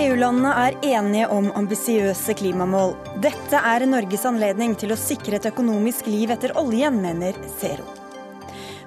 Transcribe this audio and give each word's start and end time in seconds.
EU-landene 0.00 0.50
er 0.56 0.76
enige 0.96 1.26
om 1.28 1.50
ambisiøse 1.58 2.32
klimamål. 2.38 2.94
Dette 3.20 3.58
er 3.60 3.82
Norges 3.84 4.22
anledning 4.24 4.72
til 4.80 4.94
å 4.94 4.96
sikre 4.96 5.36
et 5.36 5.48
økonomisk 5.50 6.08
liv 6.08 6.30
etter 6.32 6.54
oljen, 6.56 6.96
mener 7.02 7.36
Zero. 7.58 7.84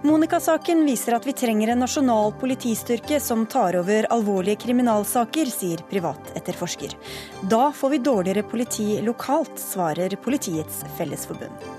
Monica-saken 0.03 0.81
viser 0.87 1.13
at 1.13 1.27
vi 1.27 1.35
trenger 1.37 1.69
en 1.71 1.83
nasjonal 1.85 2.33
politistyrke 2.41 3.19
som 3.21 3.45
tar 3.45 3.77
over 3.79 4.09
alvorlige 4.15 4.63
kriminalsaker, 4.65 5.53
sier 5.53 5.85
privatetterforsker. 5.91 6.97
Da 7.45 7.69
får 7.77 7.93
vi 7.93 8.01
dårligere 8.09 8.47
politi 8.49 8.89
lokalt, 9.05 9.53
svarer 9.61 10.17
Politiets 10.25 10.81
Fellesforbund. 10.97 11.69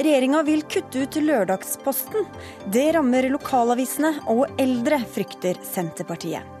Regjeringa 0.00 0.40
vil 0.48 0.64
kutte 0.64 1.04
ut 1.04 1.20
Lørdagsposten. 1.20 2.24
Det 2.72 2.88
rammer 2.96 3.28
lokalavisene, 3.36 4.16
og 4.32 4.48
eldre, 4.56 5.04
frykter 5.14 5.60
Senterpartiet. 5.68 6.53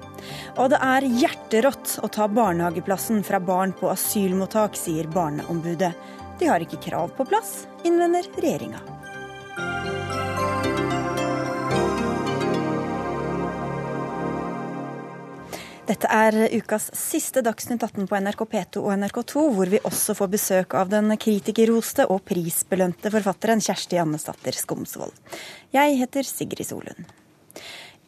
Og 0.56 0.70
det 0.72 0.80
er 0.82 1.08
hjerterått 1.22 1.98
å 2.04 2.10
ta 2.12 2.28
barnehageplassen 2.30 3.24
fra 3.26 3.40
barn 3.42 3.74
på 3.76 3.90
asylmottak, 3.92 4.78
sier 4.78 5.10
Barneombudet. 5.10 5.94
De 6.38 6.50
har 6.50 6.62
ikke 6.64 6.82
krav 6.88 7.14
på 7.16 7.26
plass, 7.28 7.64
innvender 7.86 8.26
regjeringa. 8.34 8.82
Dette 15.84 16.08
er 16.08 16.34
ukas 16.56 16.86
siste 16.96 17.42
Dagsnytt 17.44 17.82
18 17.84 18.06
på 18.08 18.16
NRK 18.16 18.44
P2 18.48 18.80
og 18.80 18.94
NRK2, 19.02 19.42
hvor 19.52 19.68
vi 19.68 19.82
også 19.84 20.14
får 20.16 20.30
besøk 20.32 20.76
av 20.80 20.88
den 20.88 21.12
kritikerroste 21.20 22.06
og 22.08 22.22
prisbelønte 22.24 23.12
forfatteren 23.12 23.60
Kjersti 23.60 24.00
Annesdatter 24.00 24.56
Skomsvold. 24.56 25.12
Jeg 25.76 26.00
heter 26.00 26.24
Sigrid 26.24 26.70
Solund. 26.70 27.12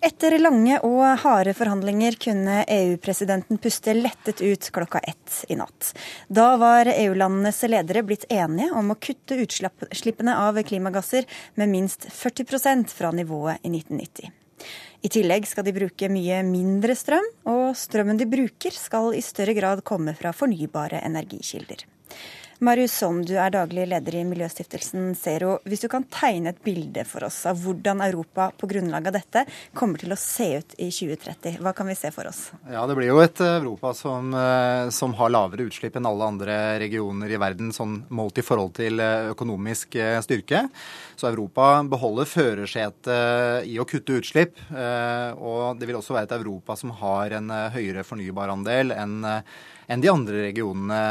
Etter 0.07 0.37
lange 0.39 0.77
og 0.87 1.01
harde 1.25 1.51
forhandlinger 1.57 2.15
kunne 2.23 2.61
EU-presidenten 2.71 3.59
puste 3.59 3.91
lettet 3.97 4.39
ut 4.39 4.69
klokka 4.71 5.01
ett 5.03 5.41
i 5.51 5.57
natt. 5.59 5.89
Da 6.29 6.53
var 6.61 6.87
EU-landenes 6.93 7.59
ledere 7.67 8.05
blitt 8.07 8.29
enige 8.31 8.71
om 8.79 8.93
å 8.95 8.99
kutte 9.03 9.35
utslippene 9.43 10.37
av 10.45 10.61
klimagasser 10.69 11.27
med 11.59 11.73
minst 11.73 12.07
40% 12.07 12.95
fra 12.95 13.11
nivået 13.11 13.67
i 13.67 13.73
1990. 13.73 14.31
I 15.03 15.11
tillegg 15.11 15.51
skal 15.51 15.67
de 15.67 15.75
bruke 15.75 16.13
mye 16.13 16.39
mindre 16.47 16.95
strøm, 16.95 17.27
og 17.51 17.75
strømmen 17.75 18.21
de 18.21 18.31
bruker 18.31 18.79
skal 18.79 19.11
i 19.11 19.25
større 19.27 19.59
grad 19.59 19.83
komme 19.83 20.15
fra 20.15 20.31
fornybare 20.37 21.03
energikilder. 21.03 21.83
Marius 22.59 22.95
Holm, 23.05 23.19
du 23.29 23.35
er 23.37 23.51
daglig 23.53 23.83
leder 23.85 24.15
i 24.17 24.23
miljøstiftelsen 24.25 25.11
Zero. 25.21 25.59
Hvis 25.69 25.83
du 25.85 25.91
kan 25.93 26.07
tegne 26.09 26.55
et 26.55 26.63
bilde 26.65 27.03
for 27.05 27.27
oss 27.27 27.43
av 27.49 27.59
hvordan 27.61 28.01
Europa 28.07 28.47
på 28.57 28.69
grunnlag 28.71 29.11
av 29.11 29.17
dette 29.19 29.43
kommer 29.77 30.01
til 30.01 30.15
å 30.15 30.17
se 30.17 30.47
ut 30.63 30.77
i 30.81 30.89
2030, 30.89 31.59
hva 31.61 31.75
kan 31.77 31.91
vi 31.91 31.99
se 32.01 32.09
for 32.15 32.31
oss? 32.31 32.47
Ja, 32.73 32.87
Det 32.89 32.97
blir 32.97 33.11
jo 33.11 33.21
et 33.21 33.43
Europa 33.45 33.93
som, 33.93 34.33
eh, 34.33 34.89
som 34.89 35.13
har 35.21 35.35
lavere 35.35 35.69
utslipp 35.69 35.97
enn 36.01 36.09
alle 36.09 36.25
andre 36.25 36.79
regioner 36.81 37.29
i 37.29 37.37
verden, 37.37 37.77
sånn 37.77 38.07
målt 38.09 38.41
i 38.41 38.47
forhold 38.47 38.73
til 38.81 39.05
eh, 39.05 39.29
økonomisk 39.37 40.01
eh, 40.01 40.17
styrke. 40.25 40.71
Så 41.15 41.29
Europa 41.29 41.85
beholder 41.85 42.25
førersetet 42.25 43.69
i 43.69 43.77
å 43.77 43.85
kutte 43.85 44.17
utslipp. 44.17 44.57
Og 45.37 45.79
det 45.79 45.87
vil 45.89 45.97
også 45.97 46.15
være 46.15 46.29
et 46.29 46.37
Europa 46.37 46.77
som 46.77 46.91
har 46.91 47.33
en 47.37 47.51
høyere 47.73 48.05
fornybarandel 48.05 48.93
enn 48.93 49.25
enn 49.87 50.03
de 50.03 50.11
andre 50.11 50.47
regionene 50.49 51.03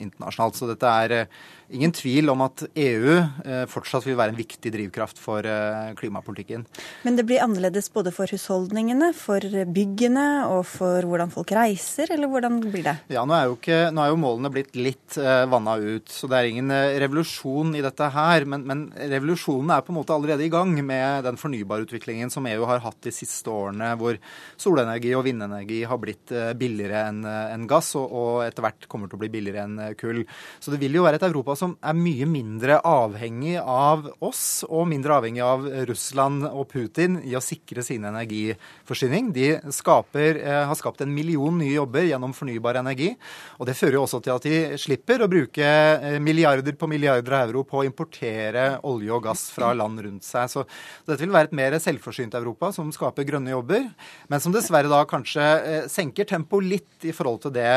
internasjonalt. 0.00 0.58
Så 0.58 0.68
dette 0.70 0.90
er 1.04 1.14
eh, 1.16 1.40
ingen 1.74 1.92
tvil 1.94 2.30
om 2.32 2.44
at 2.44 2.64
EU 2.68 3.16
eh, 3.16 3.64
fortsatt 3.70 4.06
vil 4.06 4.18
være 4.18 4.34
en 4.34 4.38
viktig 4.38 4.72
drivkraft 4.74 5.20
for 5.22 5.46
eh, 5.46 5.92
klimapolitikken. 5.98 6.64
Men 7.06 7.18
det 7.18 7.26
blir 7.28 7.42
annerledes 7.44 7.90
både 7.94 8.12
for 8.14 8.30
husholdningene, 8.30 9.12
for 9.16 9.44
byggene 9.74 10.26
og 10.50 10.64
for 10.70 11.06
hvordan 11.06 11.32
folk 11.34 11.54
reiser, 11.56 12.12
eller 12.14 12.30
hvordan 12.30 12.60
blir 12.68 12.86
det? 12.86 12.96
Ja, 13.14 13.26
nå 13.26 13.36
er 13.36 13.48
jo, 13.48 13.58
ikke, 13.58 13.80
nå 13.94 14.04
er 14.04 14.12
jo 14.12 14.20
målene 14.22 14.52
blitt 14.54 14.78
litt 14.78 15.18
vanna 15.20 15.74
ut, 15.80 16.10
så 16.12 16.28
det 16.30 16.38
er 16.38 16.48
ingen 16.50 16.70
revolusjon 17.02 17.74
i 17.74 17.82
dette 17.82 18.10
her. 18.14 18.46
Men, 18.48 18.62
men, 18.68 18.84
revolusjonen 19.10 19.72
er 19.74 19.82
på 19.84 19.92
en 19.92 19.98
måte 19.98 20.14
allerede 20.14 20.44
i 20.46 20.52
gang 20.52 20.72
med 20.86 21.26
den 21.26 21.38
fornybarutviklingen 21.40 22.30
som 22.32 22.46
EU 22.46 22.66
har 22.68 22.82
hatt 22.84 23.00
de 23.04 23.12
siste 23.14 23.50
årene, 23.50 23.92
hvor 24.00 24.18
solenergi 24.60 25.12
og 25.18 25.24
vindenergi 25.26 25.82
har 25.88 26.00
blitt 26.02 26.32
billigere 26.60 27.06
enn 27.10 27.24
en 27.26 27.66
gass. 27.70 27.92
og 27.98 28.19
og 28.20 28.44
etter 28.44 28.64
hvert 28.64 28.88
kommer 28.90 29.10
til 29.10 29.18
å 29.18 29.22
bli 29.22 29.30
billigere 29.32 29.64
enn 29.66 29.78
eh, 29.80 29.94
kull. 29.98 30.22
Så 30.60 30.72
det 30.72 30.80
vil 30.82 30.98
jo 30.98 31.04
være 31.06 31.20
et 31.20 31.26
Europa 31.26 31.56
som 31.58 31.76
er 31.80 31.96
mye 31.96 32.28
mindre 32.28 32.80
avhengig 32.86 33.56
av 33.60 34.08
oss, 34.24 34.62
og 34.68 34.88
mindre 34.90 35.16
avhengig 35.18 35.42
av 35.44 35.66
Russland 35.88 36.46
og 36.50 36.68
Putin 36.72 37.20
i 37.26 37.36
å 37.38 37.42
sikre 37.44 37.84
sin 37.86 38.06
energiforsyning. 38.08 39.30
De 39.36 39.48
skaper, 39.74 40.40
eh, 40.42 40.60
har 40.68 40.78
skapt 40.78 41.04
en 41.04 41.14
million 41.14 41.56
nye 41.56 41.74
jobber 41.76 42.08
gjennom 42.08 42.34
fornybar 42.36 42.80
energi. 42.82 43.12
Og 43.58 43.68
det 43.68 43.76
fører 43.78 43.98
jo 43.98 44.04
også 44.06 44.22
til 44.24 44.36
at 44.36 44.48
de 44.48 44.80
slipper 44.80 45.24
å 45.24 45.30
bruke 45.30 45.66
eh, 45.66 46.18
milliarder 46.22 46.76
på 46.78 46.88
milliarder 46.90 47.38
av 47.38 47.48
euro 47.48 47.64
på 47.68 47.82
å 47.82 47.86
importere 47.88 48.66
olje 48.88 49.14
og 49.16 49.24
gass 49.28 49.48
fra 49.54 49.72
land 49.76 50.02
rundt 50.04 50.26
seg. 50.26 50.50
Så 50.50 50.66
dette 51.08 51.22
vil 51.22 51.34
være 51.34 51.50
et 51.50 51.56
mer 51.56 51.78
selvforsynt 51.80 52.36
Europa 52.38 52.72
som 52.74 52.90
skaper 52.94 53.26
grønne 53.28 53.54
jobber, 53.54 53.86
men 54.30 54.42
som 54.42 54.54
dessverre 54.54 54.90
da 54.90 55.02
kanskje 55.08 55.86
senker 55.90 56.28
tempoet 56.28 56.66
litt 56.66 57.08
i 57.08 57.14
forhold 57.16 57.44
til 57.44 57.54
det 57.54 57.68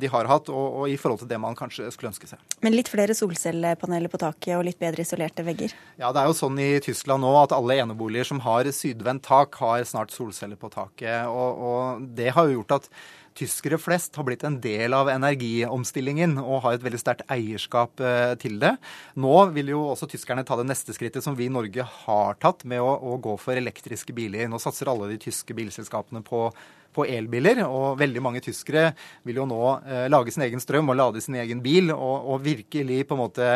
de 0.00 0.10
har 0.12 0.28
hatt, 0.30 0.50
og, 0.52 0.66
og, 0.82 0.84
i 0.90 0.98
forhold 1.00 1.22
til 1.22 1.30
det 1.30 1.40
man 1.42 1.56
kanskje 1.58 1.88
skulle 1.94 2.12
ønske 2.12 2.28
seg. 2.30 2.42
Men 2.64 2.76
litt 2.76 2.90
flere 2.92 3.16
solcellepaneler 3.16 4.12
på 4.12 4.20
taket 4.22 4.56
og 4.58 4.66
litt 4.68 4.80
bedre 4.80 5.06
isolerte 5.06 5.44
vegger? 5.46 5.74
Ja, 6.00 6.12
det 6.14 6.22
er 6.22 6.30
jo 6.30 6.36
sånn 6.38 6.60
i 6.62 6.72
Tyskland 6.84 7.24
nå 7.24 7.32
at 7.40 7.54
alle 7.56 7.80
eneboliger 7.82 8.28
som 8.30 8.42
har 8.44 8.68
sydvendt 8.74 9.26
tak, 9.26 9.58
har 9.62 9.82
snart 9.88 10.14
solceller 10.14 10.60
på 10.60 10.70
taket. 10.72 11.26
Og, 11.30 11.64
og 11.70 12.06
det 12.18 12.34
har 12.36 12.48
jo 12.48 12.60
gjort 12.60 12.80
at 12.80 12.92
tyskere 13.38 13.78
flest 13.80 14.16
har 14.18 14.26
blitt 14.26 14.44
en 14.46 14.58
del 14.62 14.94
av 14.96 15.08
energiomstillingen 15.12 16.36
og 16.40 16.64
har 16.64 16.76
et 16.76 16.84
veldig 16.84 17.00
sterkt 17.00 17.24
eierskap 17.30 18.02
eh, 18.02 18.34
til 18.40 18.58
det. 18.62 18.74
Nå 19.20 19.34
vil 19.54 19.72
jo 19.72 19.84
også 19.92 20.08
tyskerne 20.10 20.44
ta 20.46 20.58
det 20.60 20.68
neste 20.68 20.94
skrittet 20.96 21.24
som 21.24 21.38
vi 21.38 21.48
i 21.48 21.52
Norge 21.52 21.86
har 22.04 22.40
tatt, 22.42 22.66
med 22.68 22.82
å, 22.82 22.90
å 22.90 23.16
gå 23.22 23.36
for 23.40 23.58
elektriske 23.58 24.14
biler. 24.16 24.48
Nå 24.50 24.60
satser 24.62 24.90
alle 24.90 25.12
de 25.12 25.20
tyske 25.22 25.56
bilselskapene 25.56 26.24
på 26.26 26.48
på 26.94 27.06
elbiler. 27.08 27.62
Og 27.66 27.98
veldig 28.00 28.22
mange 28.24 28.42
tyskere 28.44 28.90
vil 29.26 29.40
jo 29.40 29.46
nå 29.48 29.60
eh, 29.80 30.06
lage 30.12 30.34
sin 30.34 30.44
egen 30.46 30.62
strøm 30.62 30.92
og 30.92 30.98
lade 30.98 31.22
sin 31.24 31.38
egen 31.40 31.62
bil, 31.64 31.92
og, 31.94 32.30
og, 32.34 32.42
virkelig 32.44 33.02
på 33.08 33.16
en 33.16 33.22
måte, 33.22 33.50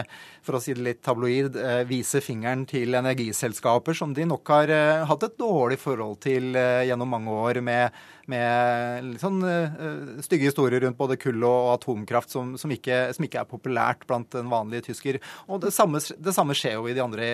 for 0.44 0.58
å 0.58 0.62
si 0.62 0.74
det 0.76 0.86
litt 0.86 1.02
tabloid, 1.04 1.58
eh, 1.58 1.82
vise 1.88 2.22
fingeren 2.24 2.66
til 2.70 2.94
energiselskaper 2.98 3.96
som 3.96 4.14
de 4.16 4.26
nok 4.28 4.54
har 4.54 4.74
eh, 4.74 5.04
hatt 5.08 5.28
et 5.28 5.38
dårlig 5.40 5.80
forhold 5.82 6.20
til 6.24 6.54
eh, 6.58 6.84
gjennom 6.88 7.10
mange 7.16 7.38
år, 7.44 7.62
med, 7.64 8.04
med 8.30 9.08
litt 9.10 9.22
sånn 9.22 9.40
uh, 9.44 10.20
stygge 10.24 10.50
historier 10.50 10.84
rundt 10.84 10.98
både 10.98 11.18
kull 11.20 11.44
og 11.46 11.72
atomkraft 11.74 12.34
som, 12.34 12.54
som, 12.60 12.72
ikke, 12.74 13.00
som, 13.16 13.26
ikke, 13.26 13.42
er 13.42 13.50
populært 13.50 14.06
blant 14.08 14.30
den 14.34 14.50
vanlige 14.52 14.88
tysker. 14.90 15.20
Og 15.48 15.62
det 15.64 15.74
samme, 15.76 16.00
det 16.00 16.36
samme 16.36 16.56
skjer 16.58 16.78
jo 16.78 16.88
i 16.90 16.96
de 16.96 17.04
andre 17.04 17.30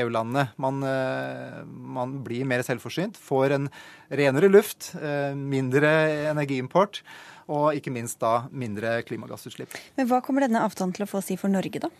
EU-landene. 0.00 0.48
Man, 0.60 0.84
uh, 0.84 1.60
man, 1.66 2.00
man 2.00 2.20
blir 2.26 2.48
mer 2.48 2.64
selvforsynt, 2.66 3.18
får 3.20 3.56
en 3.58 3.72
renere 4.10 4.50
luft, 4.52 4.92
uh, 5.00 5.32
mindre 5.36 5.92
energiimport 6.32 7.02
og 7.50 7.74
ikke 7.74 7.92
minst 7.94 8.20
da 8.22 8.44
mindre 8.54 9.00
klimagassutslipp. 9.08 9.74
Men 9.98 10.08
Hva 10.10 10.20
kommer 10.24 10.46
denne 10.46 10.62
avtalen 10.62 10.94
til 10.94 11.06
å 11.06 11.10
få 11.10 11.22
si 11.24 11.36
for 11.40 11.52
Norge, 11.52 11.82
da? 11.82 11.90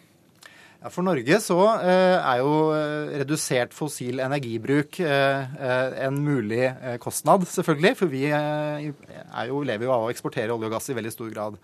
For 0.89 1.05
Norge 1.05 1.37
så 1.45 1.59
eh, 1.85 2.17
er 2.17 2.39
jo 2.41 2.53
eh, 2.73 3.11
redusert 3.21 3.75
fossil 3.77 4.23
energibruk 4.25 4.97
en 5.05 6.21
mulig 6.25 6.71
kostnad, 7.05 7.45
selvfølgelig. 7.53 7.97
For 7.99 8.09
vi 8.09 8.25
jo, 8.31 9.61
lever 9.61 9.85
jo 9.85 9.93
av 9.93 10.07
å 10.07 10.13
eksportere 10.13 10.55
olje 10.55 10.71
og 10.71 10.77
gass 10.79 10.89
i 10.89 10.97
veldig 10.97 11.13
stor 11.13 11.35
grad. 11.35 11.59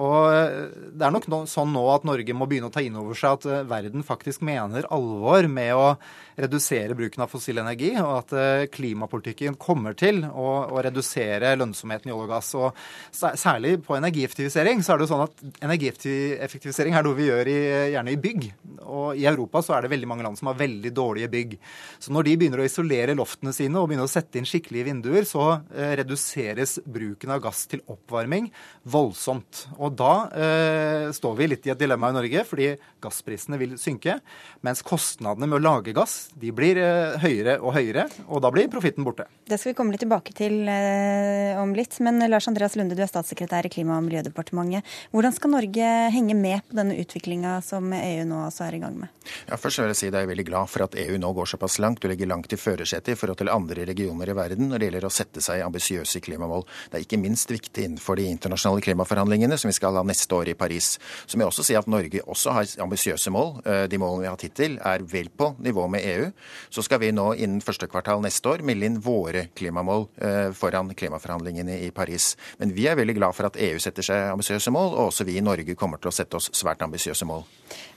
Og 0.00 0.34
eh, 0.34 0.74
Det 0.94 1.06
er 1.06 1.14
nok 1.14 1.28
sånn 1.50 1.72
nå 1.74 1.84
at 1.92 2.06
Norge 2.06 2.34
må 2.34 2.48
begynne 2.50 2.70
å 2.70 2.74
ta 2.74 2.82
inn 2.82 2.96
over 2.98 3.18
seg 3.18 3.38
at 3.38 3.46
eh, 3.46 3.66
verden 3.70 4.02
faktisk 4.06 4.42
mener 4.46 4.88
alvor 4.94 5.46
med 5.50 5.70
å 5.78 5.88
redusere 6.34 6.96
bruken 6.98 7.22
av 7.22 7.30
fossil 7.30 7.60
energi, 7.62 7.92
og 8.02 8.10
at 8.16 8.32
eh, 8.34 8.64
klimapolitikken 8.74 9.54
kommer 9.60 9.94
til 9.98 10.24
å, 10.26 10.48
å 10.74 10.82
redusere 10.82 11.52
lønnsomheten 11.60 12.10
i 12.10 12.14
olje 12.14 12.26
og 12.26 12.32
gass. 12.34 12.50
Og 12.58 12.82
Særlig 13.14 13.76
på 13.86 13.94
energieffektivisering 13.96 14.82
så 14.82 14.94
er 14.94 14.98
det 14.98 15.06
jo 15.06 15.12
sånn 15.12 15.24
at 15.28 15.44
energieffektivisering 15.64 16.96
er 16.98 17.06
noe 17.06 17.18
vi 17.18 17.28
gjør 17.28 17.50
i, 17.50 17.58
gjerne 17.94 18.14
i 18.14 18.20
bygg. 18.20 18.48
Og 18.84 19.20
I 19.20 19.28
Europa 19.30 19.62
så 19.62 19.76
er 19.76 19.84
det 19.84 19.92
veldig 19.94 20.10
mange 20.10 20.26
land 20.26 20.38
som 20.40 20.50
har 20.50 20.58
veldig 20.58 20.90
dårlige 20.94 21.30
bygg. 21.30 21.54
Så 22.02 22.14
når 22.14 22.26
de 22.26 22.36
begynner 22.40 22.62
å 22.62 22.66
isolere 22.66 23.16
loftene 23.16 23.54
sine 23.54 23.78
og 23.78 23.88
begynner 23.90 24.08
å 24.08 24.10
sette 24.10 24.40
inn 24.40 24.48
skikkelige 24.48 24.88
vinduer, 24.90 25.26
så 25.28 25.60
reduseres 25.70 26.76
bruken 26.84 27.34
av 27.34 27.42
gass 27.46 27.64
til 27.70 27.84
oppvarming 27.90 28.50
voldsomt. 28.90 29.64
Og 29.78 29.83
da 29.92 30.12
eh, 30.32 31.12
står 31.12 31.34
vi 31.36 31.48
litt 31.50 31.66
i 31.68 31.72
et 31.74 31.80
dilemma 31.80 32.08
i 32.12 32.16
Norge, 32.16 32.44
fordi 32.48 32.70
gassprisene 33.04 33.58
vil 33.60 33.74
synke. 33.80 34.16
Mens 34.64 34.80
kostnadene 34.86 35.48
med 35.50 35.58
å 35.58 35.62
lage 35.62 35.94
gass 35.96 36.30
de 36.40 36.52
blir 36.56 36.80
eh, 36.80 37.18
høyere 37.20 37.58
og 37.60 37.74
høyere, 37.76 38.06
og 38.28 38.40
da 38.44 38.52
blir 38.54 38.70
profitten 38.72 39.04
borte. 39.04 39.26
Det 39.44 39.58
skal 39.60 39.72
vi 39.72 39.76
komme 39.76 39.94
litt 39.94 40.04
tilbake 40.04 40.32
til 40.36 40.68
eh, 40.70 41.60
om 41.60 41.74
litt. 41.76 41.98
Men 42.04 42.22
Lars 42.30 42.48
Andreas 42.48 42.78
Lunde, 42.78 42.96
du 42.96 43.02
er 43.04 43.10
statssekretær 43.10 43.68
i 43.68 43.72
Klima- 43.72 43.98
og 43.98 44.06
miljødepartementet. 44.08 44.86
Hvordan 45.12 45.36
skal 45.36 45.54
Norge 45.56 45.90
henge 46.14 46.38
med 46.38 46.64
på 46.68 46.78
denne 46.80 46.96
utviklinga 47.02 47.58
som 47.66 47.92
EU 47.92 48.24
nå 48.28 48.44
også 48.46 48.68
er 48.68 48.78
i 48.78 48.82
gang 48.84 48.96
med? 49.04 49.12
Ja, 49.48 49.58
først 49.60 49.80
vil 49.80 49.90
jeg 49.92 50.00
si 50.00 50.08
at 50.08 50.16
jeg 50.16 50.26
er 50.26 50.32
veldig 50.32 50.46
glad 50.48 50.70
for 50.72 50.86
at 50.86 50.96
EU 51.00 51.18
nå 51.20 51.32
går 51.36 51.50
såpass 51.54 51.78
langt 51.82 52.04
og 52.04 52.12
ligger 52.12 52.30
langt 52.30 52.52
i 52.52 52.60
førersetet 52.60 53.14
i 53.14 53.18
forhold 53.18 53.40
til 53.40 53.52
andre 53.52 53.86
regioner 53.88 54.30
i 54.30 54.36
verden 54.36 54.70
når 54.70 54.80
det 54.80 54.88
gjelder 54.88 55.08
å 55.08 55.12
sette 55.12 55.42
seg 55.44 55.64
ambisiøse 55.64 56.22
klimamål. 56.24 56.64
Det 56.90 56.98
er 56.98 57.06
ikke 57.06 57.20
minst 57.20 57.52
viktig 57.52 57.88
innenfor 57.88 58.18
de 58.20 58.28
internasjonale 58.30 58.84
klimaforhandlingene 58.84 59.58
som 59.60 59.70
vi 59.70 59.73
skal 59.74 59.98
ha 59.98 60.04
neste 60.06 60.34
år 60.36 60.52
i 60.52 60.56
Paris. 60.58 60.94
Så 61.26 61.36
må 61.36 61.44
jeg 61.44 61.52
også 61.52 61.66
si 61.66 61.76
at 61.78 61.90
Norge 61.90 62.22
også 62.22 62.54
har 62.56 62.74
ambisiøse 62.84 63.32
mål. 63.34 63.56
Eh, 63.66 63.84
de 63.90 64.00
målene 64.00 64.24
vi 64.24 64.28
har 64.30 64.36
hatt 64.36 64.46
hittil 64.46 64.78
er 64.80 65.04
vel 65.10 65.30
på 65.30 65.52
nivå 65.64 65.86
med 65.92 66.06
EU. 66.14 66.28
Så 66.70 66.84
skal 66.86 67.02
vi 67.02 67.12
nå 67.14 67.30
innen 67.34 67.62
første 67.64 67.88
kvartal 67.90 68.22
neste 68.24 68.54
år 68.54 68.64
melde 68.66 68.90
inn 68.90 69.00
våre 69.04 69.48
klimamål 69.56 70.08
eh, 70.18 70.50
foran 70.56 70.94
klimaforhandlingene 70.94 71.80
i 71.86 71.90
Paris. 71.94 72.34
Men 72.58 72.74
vi 72.76 72.88
er 72.88 72.98
veldig 72.98 73.18
glad 73.18 73.36
for 73.36 73.50
at 73.50 73.58
EU 73.60 73.80
setter 73.82 74.06
seg 74.06 74.30
ambisiøse 74.34 74.72
mål, 74.74 74.94
og 74.94 75.10
også 75.10 75.26
vi 75.28 75.38
i 75.38 75.44
Norge 75.44 75.76
kommer 75.78 76.00
til 76.00 76.12
å 76.12 76.14
sette 76.14 76.40
oss 76.40 76.50
svært 76.54 76.82
ambisiøse 76.86 77.28
mål. 77.28 77.44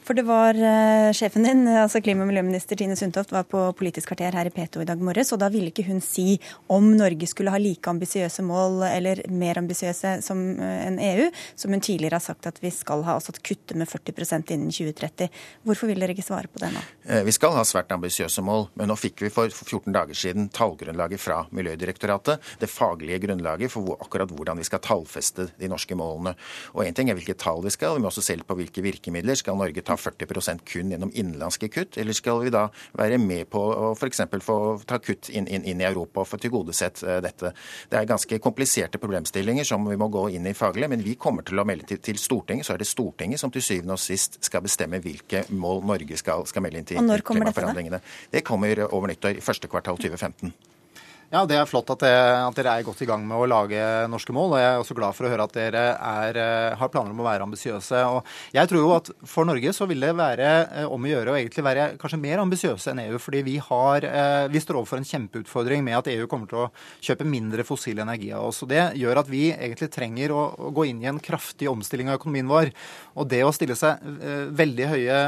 For 0.07 0.15
det 0.15 0.23
var 0.23 0.55
uh, 0.55 1.11
sjefen 1.11 1.43
din, 1.43 1.65
altså 1.67 1.99
klima- 1.99 2.23
og 2.23 2.29
miljøminister 2.29 2.79
Tine 2.79 2.95
Sundtoft, 2.95 3.33
var 3.35 3.43
på 3.51 3.59
Politisk 3.75 4.13
kvarter 4.13 4.37
her 4.37 4.47
i 4.47 4.51
P2 4.55 4.85
i 4.85 4.87
dag 4.87 5.01
morges, 5.03 5.33
og 5.35 5.41
da 5.41 5.49
ville 5.51 5.67
ikke 5.73 5.83
hun 5.83 5.99
si 5.99 6.37
om 6.71 6.93
Norge 6.95 7.27
skulle 7.27 7.51
ha 7.51 7.59
like 7.59 7.91
ambisiøse 7.91 8.45
mål 8.47 8.85
eller 8.87 9.19
mer 9.27 9.59
ambisiøse 9.59 10.13
som 10.23 10.43
uh, 10.61 10.77
enn 10.85 11.01
EU, 11.03 11.25
som 11.59 11.75
hun 11.75 11.83
tidligere 11.83 12.21
har 12.21 12.23
sagt 12.23 12.47
at 12.47 12.61
vi 12.63 12.71
skal 12.71 13.03
ha, 13.03 13.17
altså 13.19 13.35
kutte 13.35 13.75
med 13.75 13.89
40% 13.91 14.53
innen 14.55 14.71
2030. 14.71 15.27
Hvorfor 15.67 15.91
vil 15.91 15.99
dere 15.99 16.15
ikke 16.15 16.25
svare 16.29 16.47
på 16.47 16.63
det 16.63 16.71
nå? 16.77 16.85
Eh, 17.03 17.25
vi 17.27 17.35
skal 17.35 17.57
ha 17.57 17.65
svært 17.67 17.91
ambisiøse 17.91 18.45
mål, 18.47 18.69
men 18.79 18.87
nå 18.87 18.95
fikk 18.95 19.25
vi 19.25 19.33
for 19.33 19.51
14 19.51 19.91
dager 19.91 20.15
siden 20.15 20.47
tallgrunnlaget 20.55 21.19
fra 21.19 21.41
Miljødirektoratet, 21.51 22.47
det 22.63 22.71
faglige 22.71 23.19
grunnlaget 23.27 23.75
for 23.75 23.99
akkurat 23.99 24.31
hvordan 24.31 24.63
vi 24.63 24.69
skal 24.71 24.85
tallfeste 24.87 25.49
de 25.59 25.67
norske 25.67 25.99
målene. 25.99 26.37
Og 26.79 26.87
én 26.87 26.95
ting 26.95 27.11
er 27.11 27.19
hvilke 27.19 27.35
tall 27.35 27.59
vi 27.67 27.75
skal, 27.75 27.99
vi 27.99 28.07
må 28.07 28.13
også 28.13 28.23
se 28.23 28.39
på 28.39 28.59
hvilke 28.61 28.87
virkemidler. 28.87 29.35
Skal 29.35 29.59
Norge 29.59 29.83
ta 29.83 29.96
40 29.97 30.61
kun 30.65 30.91
gjennom 30.91 31.11
innenlandske 31.13 31.69
kutt, 31.73 31.97
eller 31.97 32.13
skal 32.13 32.43
vi 32.43 32.53
da 32.53 32.67
være 32.97 33.17
med 33.21 33.49
på 33.49 33.61
å 33.61 33.91
f.eks. 33.95 34.21
få 34.43 34.57
ta 34.87 34.99
kutt 35.03 35.29
inn, 35.29 35.47
inn, 35.47 35.65
inn, 35.65 35.81
i 35.81 35.87
Europa 35.87 36.23
og 36.23 36.29
få 36.29 36.39
tilgodesett 36.41 37.03
uh, 37.03 37.17
dette? 37.23 37.53
Det 37.89 37.99
er 37.99 38.09
ganske 38.09 38.39
kompliserte 38.43 39.01
problemstillinger 39.01 39.67
som 39.67 39.87
vi 39.89 39.99
må 39.99 40.09
gå 40.13 40.27
inn 40.37 40.47
i 40.47 40.55
faglig, 40.57 40.89
men 40.91 41.03
vi 41.05 41.17
kommer 41.19 41.45
til 41.47 41.59
å 41.59 41.67
melde 41.67 41.89
til, 41.91 42.01
til 42.03 42.21
Stortinget. 42.21 42.67
Så 42.67 42.75
er 42.75 42.83
det 42.83 42.89
Stortinget 42.89 43.41
som 43.41 43.53
til 43.53 43.65
syvende 43.65 43.97
og 43.97 44.03
sist 44.03 44.39
skal 44.45 44.65
bestemme 44.65 45.01
hvilke 45.03 45.45
mål 45.49 45.83
Norge 45.87 46.17
skal, 46.19 46.47
skal 46.49 46.65
melde 46.65 46.83
inn 46.83 46.89
til 46.93 47.27
klimaforhandlingene. 47.31 48.01
Det 48.33 48.45
kommer 48.47 48.87
over 48.87 49.11
nyttår, 49.11 49.37
i 49.37 49.45
første 49.45 49.69
kvartal 49.71 49.99
2015. 50.01 50.53
Ja, 51.27 51.41
Det 51.43 51.57
er 51.59 51.65
flott 51.67 51.89
at, 51.91 51.99
det, 51.99 52.09
at, 52.15 52.55
dere 52.55 52.77
er 52.79 52.83
godt 52.87 53.01
i 53.03 53.05
gang 53.07 53.25
med 53.27 53.35
å 53.35 53.47
lage 53.51 53.79
norske 54.07 54.31
mål. 54.31 54.53
og 54.53 54.61
Jeg 54.61 54.67
er 54.71 54.77
også 54.79 54.95
glad 54.95 55.15
for 55.17 55.27
å 55.27 55.31
høre 55.33 55.43
at 55.43 55.55
dere 55.57 55.81
er, 55.99 56.37
eh, 56.39 56.75
har 56.79 56.87
planer 56.87 57.11
om 57.11 57.19
å 57.19 57.25
være 57.25 57.43
ambisiøse. 57.43 58.03
Jeg 58.55 58.69
tror 58.71 58.79
jo 58.79 58.93
at 58.95 59.09
for 59.27 59.43
Norge 59.43 59.73
så 59.75 59.83
vil 59.89 59.99
det 59.99 60.13
være 60.15 60.47
eh, 60.71 60.87
om 60.87 61.03
å 61.03 61.11
gjøre 61.11 61.33
å 61.33 61.35
egentlig 61.35 61.65
være 61.67 61.87
kanskje 61.99 62.19
mer 62.23 62.39
ambisiøse 62.39 62.93
enn 62.93 63.01
EU. 63.09 63.19
fordi 63.19 63.41
vi, 63.43 63.57
har, 63.57 64.07
eh, 64.07 64.47
vi 64.47 64.61
står 64.63 64.79
overfor 64.79 65.01
en 65.01 65.09
kjempeutfordring 65.09 65.83
med 65.83 65.97
at 65.97 66.07
EU 66.13 66.29
kommer 66.31 66.47
til 66.47 66.61
å 66.63 66.71
kjøpe 67.03 67.27
mindre 67.27 67.67
fossil 67.67 67.99
energi 67.99 68.31
av 68.31 68.47
oss. 68.47 68.63
og 68.63 68.69
Det 68.71 68.95
gjør 68.95 69.19
at 69.19 69.27
vi 69.27 69.51
egentlig 69.51 69.91
trenger 69.91 70.31
å, 70.31 70.55
å 70.55 70.71
gå 70.71 70.87
inn 70.87 71.03
i 71.03 71.11
en 71.11 71.19
kraftig 71.19 71.67
omstilling 71.67 72.07
av 72.07 72.21
økonomien 72.21 72.47
vår. 72.47 72.71
Og 73.19 73.27
det 73.27 73.43
å 73.43 73.51
stille 73.51 73.75
seg 73.75 73.99
veldig 74.55 74.87
høye 74.95 75.19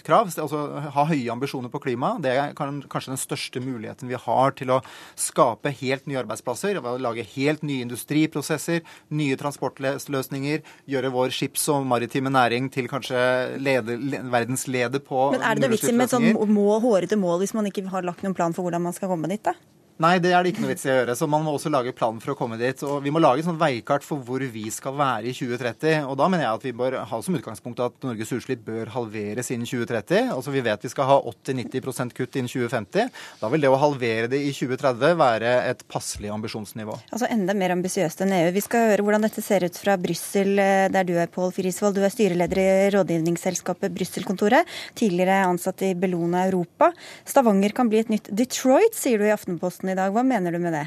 krav, 0.00 0.32
altså 0.32 0.88
ha 0.88 1.04
høye 1.04 1.28
ambisjoner 1.36 1.68
på 1.68 1.84
klima, 1.84 2.16
det 2.16 2.32
er 2.32 2.56
kanskje 2.56 3.12
den 3.12 3.20
største 3.20 3.60
muligheten 3.60 4.08
vi 4.08 4.16
har 4.16 4.56
til 4.56 4.72
å 4.72 4.80
skape 4.80 5.33
helt 5.80 6.06
nye 6.06 6.18
arbeidsplasser, 6.20 6.80
lage 7.00 7.24
helt 7.34 7.62
nye 7.62 7.82
industriprosesser, 7.82 8.82
nye 9.10 9.36
transportløsninger, 9.36 10.62
gjøre 10.86 11.10
vår 11.10 11.34
skips- 11.34 11.68
og 11.68 11.86
maritime 11.86 12.30
næring 12.30 12.70
til 12.72 12.88
kanskje 12.88 13.58
leder, 13.58 13.98
verdensleder 14.30 15.00
på 15.00 15.32
Men 15.32 15.42
er 15.42 15.54
det 15.54 15.68
noe 15.68 15.74
vits 15.76 15.88
i 15.88 15.92
med 15.92 16.04
et 16.04 16.10
sånn 16.10 16.50
må, 16.54 16.78
hårete 16.80 17.16
mål 17.16 17.40
hvis 17.42 17.54
man 17.54 17.66
ikke 17.66 17.86
har 17.88 18.02
lagt 18.02 18.22
noen 18.22 18.34
plan 18.34 18.52
for 18.52 18.62
hvordan 18.62 18.82
man 18.82 18.92
skal 18.92 19.08
komme 19.08 19.28
dit, 19.28 19.42
da? 19.42 19.54
Nei, 20.02 20.16
det 20.18 20.32
er 20.34 20.42
det 20.42 20.50
ikke 20.50 20.64
noe 20.64 20.72
vits 20.72 20.82
i 20.88 20.90
å 20.90 20.94
gjøre. 20.96 21.14
Så 21.14 21.26
man 21.30 21.44
må 21.46 21.52
også 21.54 21.70
lage 21.70 21.92
plan 21.94 22.16
for 22.18 22.32
å 22.32 22.34
komme 22.34 22.56
dit. 22.58 22.80
Og 22.82 22.96
vi 23.04 23.12
må 23.14 23.20
lage 23.22 23.44
sånn 23.46 23.60
veikart 23.60 24.02
for 24.02 24.18
hvor 24.26 24.42
vi 24.50 24.64
skal 24.74 24.96
være 24.98 25.28
i 25.30 25.34
2030. 25.36 26.08
Og 26.10 26.16
da 26.18 26.26
mener 26.26 26.48
jeg 26.48 26.58
at 26.58 26.64
vi 26.66 26.72
bør 26.80 26.96
ha 27.06 27.20
som 27.22 27.36
utgangspunkt 27.38 27.82
at 27.84 28.02
Norges 28.02 28.32
utslipp 28.34 28.64
bør 28.66 28.90
halveres 28.90 29.52
innen 29.54 29.68
2030. 29.70 30.32
Altså 30.34 30.50
vi 30.50 30.64
vet 30.66 30.82
vi 30.82 30.90
skal 30.90 31.06
ha 31.06 31.18
80-90% 31.30 32.16
kutt 32.18 32.38
innen 32.40 32.50
2050. 32.50 33.12
Da 33.38 33.50
vil 33.52 33.62
det 33.62 33.70
å 33.70 33.78
halvere 33.78 34.32
det 34.32 34.40
i 34.42 34.50
2030 34.56 35.14
være 35.20 35.52
et 35.68 35.86
passelig 35.86 36.32
ambisjonsnivå. 36.34 36.98
Altså 37.14 37.30
enda 37.30 37.54
mer 37.54 37.76
ambisiøst 37.76 38.26
enn 38.26 38.34
EU. 38.40 38.50
Vi 38.58 38.64
skal 38.66 38.90
høre 38.90 39.06
hvordan 39.06 39.28
dette 39.28 39.46
ser 39.46 39.68
ut 39.68 39.78
fra 39.78 39.94
Brussel, 39.94 40.58
eh, 40.58 40.88
der 40.90 41.06
du 41.06 41.14
er, 41.14 41.30
Pål 41.30 41.54
Frisvold. 41.54 41.94
Du 41.94 42.02
er 42.02 42.10
styreleder 42.10 42.62
i 42.64 42.90
rådgivningsselskapet 42.96 43.94
Brussel-kontoret. 43.94 44.66
Tidligere 44.98 45.44
ansatt 45.46 45.86
i 45.86 45.94
Bellona 45.94 46.48
Europa. 46.48 46.90
Stavanger 47.22 47.78
kan 47.78 47.94
bli 47.94 48.02
et 48.02 48.10
nytt 48.10 48.34
Detroit, 48.34 48.98
sier 48.98 49.22
du 49.22 49.28
i 49.30 49.34
Aftenposten 49.38 49.83
i 49.92 49.96
dag. 49.98 50.12
Hva 50.14 50.24
mener 50.26 50.54
du 50.54 50.60
med 50.62 50.74
det? 50.76 50.86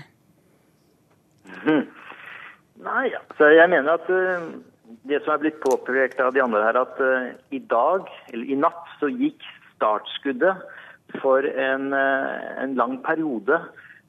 Nei, 2.87 3.05
altså 3.09 3.49
jeg 3.51 3.69
mener 3.71 3.97
at 3.97 4.09
uh, 4.11 4.47
det 5.09 5.21
som 5.23 5.33
er 5.33 5.41
blitt 5.41 5.59
påpekt 5.63 6.21
av 6.21 6.33
de 6.35 6.43
andre 6.43 6.61
her, 6.65 6.77
at 6.79 7.01
uh, 7.01 7.31
i 7.55 7.59
dag, 7.71 8.07
eller 8.33 8.45
i 8.45 8.59
natt, 8.59 8.85
så 9.01 9.09
gikk 9.09 9.43
startskuddet 9.75 10.61
for 11.21 11.45
en, 11.47 11.91
uh, 11.95 12.61
en 12.63 12.77
lang 12.77 12.97
periode 13.05 13.59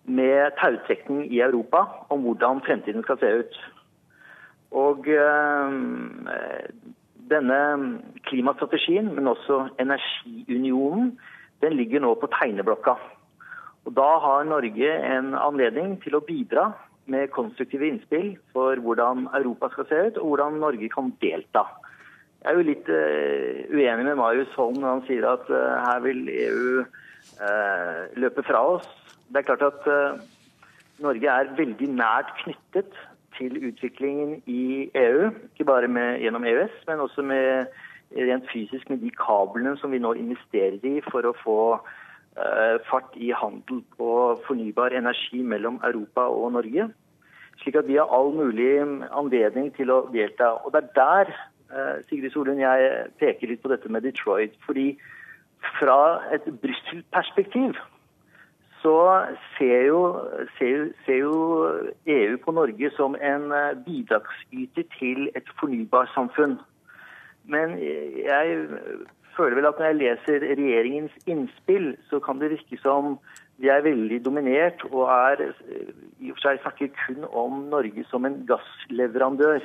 med 0.09 0.55
tautrekning 0.61 1.27
i 1.29 1.41
Europa 1.45 1.85
om 2.13 2.25
hvordan 2.25 2.63
fremtiden 2.65 3.05
skal 3.05 3.19
se 3.21 3.33
ut. 3.43 3.59
Og 4.73 5.05
denne 7.29 7.59
klimastrategien, 8.29 9.09
men 9.15 9.29
også 9.29 9.69
energiunionen, 9.81 11.15
den 11.65 11.77
ligger 11.77 12.05
nå 12.05 12.15
på 12.21 12.29
tegneblokka. 12.37 12.97
Og 13.87 13.95
Da 13.97 14.09
har 14.21 14.45
Norge 14.45 14.91
en 15.17 15.35
anledning 15.35 15.97
til 16.03 16.19
å 16.19 16.25
bidra 16.25 16.73
med 17.09 17.31
konstruktive 17.33 17.89
innspill 17.89 18.35
for 18.53 18.81
hvordan 18.85 19.29
Europa 19.35 19.71
skal 19.73 19.87
se 19.89 20.01
ut, 20.09 20.19
og 20.21 20.33
hvordan 20.33 20.59
Norge 20.61 20.89
kan 20.93 21.13
delta. 21.23 21.65
Jeg 22.43 22.53
er 22.53 22.59
jo 22.59 22.67
litt 22.69 22.89
uh, 22.93 23.63
uenig 23.73 24.05
med 24.07 24.19
Marius 24.21 24.53
Holm 24.57 24.79
når 24.79 24.93
han 24.93 25.05
sier 25.09 25.27
at 25.27 25.49
uh, 25.51 25.79
her 25.89 26.03
vil 26.05 26.29
EU 26.31 26.83
eh, 26.83 28.03
løpe 28.21 28.45
fra 28.47 28.61
oss. 28.77 28.89
Det 29.29 29.41
er 29.41 29.49
klart 29.49 29.65
at 29.67 29.89
Norge 31.03 31.29
er 31.29 31.51
veldig 31.59 31.89
nært 31.99 32.31
knyttet 32.43 32.95
til 33.37 33.59
utviklingen 33.69 34.39
i 34.47 34.89
EU. 34.97 35.29
Ikke 35.51 35.67
bare 35.69 35.89
med, 35.89 36.23
gjennom 36.23 36.47
EØS, 36.49 36.79
men 36.89 37.03
også 37.05 37.23
med, 37.23 37.75
rent 38.17 38.49
fysisk 38.53 38.89
med 38.91 39.03
de 39.05 39.11
kablene 39.13 39.77
som 39.81 39.93
vi 39.93 40.01
nå 40.01 40.15
investerer 40.17 40.81
i 40.89 40.95
for 41.11 41.29
å 41.29 41.37
få 41.43 41.59
Eh, 41.77 42.08
fart 42.89 43.17
i 43.17 43.33
handel 43.35 43.83
på 43.97 44.09
fornybar 44.47 44.95
energi 44.95 45.43
mellom 45.43 45.81
Europa 45.85 46.29
og 46.31 46.53
Norge. 46.53 46.89
Slik 47.63 47.77
at 47.77 47.89
vi 47.89 47.99
har 47.99 48.11
all 48.15 48.33
mulig 48.35 48.79
anledning 49.11 49.73
til 49.77 49.91
å 49.91 50.03
delta. 50.13 50.55
Og 50.63 50.73
det 50.75 50.85
er 50.85 50.91
der 50.99 51.33
eh, 51.33 51.95
Sigrid 52.09 52.33
Solund, 52.33 52.63
jeg 52.63 53.09
peker 53.19 53.51
litt 53.51 53.63
på 53.63 53.73
dette 53.73 53.91
med 53.91 54.07
Detroit. 54.07 54.55
fordi 54.67 54.97
fra 55.81 56.23
et 56.33 56.45
Brussel-perspektiv 56.63 57.75
så 58.79 59.27
ser 59.57 59.89
jo, 59.89 60.03
ser, 60.59 60.93
ser 61.05 61.17
jo, 61.25 61.35
EU 62.07 62.37
på 62.45 62.55
Norge 62.55 62.91
som 62.95 63.17
en 63.19 63.51
eh, 63.53 63.75
bidragsyter 63.87 64.87
til 64.99 65.31
et 65.35 65.51
fornybarsamfunn. 65.61 66.61
Men 67.49 67.75
jeg 67.79 68.69
føler 69.39 69.59
vel 69.59 69.69
at 69.71 69.79
når 69.79 69.91
jeg 69.91 69.99
leser 70.03 70.45
regjeringens 70.45 71.15
innspill, 71.31 71.93
så 72.11 72.21
kan 72.23 72.41
det 72.41 72.53
virke 72.57 72.79
som 72.83 73.17
de 73.59 73.71
er 73.73 73.87
veldig 73.87 74.21
dominert 74.25 74.85
og 74.91 75.09
er 75.11 75.49
i 75.49 76.31
og 76.31 76.37
for 76.37 76.45
seg 76.45 76.61
snakker 76.63 76.93
kun 77.01 77.27
om 77.27 77.65
Norge 77.73 78.05
som 78.11 78.27
en 78.27 78.41
gassleverandør. 78.47 79.65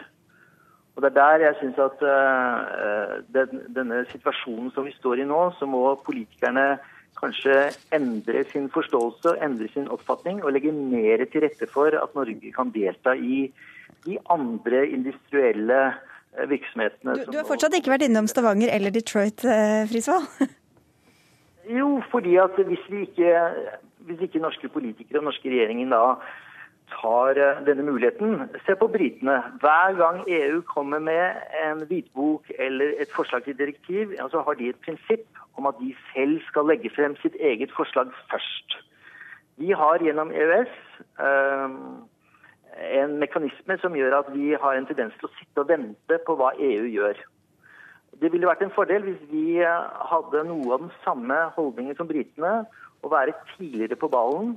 Og 0.94 1.02
Det 1.02 1.10
er 1.10 1.18
der 1.18 1.46
jeg 1.48 1.60
syns 1.60 1.80
at 1.82 2.02
uh, 2.06 3.14
den, 3.34 3.62
denne 3.76 4.04
situasjonen 4.12 4.72
som 4.74 4.86
vi 4.86 4.94
står 4.94 5.24
i 5.24 5.30
nå, 5.30 5.42
så 5.58 5.66
må 5.70 5.84
politikerne 6.06 6.78
kanskje 7.18 7.56
endre 7.94 8.44
sin 8.50 8.70
forståelse, 8.74 9.38
endre 9.46 9.70
sin 9.74 9.90
oppfatning 9.94 10.42
og 10.44 10.54
legge 10.54 10.74
mer 10.74 11.26
til 11.30 11.46
rette 11.46 11.70
for 11.70 11.94
at 11.98 12.18
Norge 12.18 12.54
kan 12.54 12.74
delta 12.74 13.14
i 13.18 13.46
de 14.06 14.18
andre 14.34 14.86
industrielle 14.90 15.82
Eh, 15.84 16.13
virksomhetene. 16.50 17.16
Du, 17.20 17.32
du, 17.32 17.38
har 17.38 17.48
fortsatt 17.48 17.76
ikke 17.78 17.94
vært 17.94 18.08
innom 18.08 18.28
Stavanger 18.32 18.72
eller 18.74 18.94
Detroit, 18.94 19.46
eh, 19.46 19.84
Frisvold? 19.92 20.28
jo, 21.80 21.90
fordi 22.12 22.38
at 22.42 22.58
hvis 22.68 22.86
vi 22.90 23.06
ikke 23.08 23.34
hvis 24.08 24.22
ikke 24.22 24.42
norske 24.44 24.68
politikere 24.68 25.22
og 25.22 25.30
norske 25.30 25.50
regjeringen 25.50 25.94
da 25.94 26.04
tar 26.94 27.40
denne 27.66 27.86
muligheten. 27.88 28.50
Se 28.66 28.76
på 28.76 28.88
britene. 28.92 29.40
Hver 29.64 29.96
gang 29.98 30.24
EU 30.28 30.62
kommer 30.62 31.00
med 31.00 31.40
en 31.64 31.86
hvitbok 31.88 32.52
eller 32.60 32.94
et 33.00 33.12
forslag 33.16 33.44
til 33.44 33.58
direktiv, 33.58 34.14
ja, 34.18 34.28
så 34.30 34.44
har 34.46 34.54
de 34.60 34.70
et 34.70 34.82
prinsipp 34.86 35.26
om 35.58 35.66
at 35.66 35.80
de 35.80 35.96
selv 36.14 36.42
skal 36.50 36.68
legge 36.68 36.92
frem 36.96 37.16
sitt 37.22 37.36
eget 37.40 37.72
forslag 37.78 38.12
først. 38.32 38.78
Vi 39.58 39.72
har 39.72 40.04
gjennom 40.04 40.32
EØS 40.32 40.74
øh, 41.20 41.70
en 42.78 43.18
mekanisme 43.22 43.78
som 43.82 43.96
gjør 43.98 44.18
at 44.20 44.30
vi 44.34 44.54
har 44.60 44.78
en 44.78 44.88
tendens 44.90 45.16
til 45.20 45.30
å 45.30 45.34
sitte 45.38 45.64
og 45.64 45.70
vente 45.70 46.20
på 46.26 46.36
hva 46.40 46.54
EU 46.58 46.86
gjør. 46.90 47.20
Det 48.22 48.32
ville 48.32 48.48
vært 48.48 48.64
en 48.66 48.74
fordel 48.74 49.06
hvis 49.08 49.22
vi 49.32 49.46
hadde 49.60 50.44
noe 50.48 50.76
av 50.76 50.86
den 50.86 50.94
samme 51.04 51.38
holdningen 51.58 51.98
som 51.98 52.10
britene, 52.10 52.64
å 53.04 53.12
være 53.12 53.36
tidligere 53.56 53.98
på 54.00 54.08
ballen, 54.08 54.56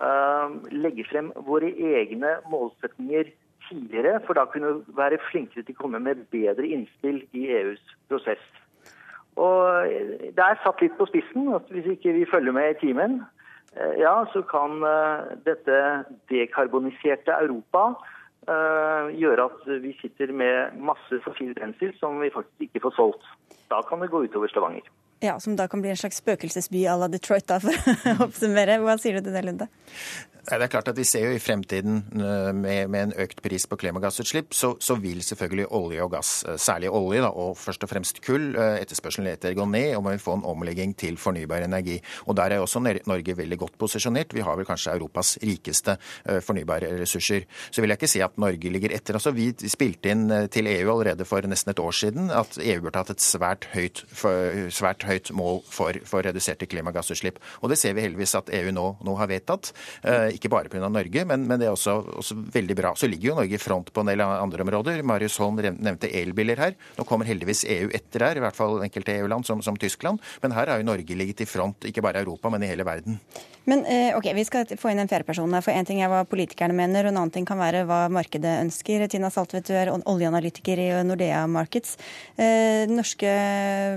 øh, 0.00 0.54
legge 0.72 1.04
frem 1.10 1.28
våre 1.44 1.68
egne 1.68 2.38
målsetninger 2.48 3.28
tidligere, 3.68 4.20
for 4.26 4.38
da 4.38 4.46
kunne 4.48 4.78
vi 4.78 4.96
være 4.96 5.20
flinkere 5.28 5.66
til 5.66 5.76
å 5.76 5.82
komme 5.82 6.00
med 6.00 6.24
bedre 6.32 6.66
innspill 6.66 7.20
i 7.36 7.50
EUs 7.58 7.82
prosess. 8.08 8.42
Og 9.36 9.88
Det 10.36 10.44
er 10.44 10.58
satt 10.60 10.80
litt 10.82 10.96
på 10.98 11.06
spissen 11.08 11.52
at 11.56 11.68
hvis 11.72 11.86
ikke 11.94 12.12
vi 12.16 12.28
følger 12.28 12.52
med 12.52 12.74
i 12.74 12.80
timen, 12.80 13.22
Eh, 13.22 13.31
ja, 13.74 14.26
så 14.32 14.42
kan 14.42 14.82
eh, 14.84 15.36
dette 15.46 15.76
dekarboniserte 16.28 17.32
Europa 17.40 17.94
eh, 18.48 19.12
gjøre 19.16 19.46
at 19.48 19.70
vi 19.84 19.94
sitter 20.00 20.32
med 20.32 20.76
masse 20.76 21.20
fossilt 21.24 21.56
brensel 21.56 21.94
som 22.00 22.20
vi 22.20 22.32
faktisk 22.34 22.68
ikke 22.68 22.84
får 22.84 22.98
solgt. 22.98 23.30
Da 23.72 23.80
kan 23.88 24.04
det 24.04 24.10
gå 24.12 24.24
utover 24.26 24.52
Stavanger. 24.52 24.84
Ja, 25.22 25.38
Som 25.40 25.56
da 25.56 25.68
kan 25.70 25.80
bli 25.80 25.90
en 25.90 25.96
slags 25.96 26.18
spøkelsesby 26.18 26.82
à 26.90 26.96
la 26.98 27.08
Detroit, 27.08 27.46
da, 27.46 27.60
for 27.62 27.70
å 27.70 28.24
oppsummere. 28.26 28.80
Hva 28.82 28.96
sier 28.98 29.16
du 29.16 29.28
til 29.28 29.36
det, 29.36 29.44
Lunde? 29.46 29.68
Det 30.42 30.58
er 30.58 30.70
klart 30.70 30.88
at 30.90 30.98
Vi 30.98 31.04
ser 31.06 31.28
jo 31.28 31.34
i 31.36 31.38
fremtiden 31.38 32.00
eh, 32.18 32.50
med, 32.50 32.88
med 32.90 33.02
en 33.02 33.12
økt 33.22 33.38
pris 33.44 33.62
på 33.70 33.76
klimagassutslipp, 33.78 34.50
så, 34.54 34.72
så, 34.82 34.96
vil 34.98 35.22
selvfølgelig 35.22 35.68
olje 35.70 36.02
og 36.02 36.10
gass, 36.16 36.32
eh, 36.50 36.56
særlig 36.58 36.90
olje 36.90 37.20
da, 37.22 37.28
og 37.30 37.54
først 37.58 37.86
og 37.86 37.90
fremst 37.92 38.18
kull, 38.26 38.48
eh, 38.58 38.80
etterspørselen 38.82 39.30
etter 39.30 39.54
gå 39.54 39.66
ned, 39.70 39.94
og 39.94 40.02
man 40.02 40.16
vil 40.16 40.24
få 40.24 40.34
en 40.40 40.46
omlegging 40.50 40.96
til 40.98 41.16
fornybar 41.16 41.62
energi. 41.62 42.00
Og 42.26 42.34
Der 42.36 42.56
er 42.56 42.62
også 42.62 42.82
Norge 42.82 43.36
veldig 43.38 43.58
godt 43.58 43.78
posisjonert. 43.78 44.34
Vi 44.34 44.42
har 44.42 44.56
vel 44.58 44.66
kanskje 44.66 44.96
Europas 44.96 45.36
rikeste 45.42 45.96
fornybare 46.24 46.90
ressurser. 46.98 47.44
Så 47.70 47.80
vil 47.80 47.90
jeg 47.92 48.00
ikke 48.00 48.10
si 48.10 48.22
at 48.24 48.38
Norge 48.38 48.70
ligger 48.72 48.94
etter. 48.96 49.14
Altså, 49.14 49.30
Vi 49.30 49.52
spilte 49.68 50.10
inn 50.10 50.48
til 50.50 50.66
EU 50.66 50.90
allerede 50.90 51.24
for 51.24 51.40
nesten 51.46 51.70
et 51.70 51.78
år 51.78 51.92
siden 51.92 52.30
at 52.30 52.58
EU 52.58 52.80
burde 52.80 52.98
hatt 52.98 53.10
et 53.10 53.22
svært 53.22 53.68
høyt, 53.74 54.02
svært 54.72 55.04
høyt 55.06 55.30
mål 55.30 55.62
for, 55.70 55.92
for 56.04 56.22
reduserte 56.22 56.66
klimagassutslipp. 56.66 57.38
Og 57.62 57.70
Det 57.70 57.78
ser 57.78 57.94
vi 57.94 58.02
heldigvis 58.02 58.34
at 58.34 58.50
EU 58.50 58.72
nå, 58.72 58.88
nå 59.04 59.16
har 59.20 59.30
vedtatt. 59.30 59.72
Ikke 60.36 60.50
bare 60.52 60.70
pga. 60.72 60.88
Norge, 60.92 61.24
men, 61.28 61.46
men, 61.48 61.60
det 61.60 61.68
er 61.68 61.76
også, 61.76 61.98
også, 62.20 62.36
veldig 62.54 62.76
bra. 62.78 62.92
Så 62.98 63.08
ligger 63.10 63.32
jo 63.32 63.36
Norge 63.38 63.56
i 63.56 63.62
front 63.62 63.92
på 63.92 64.02
en 64.02 64.10
del 64.12 64.24
andre 64.24 64.66
områder. 64.66 65.02
Marius 65.06 65.38
Holm 65.42 65.60
nevnte 65.62 66.10
elbiler 66.10 66.60
her. 66.60 66.76
Nå 66.98 67.06
kommer 67.08 67.28
heldigvis 67.28 67.64
EU 67.70 67.90
etter 67.94 68.26
her, 68.26 68.40
i 68.40 68.44
hvert 68.44 68.58
fall 68.58 68.82
enkelte 68.84 69.16
EU-land 69.18 69.46
som, 69.48 69.62
som, 69.64 69.78
Tyskland. 69.80 70.22
Men 70.42 70.54
her 70.56 70.70
har 70.70 70.82
jo 70.82 70.88
Norge 70.88 71.16
ligget 71.18 71.44
i 71.44 71.48
front, 71.48 71.88
ikke 71.88 72.04
bare 72.04 72.20
i 72.20 72.26
Europa, 72.26 72.52
men 72.52 72.64
i 72.64 72.70
hele 72.70 72.86
verden. 72.86 73.18
Men 73.68 73.84
eh, 73.86 74.10
ok, 74.16 74.32
Vi 74.34 74.44
skal 74.46 74.66
få 74.78 74.90
inn 74.90 75.02
en 75.02 75.10
fjerdeperson. 75.10 75.54
For 75.62 75.74
én 75.74 75.86
ting 75.86 76.02
er 76.02 76.10
hva 76.10 76.24
politikerne 76.28 76.74
mener, 76.76 77.06
og 77.06 77.12
en 77.12 77.20
annen 77.20 77.34
ting 77.34 77.46
kan 77.46 77.60
være 77.60 77.84
hva 77.86 78.00
markedet 78.12 78.56
ønsker. 78.64 79.06
Tina 79.10 79.30
Saltvedt, 79.30 79.70
du 79.70 79.76
er 79.78 79.92
oljeanalytiker 79.92 80.82
i 80.82 80.88
Nordea 81.06 81.44
Markets. 81.50 81.94
Eh, 82.36 82.88
norske 82.90 83.30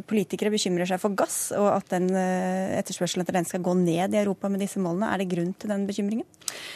politikere 0.09 0.53
bekymrer 0.53 0.89
seg 0.89 1.01
for 1.01 1.17
gass, 1.17 1.49
og 1.57 1.71
at 1.73 1.89
den 1.95 2.11
eh, 2.13 2.77
etterspørselen 2.79 3.25
etter 3.25 3.39
den 3.39 3.49
skal 3.49 3.65
gå 3.65 3.73
ned 3.79 4.13
i 4.13 4.21
Europa 4.21 4.51
med 4.51 4.61
disse 4.61 4.81
målene. 4.81 5.09
Er 5.09 5.23
det 5.23 5.31
grunn 5.33 5.53
til 5.57 5.73
den 5.73 5.87
bekymringen? 5.89 6.24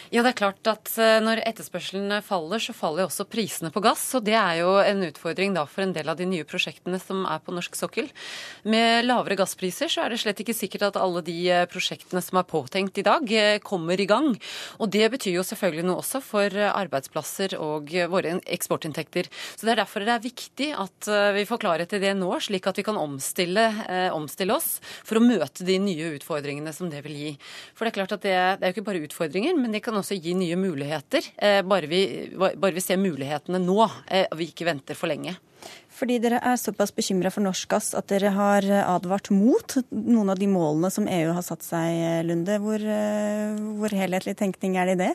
Ja, 0.09 0.23
det 0.25 0.31
er 0.31 0.39
klart 0.39 0.65
at 0.65 0.89
eh, 0.97 1.19
når 1.21 1.43
etterspørselen 1.45 2.15
faller, 2.25 2.61
så 2.63 2.73
faller 2.73 3.05
også 3.05 3.27
prisene 3.29 3.69
på 3.69 3.81
gass. 3.85 4.07
Og 4.17 4.23
det 4.25 4.33
er 4.33 4.63
jo 4.63 4.71
en 4.81 5.03
utfordring 5.05 5.53
da 5.53 5.67
for 5.69 5.85
en 5.85 5.93
del 5.93 6.09
av 6.09 6.17
de 6.17 6.25
nye 6.25 6.47
prosjektene 6.49 6.97
som 6.97 7.27
er 7.29 7.43
på 7.45 7.53
norsk 7.53 7.77
sokkel. 7.77 8.09
Med 8.65 9.05
lavere 9.05 9.37
gasspriser 9.37 9.91
så 9.91 10.01
er 10.01 10.09
det 10.09 10.17
slett 10.23 10.41
ikke 10.41 10.55
sikkert 10.57 10.87
at 10.87 10.97
alle 10.97 11.21
de 11.25 11.35
eh, 11.53 11.67
prosjektene 11.69 12.23
som 12.25 12.41
er 12.41 12.47
påtenkt 12.49 12.97
i 12.97 13.05
dag, 13.05 13.29
eh, 13.29 13.59
kommer 13.61 14.01
i 14.01 14.07
gang. 14.09 14.31
Og 14.81 14.89
det 14.89 15.11
betyr 15.13 15.35
jo 15.37 15.45
selvfølgelig 15.45 15.85
noe 15.85 16.01
også 16.01 16.23
for 16.25 16.57
arbeidsplasser 16.57 17.53
og 17.61 17.93
våre 18.09 18.39
eksportinntekter. 18.49 19.29
Så 19.29 19.67
det 19.67 19.75
er 19.75 19.81
derfor 19.83 20.07
det 20.07 20.15
er 20.15 20.25
viktig 20.25 20.71
at 20.73 21.09
vi 21.35 21.45
får 21.45 21.61
klarhet 21.61 21.93
i 21.93 22.01
det 22.01 22.15
nå, 22.17 22.31
slik 22.41 22.65
at 22.69 22.79
vi 22.79 22.85
kan 22.87 22.97
omstille, 22.97 23.67
omstille 24.15 24.55
oss 24.55 24.79
for 25.05 25.19
å 25.19 25.23
møte 25.23 25.67
de 25.67 25.77
nye 25.81 26.13
utfordringene 26.17 26.73
som 26.73 26.89
det 26.89 27.03
vil 27.05 27.17
gi. 27.19 27.31
For 27.75 27.85
det 27.85 27.93
er 27.93 27.97
klart 27.99 28.15
at 28.17 28.25
det, 28.25 28.35
det 28.59 28.65
er 28.65 28.71
jo 28.71 28.77
ikke 28.77 28.87
bare 28.89 29.05
utfordringer 29.05 29.38
men 29.57 29.71
de 29.73 29.81
kan 29.83 29.95
også 29.95 30.17
gi 30.19 30.33
nye 30.37 30.57
muligheter. 30.59 31.25
Eh, 31.37 31.61
bare 31.67 31.89
vi, 31.91 32.01
bare 32.35 32.75
vi 32.75 32.83
ser 32.83 32.99
mulighetene 33.01 33.61
nå, 33.63 33.79
eh, 34.07 34.25
og 34.29 34.39
vi 34.39 34.49
ikke 34.51 34.67
venter 34.67 34.97
for 34.97 35.11
lenge. 35.11 35.35
Fordi 35.99 36.15
dere 36.23 36.39
er 36.39 36.55
såpass 36.59 36.93
bekymra 36.95 37.31
for 37.33 37.43
norsk 37.43 37.67
gass 37.73 37.91
at 37.97 38.07
dere 38.07 38.31
har 38.31 38.63
advart 38.85 39.29
mot 39.35 39.75
noen 39.91 40.31
av 40.31 40.39
de 40.39 40.47
målene 40.47 40.91
som 40.93 41.07
EU 41.11 41.33
har 41.35 41.43
satt 41.43 41.65
seg, 41.65 42.23
Lunde. 42.23 42.55
Hvor, 42.63 42.79
eh, 42.79 43.57
hvor 43.79 43.91
helhetlig 43.91 44.37
tenkning 44.39 44.77
er 44.79 44.87
det 44.87 44.95
i 44.95 45.01
det? 45.03 45.09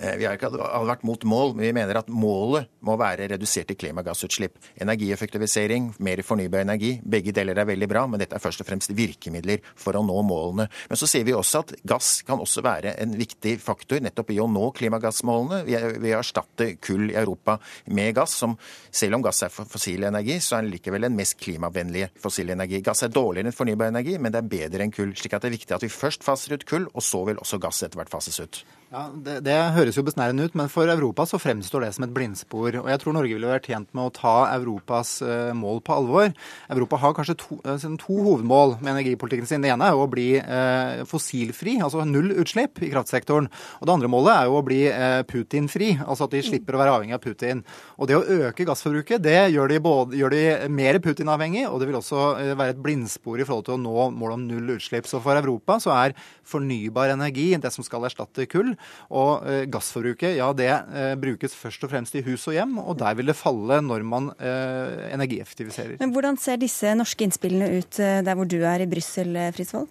Eh, 0.00 0.16
vi 0.20 0.26
har 0.26 0.36
ikke 0.36 0.50
advart 0.52 1.04
mot 1.08 1.22
mål, 1.24 1.54
men 1.56 1.64
vi 1.64 1.72
mener 1.72 1.96
at 1.96 2.10
målet 2.12 2.68
må 2.84 2.98
være 3.00 3.30
reduserte 3.32 3.76
klimagassutslipp. 3.78 4.58
Energieffektivisering, 4.84 5.94
mer 5.98 6.20
fornybar 6.26 6.66
energi. 6.66 7.00
Begge 7.00 7.32
deler 7.32 7.58
er 7.58 7.70
veldig 7.70 7.88
bra, 7.88 8.04
men 8.06 8.20
dette 8.20 8.36
er 8.36 8.42
først 8.42 8.60
og 8.60 8.68
fremst 8.68 8.92
virkemidler 8.92 9.64
for 9.74 9.96
å 9.96 10.04
nå 10.04 10.18
målene. 10.26 10.68
Men 10.90 11.00
så 11.00 11.08
sier 11.08 11.24
vi 11.24 11.32
også 11.32 11.64
at 11.64 11.74
gass 11.88 12.20
kan 12.26 12.42
også 12.42 12.64
være 12.66 12.96
en 13.00 13.16
viktig 13.16 13.56
faktor 13.62 14.04
nettopp 14.04 14.34
i 14.34 14.40
å 14.42 14.48
nå 14.50 14.68
klimagassmålene. 14.76 15.64
Vi 16.02 16.12
erstatter 16.12 16.76
kull 16.84 17.10
i 17.10 17.16
Europa 17.16 17.58
med 17.88 18.14
gass, 18.18 18.36
som 18.36 18.58
selv 18.90 19.16
om 19.16 19.24
gass 19.24 19.42
er 19.46 19.54
fossil 19.54 20.04
energi, 20.04 20.25
energi, 20.26 20.42
så 20.42 20.56
er 20.56 20.64
den 20.64 20.72
likevel 20.74 21.06
den 21.06 21.16
mest 21.16 21.38
klimavennlige 21.38 22.10
fossile 22.20 22.54
energi. 22.54 22.82
Gass 22.82 23.02
er 23.02 23.12
dårligere 23.12 23.48
enn 23.48 23.56
fornybar 23.56 23.92
energi, 23.92 24.18
men 24.18 24.32
det 24.32 24.42
er 24.42 24.50
bedre 24.50 24.84
enn 24.84 24.92
kull. 24.92 25.14
slik 25.14 25.34
at 25.34 25.42
det 25.42 25.50
er 25.50 25.56
viktig 25.58 25.74
at 25.74 25.82
vi 25.82 25.88
først 25.88 26.24
faser 26.24 26.54
ut 26.54 26.66
kull, 26.66 26.88
og 26.94 27.02
så 27.02 27.24
vil 27.26 27.38
også 27.38 27.58
gass 27.58 27.82
etter 27.82 27.96
hvert 27.96 28.10
fases 28.10 28.40
ut. 28.40 28.64
Ja, 28.96 29.10
det, 29.12 29.42
det, 29.44 29.54
høres 29.76 29.96
jo 29.98 30.02
besnærende 30.06 30.46
ut, 30.46 30.54
men 30.56 30.70
for 30.72 30.88
Europa 30.88 31.26
så 31.28 31.36
fremstår 31.36 31.82
det 31.84 31.90
som 31.92 32.06
et 32.06 32.12
blindspor. 32.16 32.78
Og 32.80 32.86
jeg 32.88 33.00
tror 33.02 33.12
Norge 33.12 33.34
ville 33.36 33.50
vært 33.50 33.66
tjent 33.68 33.90
med 33.92 34.06
å 34.08 34.12
ta 34.16 34.36
Europas 34.54 35.10
uh, 35.20 35.50
mål 35.52 35.82
på 35.84 35.92
alvor. 35.98 36.30
Europa 36.72 37.00
har 37.02 37.12
kanskje 37.18 37.34
to, 37.42 37.58
uh, 37.66 37.76
to, 37.76 38.16
hovedmål 38.24 38.78
med 38.78 38.94
energipolitikken 38.94 39.50
sin. 39.50 39.66
Det 39.66 39.74
ene 39.74 39.90
er 39.90 39.92
jo 39.92 40.06
å 40.06 40.08
bli 40.08 40.30
uh, 40.40 41.02
fossilfri, 41.10 41.74
altså 41.84 42.06
null 42.08 42.32
utslipp 42.40 42.80
i 42.80 42.88
kraftsektoren. 42.94 43.50
Og 43.82 43.84
det 43.84 43.94
andre 43.98 44.10
målet 44.14 44.32
er 44.32 44.48
jo 44.48 44.56
å 44.56 44.64
bli 44.64 44.80
Putin-fri, 45.28 45.90
altså 46.00 46.24
at 46.24 46.32
de 46.32 46.42
slipper 46.46 46.78
å 46.78 46.80
være 46.80 46.96
avhengig 46.96 47.18
av 47.18 47.22
Putin. 47.26 47.60
Og 48.00 48.08
det 48.08 48.16
å 48.16 48.24
øke 48.24 48.64
gassforbruket, 48.64 49.20
det 49.26 49.50
gjør 49.52 49.74
de, 49.74 49.82
både, 49.84 50.16
gjør 50.22 50.32
de 50.38 50.72
mer 50.72 51.00
Putin-avhengig, 51.04 51.66
og 51.68 51.82
det 51.82 51.90
vil 51.90 52.00
også 52.00 52.24
være 52.56 52.72
et 52.72 52.82
blindspor 52.88 53.44
i 53.44 53.48
forhold 53.48 53.68
til 53.68 53.76
å 53.76 53.82
nå 53.84 54.08
målet 54.16 54.40
om 54.40 54.48
null 54.48 54.78
utslipp. 54.78 55.04
Så 55.10 55.20
for 55.20 55.36
Europa 55.36 55.76
så 55.84 55.92
er 55.98 56.16
fornybar 56.48 57.12
energi 57.12 57.50
det 57.60 57.76
som 57.76 57.84
skal 57.84 58.08
erstatte 58.08 58.48
kull. 58.48 58.72
Og 59.14 59.44
eh, 59.46 59.64
gassforbruket, 59.70 60.34
ja 60.38 60.48
det 60.56 60.70
eh, 60.70 61.12
brukes 61.20 61.54
først 61.54 61.84
og 61.86 61.92
fremst 61.92 62.16
i 62.18 62.24
hus 62.26 62.46
og 62.50 62.56
hjem, 62.56 62.78
og 62.82 62.98
der 62.98 63.14
vil 63.18 63.30
det 63.30 63.36
falle 63.38 63.78
når 63.84 64.06
man 64.06 64.32
eh, 64.40 65.12
energieffektiviserer. 65.14 66.00
Men 66.00 66.14
Hvordan 66.14 66.38
ser 66.42 66.58
disse 66.58 66.94
norske 66.98 67.26
innspillene 67.26 67.70
ut 67.78 68.00
der 68.00 68.34
hvor 68.34 68.48
du 68.50 68.58
er 68.58 68.82
i 68.82 68.90
Brussel, 68.90 69.38
Frisvold? 69.54 69.86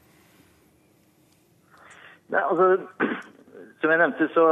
Nei, 2.33 2.41
altså, 2.41 2.75
som 3.79 3.93
jeg 3.93 4.01
nevnte, 4.01 4.27
så, 4.33 4.45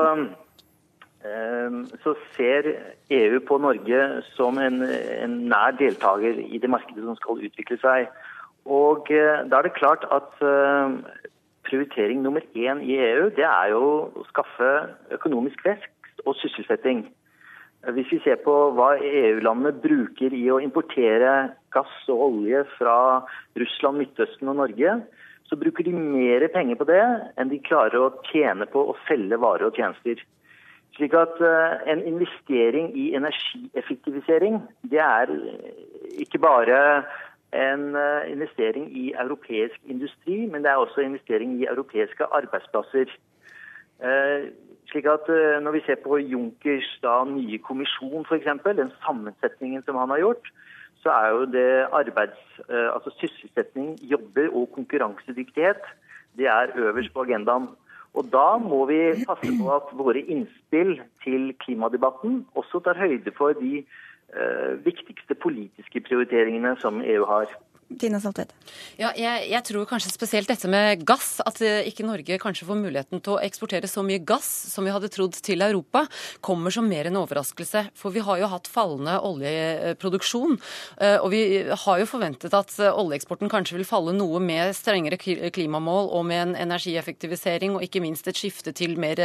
så 2.05 2.13
ser 2.37 2.69
EU 3.11 3.39
på 3.43 3.57
Norge 3.59 4.03
som 4.37 4.61
en, 4.61 4.83
en, 4.85 5.39
nær 5.51 5.75
deltaker 5.79 6.39
i 6.39 6.61
det 6.61 6.71
markedet 6.71 7.03
som 7.03 7.19
skal 7.19 7.43
utvikle 7.49 7.79
seg. 7.83 8.07
Og 8.63 9.09
da 9.11 9.59
er 9.59 9.67
det 9.67 9.75
klart 9.75 10.05
at 10.13 10.37
prioritering 11.67 12.21
nummer 12.23 12.43
én 12.55 12.81
i 12.83 12.95
EU 12.99 13.29
det 13.35 13.45
er 13.47 13.73
jo 13.73 13.83
å 14.13 14.25
skaffe 14.29 14.71
økonomisk 15.15 15.63
vekst 15.65 16.23
og 16.25 16.37
sysselsetting. 16.41 17.05
Hvis 17.91 18.11
vi 18.13 18.21
ser 18.23 18.39
på 18.45 18.53
hva 18.77 18.93
EU-landene 18.95 19.73
bruker 19.83 20.31
i 20.35 20.45
å 20.51 20.61
importere 20.63 21.33
gass 21.75 21.95
og 22.07 22.21
olje 22.29 22.63
fra 22.77 22.95
Russland, 23.59 23.99
Midtøsten 23.99 24.51
og 24.51 24.61
Norge, 24.61 25.01
så 25.49 25.57
bruker 25.59 25.83
de 25.83 25.91
mer 25.95 26.45
penger 26.53 26.79
på 26.79 26.87
det 26.87 27.01
enn 27.37 27.51
de 27.51 27.59
klarer 27.67 27.99
å 27.99 28.13
tjene 28.29 28.69
på 28.71 28.85
å 28.87 28.95
selge 29.09 29.39
varer 29.41 29.67
og 29.67 29.75
tjenester. 29.75 30.21
Slik 30.95 31.15
at 31.17 31.41
eh, 31.41 31.75
en 31.91 32.03
investering 32.07 32.91
i 32.95 33.11
energieffektivisering, 33.17 34.61
det 34.91 35.01
er 35.03 35.31
ikke 36.21 36.39
bare 36.39 36.79
en 37.53 37.95
eh, 37.95 38.31
investering 38.31 38.89
i 38.97 39.13
europeisk 39.13 39.79
industri, 39.85 40.45
men 40.45 40.63
det 40.63 40.71
er 40.71 40.81
også 40.81 41.01
investering 41.01 41.61
i 41.61 41.65
europeiske 41.69 42.23
arbeidsplasser. 42.31 43.07
Eh, 44.03 44.51
slik 44.91 45.05
at 45.05 45.29
eh, 45.29 45.61
Når 45.63 45.71
vi 45.71 45.81
ser 45.85 45.95
på 46.03 46.17
Junckers 46.17 46.99
da, 47.03 47.23
nye 47.23 47.57
kommisjon, 47.57 48.25
f.eks., 48.29 48.63
den 48.65 48.91
sammensetningen 49.05 49.83
som 49.83 49.95
han 49.95 50.09
har 50.09 50.19
gjort, 50.25 50.53
så 51.03 51.09
er 51.09 51.29
jo 51.29 51.45
det 51.51 51.87
arbeids, 51.91 52.39
altså 52.69 53.11
sysselsetting, 53.19 53.97
jobber 54.07 54.47
og 54.55 54.69
konkurransedyktighet 54.71 55.81
det 56.37 56.47
er 56.47 56.67
øverst 56.75 57.13
på 57.13 57.21
agendaen. 57.21 57.67
Og 58.13 58.23
Da 58.31 58.57
må 58.57 58.85
vi 58.85 59.25
passe 59.27 59.49
på 59.59 59.69
at 59.75 59.87
våre 59.97 60.21
innspill 60.21 61.01
til 61.23 61.53
klimadebatten 61.59 62.45
også 62.55 62.79
tar 62.85 62.97
høyde 62.97 63.31
for 63.37 63.53
de 63.57 63.85
viktigste 64.85 65.35
politiske 65.35 66.01
prioriteringene 66.01 66.75
som 66.81 67.01
EU 67.01 67.25
har. 67.25 67.51
Tina 67.99 68.19
Saltvedt. 68.21 68.53
Ja, 68.97 69.11
jeg, 69.17 69.47
jeg, 69.49 69.63
tror 69.67 69.87
kanskje 69.89 70.11
spesielt 70.13 70.49
dette 70.49 70.69
med 70.71 71.03
gass, 71.07 71.37
at 71.43 71.59
eh, 71.65 71.87
ikke 71.89 72.05
Norge 72.05 72.37
kanskje 72.41 72.67
får 72.67 72.79
muligheten 72.79 73.21
til 73.23 73.35
å 73.35 73.41
eksportere 73.43 73.89
så 73.89 74.03
mye 74.05 74.21
gass 74.23 74.47
som 74.71 74.85
vi 74.85 74.93
hadde 74.93 75.09
trodd 75.13 75.37
til 75.45 75.63
Europa, 75.65 76.05
kommer 76.45 76.73
som 76.73 76.87
mer 76.89 77.09
en 77.09 77.19
overraskelse. 77.21 77.87
For 77.97 78.13
vi 78.15 78.23
har 78.25 78.41
jo 78.41 78.49
hatt 78.51 78.69
fallende 78.71 79.17
oljeproduksjon. 79.25 80.57
Eh, 80.99 81.17
og 81.19 81.29
vi 81.33 81.43
har 81.85 82.01
jo 82.01 82.09
forventet 82.09 82.55
at 82.57 82.75
eh, 82.79 82.91
oljeeksporten 83.03 83.51
kanskje 83.51 83.79
vil 83.79 83.87
falle 83.87 84.15
noe 84.17 84.41
med 84.43 84.75
strengere 84.77 85.19
klimamål 85.19 86.11
og 86.13 86.27
med 86.29 86.43
en 86.43 86.55
energieffektivisering 86.67 87.77
og 87.77 87.87
ikke 87.87 88.03
minst 88.03 88.29
et 88.29 88.39
skifte 88.39 88.73
til 88.75 88.95
mer 89.01 89.19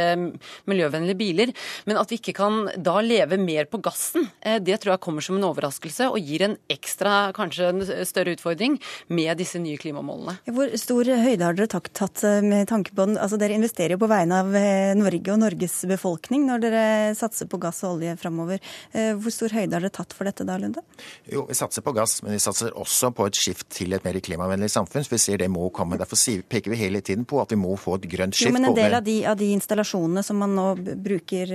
miljøvennlige 0.69 1.19
biler. 1.19 1.53
Men 1.89 2.01
at 2.01 2.11
vi 2.11 2.19
ikke 2.19 2.35
kan 2.37 2.61
da 2.77 2.99
leve 3.05 3.39
mer 3.41 3.69
på 3.69 3.81
gassen, 3.83 4.27
det 4.61 4.79
tror 4.81 4.95
jeg 4.95 5.03
kommer 5.03 5.25
som 5.25 5.37
en 5.37 5.47
overraskelse 5.47 6.09
og 6.09 6.19
gir 6.23 6.43
en 6.45 6.55
ekstra, 6.71 7.31
kanskje 7.35 7.69
en 7.69 7.83
større 8.07 8.35
utfordring 8.37 8.58
utfordring 8.59 8.81
med 9.07 9.37
disse 9.37 9.59
nye 9.59 9.77
klimamålene. 9.77 10.37
Hvor 10.45 10.71
stor 10.77 11.05
høyde 11.05 11.45
har 11.45 11.55
dere 11.55 11.67
tatt 11.69 12.23
eh, 12.23 12.41
med 12.41 12.67
tanke 12.67 12.91
på 12.93 13.05
den? 13.05 13.17
Altså 13.17 13.37
Dere 13.39 13.55
investerer 13.55 13.95
jo 13.95 14.01
på 14.01 14.09
vegne 14.09 14.39
av 14.43 14.55
eh, 14.55 14.95
Norge 14.97 15.33
og 15.33 15.39
Norges 15.39 15.85
befolkning 15.87 16.45
når 16.47 16.63
dere 16.63 16.83
satser 17.15 17.47
på 17.49 17.59
gass 17.61 17.83
og 17.83 17.97
olje 17.97 18.15
framover. 18.19 18.59
Eh, 18.91 19.13
hvor 19.15 19.31
stor 19.33 19.53
høyde 19.55 19.75
har 19.75 19.83
dere 19.83 19.93
tatt 19.93 20.13
for 20.13 20.27
dette 20.27 20.45
da, 20.47 20.57
Lunde? 20.59 20.83
Jo, 21.29 21.45
Vi 21.49 21.55
satser 21.55 21.85
på 21.85 21.93
gass, 21.95 22.19
men 22.23 22.35
vi 22.35 22.41
satser 22.43 22.75
også 22.75 23.11
på 23.15 23.27
et 23.29 23.39
skift 23.39 23.69
til 23.73 23.93
et 23.95 24.05
mer 24.05 24.19
klimavennlig 24.19 24.71
samfunn. 24.73 25.05
Så 25.05 25.15
vi 25.15 25.21
ser 25.21 25.39
det 25.39 25.49
må 25.51 25.69
komme. 25.71 25.99
Derfor 25.99 26.19
peker 26.49 26.73
vi 26.73 26.79
hele 26.79 27.01
tiden 27.01 27.25
på 27.25 27.39
at 27.41 27.53
vi 27.53 27.59
må 27.59 27.75
få 27.79 27.97
et 27.99 28.09
grønt 28.11 28.35
skift. 28.35 28.49
Jo, 28.49 28.55
men 28.57 28.69
en 28.71 28.77
del 28.77 28.97
av 28.97 29.05
de, 29.05 29.19
av 29.29 29.37
de 29.39 29.51
installasjonene 29.55 30.23
som 30.25 30.39
man 30.39 30.55
nå 30.57 30.67
bruker 30.99 31.53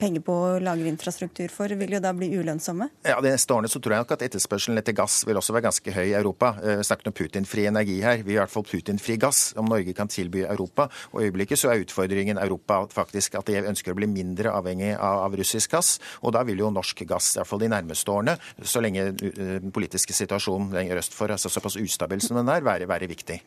penger 0.00 0.24
på 0.24 0.34
å 0.34 0.56
lage 0.62 0.88
infrastruktur 0.88 1.52
for, 1.52 1.72
vil 1.76 1.96
jo 1.98 2.02
da 2.02 2.12
bli 2.16 2.30
ulønnsomme? 2.36 2.88
Ja, 3.06 3.20
De 3.20 3.32
neste 3.32 3.54
årene 3.54 3.70
så 3.70 3.80
tror 3.82 3.96
jeg 3.96 4.06
nok 4.06 4.16
at 4.16 4.24
etterspørselen 4.26 4.80
etter 4.80 4.96
gass 4.96 5.20
vil 5.26 5.38
også 5.38 5.54
være 5.56 5.68
ganske 5.68 5.94
høy 5.96 6.04
i 6.06 6.16
Europa. 6.16 6.45
Europa. 6.46 6.60
Vi 6.66 6.84
snakker 6.84 6.84
snakket 6.84 7.06
om 7.06 7.12
Putin-fri 7.12 7.66
energi 7.66 8.00
her. 8.02 8.22
Vi 8.22 8.36
har 8.36 8.42
i 8.42 8.44
hvert 8.44 8.52
fall 8.52 8.64
Putin-fri 8.64 9.16
gass, 9.16 9.54
om 9.56 9.66
Norge 9.66 9.92
kan 9.94 10.08
tilby 10.08 10.44
Europa. 10.44 10.88
Og 11.12 11.22
i 11.22 11.26
øyeblikket 11.26 11.58
så 11.58 11.70
er 11.70 11.82
utfordringen 11.84 12.38
Europa 12.38 12.86
faktisk 12.90 13.34
at 13.34 13.46
de 13.46 13.64
ønsker 13.66 13.92
å 13.92 13.96
bli 13.96 14.06
mindre 14.06 14.52
avhengig 14.52 14.94
av, 14.96 15.26
av 15.26 15.36
russisk 15.36 15.70
gass. 15.72 15.98
Og 16.22 16.32
da 16.32 16.44
vil 16.44 16.58
jo 16.58 16.70
norsk 16.70 17.04
gass, 17.06 17.34
i 17.34 17.40
hvert 17.40 17.48
fall 17.48 17.60
de 17.60 17.72
nærmeste 17.72 18.10
årene, 18.10 18.38
så 18.62 18.80
lenge 18.80 19.08
eh, 19.12 19.60
den 19.60 19.72
politiske 19.72 20.12
situasjonen 20.16 20.72
lenger 20.74 21.02
øst 21.02 21.14
for, 21.14 21.30
altså 21.30 21.52
såpass 21.52 21.78
ustabil 21.80 22.20
som 22.20 22.38
den 22.40 22.48
er, 22.52 22.64
være, 22.64 22.88
være 22.88 23.10
viktig. 23.10 23.40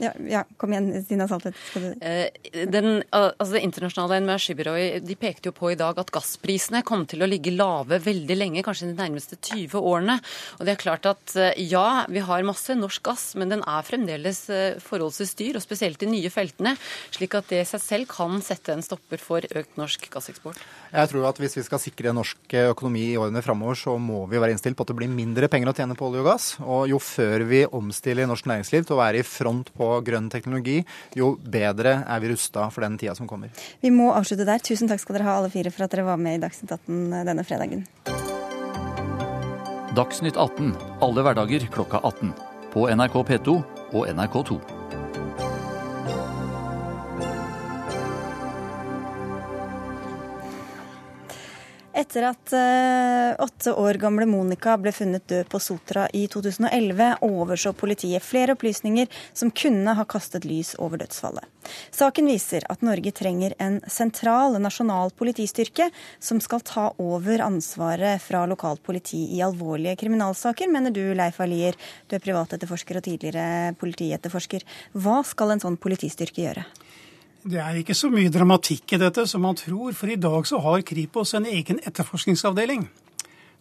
Ja, 0.00 0.12
ja, 0.24 0.40
kom 0.56 0.72
igjen, 0.72 0.88
Stina 1.04 1.26
Saltvedt. 1.28 1.58
Eh, 2.00 2.64
den, 2.72 3.02
altså 3.12 3.50
det 3.52 3.60
internasjonale 3.66 4.22
energibyrået 4.22 5.04
de 5.04 5.16
pekte 5.20 5.50
jo 5.50 5.56
på 5.56 5.72
i 5.72 5.76
dag 5.76 5.98
at 6.00 6.12
gassprisene 6.14 6.80
kom 6.86 7.04
til 7.08 7.20
å 7.24 7.28
ligge 7.28 7.52
lave 7.52 7.98
veldig 8.00 8.36
lenge, 8.38 8.62
kanskje 8.64 8.88
de 8.88 8.96
nærmeste 8.96 9.36
20 9.36 9.76
årene. 9.76 10.16
Og 10.58 10.64
det 10.64 10.74
er 10.74 10.80
klart 10.80 11.08
at 11.10 11.34
eh, 11.36 11.60
ja, 11.68 12.06
vi 12.08 12.22
har 12.24 12.46
masse 12.48 12.76
norsk 12.78 13.04
gass, 13.04 13.26
men 13.36 13.52
den 13.52 13.64
er 13.68 13.84
fremdeles 13.84 14.40
eh, 14.48 14.80
forholdsvis 14.80 15.36
dyr, 15.42 15.60
og 15.60 15.64
spesielt 15.64 16.00
de 16.00 16.08
nye 16.08 16.32
feltene. 16.32 16.72
Slik 17.12 17.36
at 17.36 17.52
det 17.52 17.60
i 17.66 17.68
seg 17.68 17.84
selv 17.84 18.10
kan 18.12 18.40
sette 18.44 18.72
en 18.72 18.84
stopper 18.84 19.20
for 19.20 19.44
økt 19.44 19.76
norsk 19.80 20.08
gasseksport. 20.14 20.64
Jeg 20.92 21.12
tror 21.12 21.28
at 21.28 21.38
hvis 21.40 21.58
vi 21.58 21.66
skal 21.68 21.80
sikre 21.80 22.16
norsk 22.16 22.56
økonomi 22.72 23.04
i 23.10 23.20
årene 23.20 23.44
framover, 23.44 23.76
så 23.76 23.98
må 24.00 24.24
vi 24.30 24.40
være 24.40 24.56
innstilt 24.56 24.78
på 24.78 24.86
at 24.86 24.94
det 24.94 24.98
blir 25.02 25.12
mindre 25.12 25.52
penger 25.52 25.72
å 25.72 25.76
tjene 25.76 25.96
på 25.98 26.08
olje 26.08 26.24
og 26.24 26.32
gass. 26.32 26.50
Og 26.64 26.88
jo 26.94 27.00
før 27.02 27.44
vi 27.48 27.62
omstiller 27.68 28.28
norsk 28.28 28.48
næringsliv 28.48 28.88
til 28.88 28.96
å 28.96 29.02
være 29.02 29.20
i 29.20 29.26
front 29.26 29.72
på 29.76 29.81
på 29.82 29.90
grønn 30.06 30.30
teknologi, 30.32 30.80
jo 31.18 31.34
bedre 31.42 31.98
er 32.06 32.22
vi 32.22 32.32
rusta 32.32 32.68
for 32.72 32.86
den 32.86 32.98
tida 33.00 33.16
som 33.18 33.28
kommer. 33.30 33.50
Vi 33.82 33.90
må 33.94 34.12
avslutte 34.14 34.46
der. 34.48 34.62
Tusen 34.62 34.90
takk 34.90 35.02
skal 35.02 35.18
dere 35.18 35.28
ha 35.28 35.38
alle 35.40 35.50
fire 35.52 35.72
for 35.74 35.86
at 35.86 35.94
dere 35.94 36.06
var 36.06 36.20
med 36.20 36.38
i 36.38 36.42
Dagsnytt 36.44 36.76
18 36.78 37.26
denne 37.28 37.46
fredagen. 37.46 37.86
Dagsnytt 39.92 40.38
18 40.40 40.72
alle 41.04 41.26
hverdager 41.26 41.66
klokka 41.74 42.00
18. 42.00 42.32
På 42.72 42.86
NRK 42.88 43.18
P2 43.28 43.58
og 43.92 44.06
NRK2. 44.08 44.71
Etter 52.12 52.26
at 52.28 52.52
uh, 52.52 53.44
åtte 53.44 53.72
år 53.72 53.96
gamle 53.96 54.26
Monica 54.28 54.74
ble 54.76 54.90
funnet 54.92 55.24
død 55.32 55.46
på 55.48 55.56
Sotra 55.64 56.02
i 56.12 56.26
2011, 56.28 57.06
overså 57.24 57.72
politiet 57.72 58.20
flere 58.20 58.52
opplysninger 58.52 59.08
som 59.32 59.48
kunne 59.48 59.94
ha 59.96 60.04
kastet 60.04 60.44
lys 60.44 60.74
over 60.76 61.00
dødsfallet. 61.00 61.48
Saken 61.88 62.28
viser 62.28 62.66
at 62.68 62.84
Norge 62.84 63.14
trenger 63.16 63.56
en 63.56 63.80
sentral 63.88 64.58
nasjonal 64.60 65.14
politistyrke 65.16 65.88
som 66.20 66.42
skal 66.44 66.60
ta 66.68 66.90
over 67.00 67.46
ansvaret 67.46 68.20
fra 68.20 68.44
lokalt 68.50 68.84
politi 68.84 69.22
i 69.32 69.40
alvorlige 69.40 69.96
kriminalsaker, 70.04 70.68
mener 70.68 70.92
du 70.92 71.14
Leif 71.16 71.40
Alier, 71.40 71.80
du 72.12 72.18
er 72.18 72.26
privatetterforsker 72.28 73.00
og 73.00 73.08
tidligere 73.08 73.72
politietterforsker. 73.80 74.68
Hva 75.00 75.22
skal 75.24 75.56
en 75.56 75.64
sånn 75.64 75.80
politistyrke 75.80 76.44
gjøre? 76.44 76.68
Det 77.42 77.58
er 77.58 77.80
ikke 77.80 77.94
så 77.98 78.06
mye 78.06 78.30
dramatikk 78.30 78.92
i 78.94 79.00
dette 79.02 79.24
som 79.26 79.42
man 79.42 79.56
tror, 79.58 79.90
for 79.98 80.10
i 80.12 80.18
dag 80.20 80.44
så 80.46 80.60
har 80.62 80.84
Kripos 80.86 81.32
en 81.34 81.48
egen 81.50 81.80
etterforskningsavdeling 81.82 82.84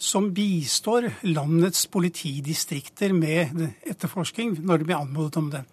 som 0.02 0.28
bistår 0.34 1.08
landets 1.26 1.88
politidistrikter 1.90 3.14
med 3.18 3.58
etterforsking 3.90 4.54
når 4.62 4.82
det 4.82 4.88
blir 4.90 5.00
anmodet 5.00 5.42
om 5.42 5.50
det. 5.54 5.64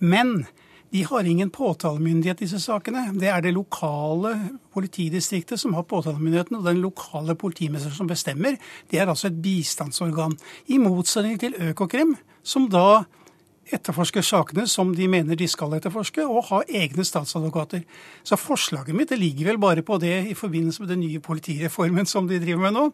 Men 0.00 0.46
de 0.92 1.04
har 1.08 1.28
ingen 1.28 1.52
påtalemyndighet 1.52 2.40
disse 2.40 2.60
sakene. 2.60 3.10
Det 3.20 3.28
er 3.28 3.44
det 3.44 3.52
lokale 3.52 4.32
politidistriktet 4.72 5.60
som 5.60 5.76
har 5.76 5.84
påtalemyndigheten, 5.88 6.56
og 6.56 6.66
den 6.68 6.80
lokale 6.84 7.36
politimesteren 7.36 7.96
som 7.96 8.08
bestemmer. 8.08 8.56
Det 8.88 9.00
er 9.00 9.08
altså 9.08 9.28
et 9.28 9.40
bistandsorgan. 9.44 10.36
I 10.72 10.80
motsetning 10.80 11.40
til 11.40 11.56
Økokrim, 11.68 12.16
som 12.44 12.68
da 12.72 13.04
etterforsker 13.76 14.24
sakene 14.24 14.66
som 14.70 14.92
de 14.96 15.08
mener 15.10 15.38
de 15.38 15.48
skal 15.50 15.76
etterforske, 15.76 16.24
og 16.26 16.48
ha 16.50 16.62
egne 16.68 17.04
statsadvokater. 17.06 17.84
Så 18.24 18.38
forslaget 18.40 18.96
mitt 18.96 19.14
ligger 19.16 19.52
vel 19.52 19.60
bare 19.62 19.84
på 19.86 19.98
det 20.02 20.14
i 20.30 20.38
forbindelse 20.38 20.84
med 20.84 20.94
den 20.94 21.04
nye 21.04 21.22
politireformen 21.22 22.08
som 22.08 22.28
de 22.28 22.40
driver 22.42 22.66
med 22.66 22.76
nå. 22.78 22.86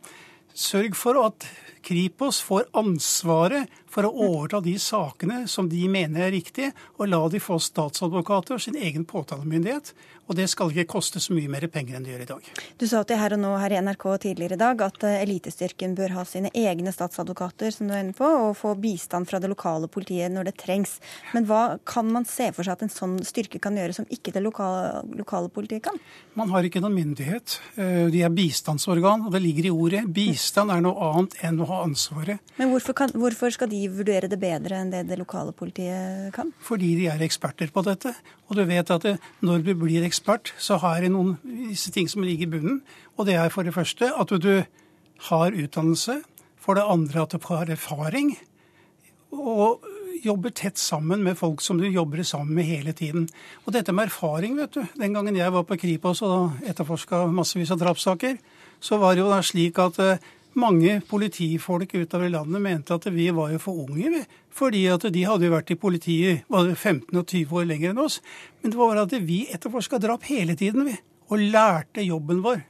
Sørg 0.59 0.97
for 0.99 1.19
at 1.23 1.47
Kripos 1.87 2.41
får 2.43 2.67
ansvaret 2.77 3.69
for 3.91 4.09
å 4.09 4.13
overta 4.29 4.61
de 4.65 4.77
sakene 4.83 5.43
som 5.49 5.69
de 5.71 5.83
mener 5.91 6.29
er 6.29 6.35
riktige, 6.35 6.73
og 6.99 7.11
la 7.11 7.23
de 7.33 7.41
få 7.43 7.59
statsadvokater 7.63 8.59
og 8.59 8.63
sin 8.63 8.79
egen 8.79 9.07
påtalemyndighet. 9.09 9.95
Og 10.29 10.37
det 10.37 10.45
skal 10.53 10.69
ikke 10.73 10.91
koste 10.93 11.21
så 11.25 11.33
mye 11.33 11.49
mer 11.49 11.65
penger 11.73 11.97
enn 11.97 12.05
det 12.05 12.13
gjør 12.13 12.23
i 12.23 12.29
dag. 12.29 12.49
Du 12.77 12.85
sa 12.89 13.01
til 13.09 13.17
Her 13.17 13.33
og 13.39 13.41
Nå 13.41 13.55
her 13.63 13.73
i 13.73 13.79
NRK 13.81 14.05
tidligere 14.27 14.59
i 14.59 14.61
dag 14.61 14.83
at 14.85 15.07
eh, 15.09 15.23
elitestyrken 15.25 15.95
bør 15.97 16.19
ha 16.19 16.25
sine 16.29 16.51
egne 16.53 16.93
statsadvokater, 16.93 17.73
som 17.73 17.89
du 17.89 17.95
er 17.95 18.03
inne 18.05 18.17
på, 18.17 18.29
og 18.29 18.57
få 18.59 18.75
bistand 18.77 19.29
fra 19.31 19.41
det 19.41 19.49
lokale 19.49 19.89
politiet 19.89 20.33
når 20.35 20.51
det 20.51 20.59
trengs. 20.61 20.99
Men 21.33 21.49
hva 21.49 21.63
kan 21.89 22.11
man 22.13 22.29
se 22.29 22.51
for 22.53 22.67
seg 22.67 22.77
at 22.77 22.85
en 22.85 22.93
sånn 22.93 23.17
styrke 23.25 23.61
kan 23.63 23.79
gjøre 23.81 23.97
som 23.97 24.09
ikke 24.13 24.35
det 24.37 24.45
lokale, 24.45 25.01
lokale 25.17 25.49
politiet 25.55 25.87
kan? 25.89 25.97
Man 26.37 26.53
har 26.53 26.69
ikke 26.69 26.85
noen 26.85 26.99
myndighet. 26.99 27.57
Eh, 27.81 28.05
de 28.13 28.21
er 28.27 28.35
bistandsorgan, 28.35 29.25
og 29.25 29.33
det 29.33 29.41
ligger 29.47 29.71
i 29.71 29.73
ordet. 29.73 30.05
Bistand 30.13 30.75
er 30.77 30.85
noe 30.85 31.09
annet 31.09 31.39
enn 31.49 31.65
å 31.65 31.71
ha 31.73 31.81
ansvaret. 31.87 32.45
Men 32.61 32.75
hvorfor, 32.75 32.99
kan, 33.01 33.17
hvorfor 33.17 33.57
skal 33.57 33.73
de 33.73 33.78
vurdere 33.93 34.31
det 34.31 34.41
bedre 34.41 34.81
enn 34.83 34.91
det 34.93 35.05
det 35.09 35.19
lokale 35.21 35.55
politiet 35.57 36.33
kan? 36.35 36.51
Fordi 36.65 36.95
de 36.99 37.07
er 37.13 37.23
eksperter 37.25 37.71
på 37.75 37.85
dette. 37.87 38.15
Og 38.49 38.59
du 38.59 38.65
vet 38.69 38.91
at 38.91 39.05
det, 39.07 39.15
når 39.45 39.63
du 39.67 39.73
blir 39.79 40.07
ekspert, 40.07 40.53
så 40.59 40.81
har 40.83 41.03
det 41.05 41.13
noen 41.15 41.37
visse 41.45 41.93
ting 41.95 42.11
som 42.11 42.27
ligger 42.27 42.49
i 42.49 42.53
bunnen. 42.57 42.81
Og 43.17 43.29
det 43.29 43.39
er 43.39 43.53
for 43.55 43.67
det 43.67 43.77
første 43.77 44.11
at 44.11 44.35
du 44.43 44.65
har 45.31 45.55
utdannelse. 45.55 46.21
For 46.59 46.77
det 46.77 46.89
andre 46.89 47.23
at 47.23 47.37
du 47.37 47.39
har 47.49 47.71
erfaring. 47.71 48.35
Og 49.33 49.85
jobber 50.25 50.51
tett 50.51 50.79
sammen 50.79 51.23
med 51.23 51.39
folk 51.39 51.63
som 51.63 51.79
du 51.79 51.87
jobber 51.87 52.23
sammen 52.27 52.55
med 52.59 52.67
hele 52.69 52.93
tiden. 52.93 53.29
Og 53.67 53.75
dette 53.75 53.93
med 53.95 54.09
erfaring, 54.09 54.57
vet 54.59 54.75
du. 54.75 54.83
Den 54.99 55.15
gangen 55.15 55.37
jeg 55.37 55.53
var 55.55 55.67
på 55.69 55.79
Kripos 55.79 56.23
og 56.27 56.59
etterforska 56.67 57.27
massevis 57.33 57.73
av 57.75 57.81
drapssaker, 57.83 58.39
så 58.81 58.99
var 58.99 59.15
det 59.15 59.25
jo 59.25 59.31
da 59.31 59.41
slik 59.43 59.79
at 59.83 59.99
eh, 60.03 60.27
mange 60.59 61.01
politifolk 61.09 61.95
utover 61.95 62.27
i 62.27 62.33
landet 62.33 62.63
mente 62.63 62.97
at 62.97 63.07
vi 63.13 63.29
var 63.35 63.53
jo 63.53 63.61
for 63.63 63.85
unge, 63.85 64.25
fordi 64.55 64.87
at 64.91 65.05
de 65.13 65.25
hadde 65.29 65.47
jo 65.47 65.55
vært 65.55 65.73
i 65.75 65.79
politiet 65.79 66.49
var 66.49 66.71
15 66.75 67.13
og 67.13 67.27
20 67.27 67.61
år 67.61 67.69
lenger 67.69 67.93
enn 67.93 68.03
oss. 68.03 68.19
Men 68.63 68.73
det 68.73 68.81
var 68.81 68.95
bare 68.95 69.07
at 69.07 69.29
vi 69.29 69.45
etterforska 69.53 70.01
drap 70.03 70.27
hele 70.31 70.57
tiden, 70.59 70.89
vi. 70.89 70.97
Og 71.29 71.45
lærte 71.53 72.03
jobben 72.03 72.43
vår. 72.45 72.63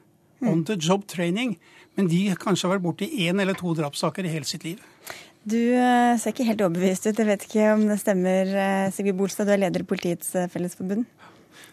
On 0.46 0.64
the 0.64 0.76
job 0.78 1.06
training. 1.06 1.56
Men 1.98 2.10
de 2.10 2.28
kanskje 2.38 2.68
har 2.68 2.76
vært 2.76 2.84
borti 2.84 3.08
én 3.26 3.40
eller 3.42 3.56
to 3.58 3.72
drapssaker 3.74 4.26
i 4.26 4.32
hele 4.32 4.46
sitt 4.46 4.66
liv. 4.66 4.82
Du 5.48 5.58
eh, 5.58 6.18
ser 6.20 6.34
ikke 6.34 6.46
helt 6.46 6.62
overbevist 6.62 7.08
ut. 7.08 7.18
Jeg 7.18 7.26
vet 7.26 7.46
ikke 7.46 7.70
om 7.72 7.86
det 7.88 7.96
stemmer, 8.02 8.50
eh, 8.52 8.90
Sigurd 8.94 9.18
Bolstad. 9.18 9.48
Du 9.48 9.54
er 9.54 9.62
leder 9.62 9.82
i 9.82 9.88
Politiets 9.88 10.34
eh, 10.36 10.50
Fellesforbund. 10.52 11.08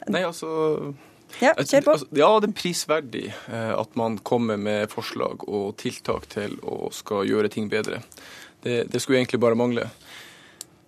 Nei, 0.09 0.21
altså 0.23 0.93
ja, 1.43 1.53
kjør 1.57 1.85
på. 1.85 1.95
Altså, 1.95 2.07
ja, 2.17 2.29
det 2.41 2.49
er 2.49 2.57
prisverdig 2.57 3.25
eh, 3.31 3.73
at 3.75 3.97
man 3.99 4.19
kommer 4.27 4.59
med 4.61 4.91
forslag 4.93 5.47
og 5.47 5.75
tiltak 5.81 6.29
til 6.31 6.57
å 6.63 6.89
skal 6.95 7.25
gjøre 7.29 7.51
ting 7.53 7.69
bedre. 7.71 8.01
Det, 8.65 8.85
det 8.91 9.01
skulle 9.01 9.21
egentlig 9.21 9.41
bare 9.43 9.59
mangle. 9.59 9.89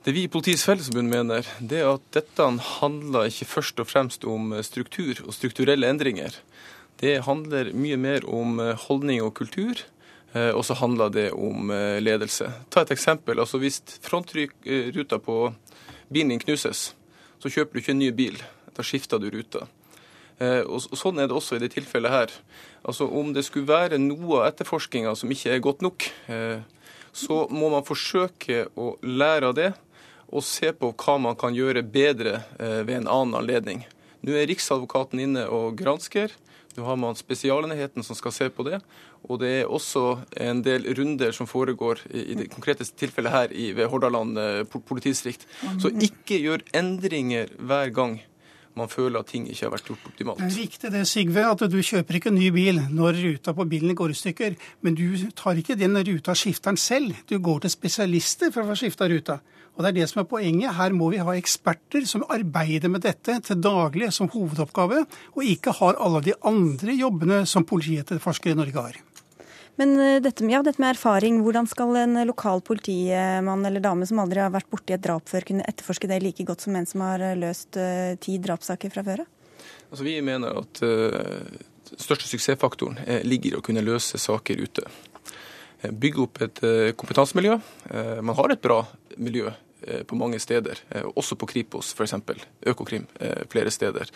Det 0.06 0.14
vi 0.16 0.24
i 0.24 0.32
Politiets 0.32 0.64
Fellesforbund 0.64 1.12
mener, 1.12 1.48
det 1.60 1.82
er 1.82 1.92
at 1.98 2.06
dette 2.16 2.46
handler 2.80 3.28
ikke 3.28 3.50
først 3.50 3.82
og 3.84 3.90
fremst 3.90 4.24
om 4.30 4.54
struktur 4.64 5.20
og 5.26 5.36
strukturelle 5.36 5.90
endringer. 5.92 6.38
Det 6.98 7.20
handler 7.28 7.74
mye 7.76 8.00
mer 8.00 8.26
om 8.26 8.58
holdning 8.88 9.20
og 9.26 9.36
kultur. 9.38 9.84
Eh, 10.38 10.52
og 10.52 10.66
så 10.66 10.76
handler 10.78 11.12
det 11.14 11.30
om 11.32 11.72
eh, 11.72 12.00
ledelse. 12.04 12.50
Ta 12.70 12.84
et 12.84 12.92
eksempel. 12.92 13.40
altså 13.40 13.60
Hvis 13.62 13.82
frontruta 14.04 15.20
på 15.20 15.38
bilen 16.10 16.34
din 16.34 16.44
knuses, 16.44 16.94
så 17.40 17.52
kjøper 17.52 17.74
du 17.74 17.82
ikke 17.82 17.96
en 17.96 18.04
ny 18.04 18.12
bil. 18.12 18.42
Da 18.76 18.86
skifter 18.86 19.22
du 19.22 19.30
ruta. 19.34 19.68
Eh, 20.40 20.62
og 20.64 20.84
Sånn 20.98 21.20
er 21.20 21.30
det 21.30 21.38
også 21.38 21.58
i 21.58 21.64
det 21.64 21.74
tilfellet 21.74 22.14
her. 22.14 22.38
Altså 22.88 23.08
Om 23.10 23.34
det 23.34 23.46
skulle 23.48 23.70
være 23.70 24.00
noe 24.02 24.42
av 24.42 24.52
etterforskninga 24.52 25.16
som 25.18 25.32
ikke 25.34 25.56
er 25.56 25.64
godt 25.64 25.84
nok, 25.86 26.08
så 27.18 27.38
må 27.50 27.72
man 27.74 27.86
forsøke 27.86 28.68
å 28.78 28.92
lære 29.02 29.50
av 29.50 29.56
det 29.58 29.72
og 30.28 30.44
se 30.44 30.74
på 30.76 30.92
hva 30.92 31.16
man 31.22 31.38
kan 31.40 31.56
gjøre 31.56 31.86
bedre 31.88 32.42
eh, 32.60 32.82
ved 32.84 33.02
en 33.02 33.12
annen 33.12 33.38
anledning. 33.40 33.86
Nå 34.26 34.36
er 34.36 34.50
Riksadvokaten 34.50 35.22
inne 35.24 35.46
og 35.54 35.78
gransker. 35.80 36.34
Nå 36.76 36.86
har 36.86 36.98
man 37.00 37.18
Spesialenheten 37.18 38.04
som 38.06 38.18
skal 38.18 38.34
se 38.36 38.50
på 38.54 38.66
det. 38.68 38.82
Og 39.28 39.40
det 39.42 39.52
er 39.62 39.72
også 39.72 40.20
en 40.44 40.62
del 40.66 40.86
runder 40.98 41.34
som 41.36 41.50
foregår 41.50 42.04
i 42.12 42.36
det 42.38 42.50
konkrete 42.54 42.86
tilfellet 43.00 43.34
her 43.34 43.54
ved 43.78 43.88
Hordaland 43.92 44.38
eh, 44.42 44.64
politidistrikt. 44.68 45.48
Så 45.82 45.94
ikke 45.96 46.42
gjør 46.44 46.66
endringer 46.76 47.54
hver 47.58 47.94
gang 47.96 48.20
man 48.78 48.92
føler 48.92 49.20
at 49.20 49.32
ting 49.34 49.48
ikke 49.50 49.66
har 49.66 49.74
vært 49.74 49.90
gjort 49.92 50.08
optimalt. 50.12 50.42
Det 50.42 50.48
er 50.48 50.58
riktig 50.62 50.92
det, 50.94 51.04
Sigve, 51.10 51.44
at 51.50 51.66
du 51.72 51.78
kjøper 51.82 52.20
ikke 52.20 52.34
ny 52.34 52.52
bil 52.56 52.82
når 52.94 53.20
ruta 53.24 53.54
på 53.58 53.68
bilen 53.70 53.98
går 53.98 54.14
i 54.14 54.18
stykker. 54.22 54.58
Men 54.86 54.98
du 54.98 55.06
tar 55.38 55.60
ikke 55.60 55.78
den 55.80 55.98
ruta 55.98 56.36
skifteren 56.38 56.80
selv. 56.80 57.18
Du 57.30 57.38
går 57.44 57.66
til 57.66 57.74
spesialister 57.74 58.54
for 58.54 58.64
å 58.64 58.72
få 58.72 58.80
skifta 58.84 59.10
ruta. 59.10 59.40
Og 59.78 59.84
det 59.86 59.92
er 59.92 59.98
det 60.00 60.08
som 60.10 60.24
er 60.24 60.30
poenget. 60.30 60.74
Her 60.74 60.96
må 60.98 61.12
vi 61.14 61.22
ha 61.22 61.36
eksperter 61.38 62.08
som 62.10 62.26
arbeider 62.34 62.90
med 62.90 63.06
dette 63.06 63.38
til 63.46 63.62
daglig 63.62 64.10
som 64.16 64.30
hovedoppgave, 64.34 65.04
og 65.36 65.52
ikke 65.54 65.76
har 65.78 66.00
alle 66.02 66.24
de 66.26 66.34
andre 66.50 66.98
jobbene 66.98 67.44
som 67.50 67.66
politietterforskere 67.68 68.58
i 68.58 68.62
Norge 68.64 68.88
har. 68.88 68.98
Men 69.78 70.00
eh, 70.02 70.20
dette, 70.22 70.46
ja, 70.50 70.64
dette, 70.66 70.82
med 70.82 70.96
erfaring, 70.96 71.42
hvordan 71.46 71.68
skal 71.70 71.96
en 72.02 72.18
lokal 72.26 72.64
politimann 72.66 73.66
eller 73.68 73.84
dame 73.84 74.08
som 74.10 74.22
aldri 74.24 74.42
har 74.42 74.54
vært 74.54 74.70
borti 74.74 74.96
et 74.96 75.04
drap 75.04 75.30
før, 75.30 75.46
kunne 75.46 75.66
etterforske 75.70 76.10
det 76.10 76.18
like 76.24 76.46
godt 76.48 76.66
som 76.66 76.78
en 76.78 76.90
som 76.90 77.04
har 77.06 77.24
eh, 77.24 77.38
løst 77.38 77.78
uh, 77.78 78.16
ti 78.22 78.40
drapssaker 78.42 78.94
fra 78.94 79.06
før 79.06 79.26
Altså, 79.88 80.04
vi 80.04 80.18
mener 80.26 80.58
at 80.64 80.82
uh, 80.82 81.94
største 81.94 82.28
suksessfaktoren 82.28 82.98
ligger 83.24 83.54
i 83.54 83.60
å 83.60 83.64
kunne 83.64 83.86
løse 83.86 84.20
saker 84.20 84.60
ute. 84.66 84.84
Bygge 85.94 86.24
opp 86.26 86.42
et 86.42 86.62
uh, 86.66 86.90
kompetansemiljø. 86.98 87.60
man 88.26 88.36
har 88.36 88.52
et 88.52 88.62
bra 88.62 88.82
miljø 89.18 89.54
på 90.10 90.18
mange 90.18 90.40
steder, 90.42 90.80
også 91.16 91.38
på 91.38 91.48
Kripos 91.48 91.94
f.eks. 91.94 92.16
Økokrim 92.66 93.06
flere 93.48 93.72
steder. 93.72 94.10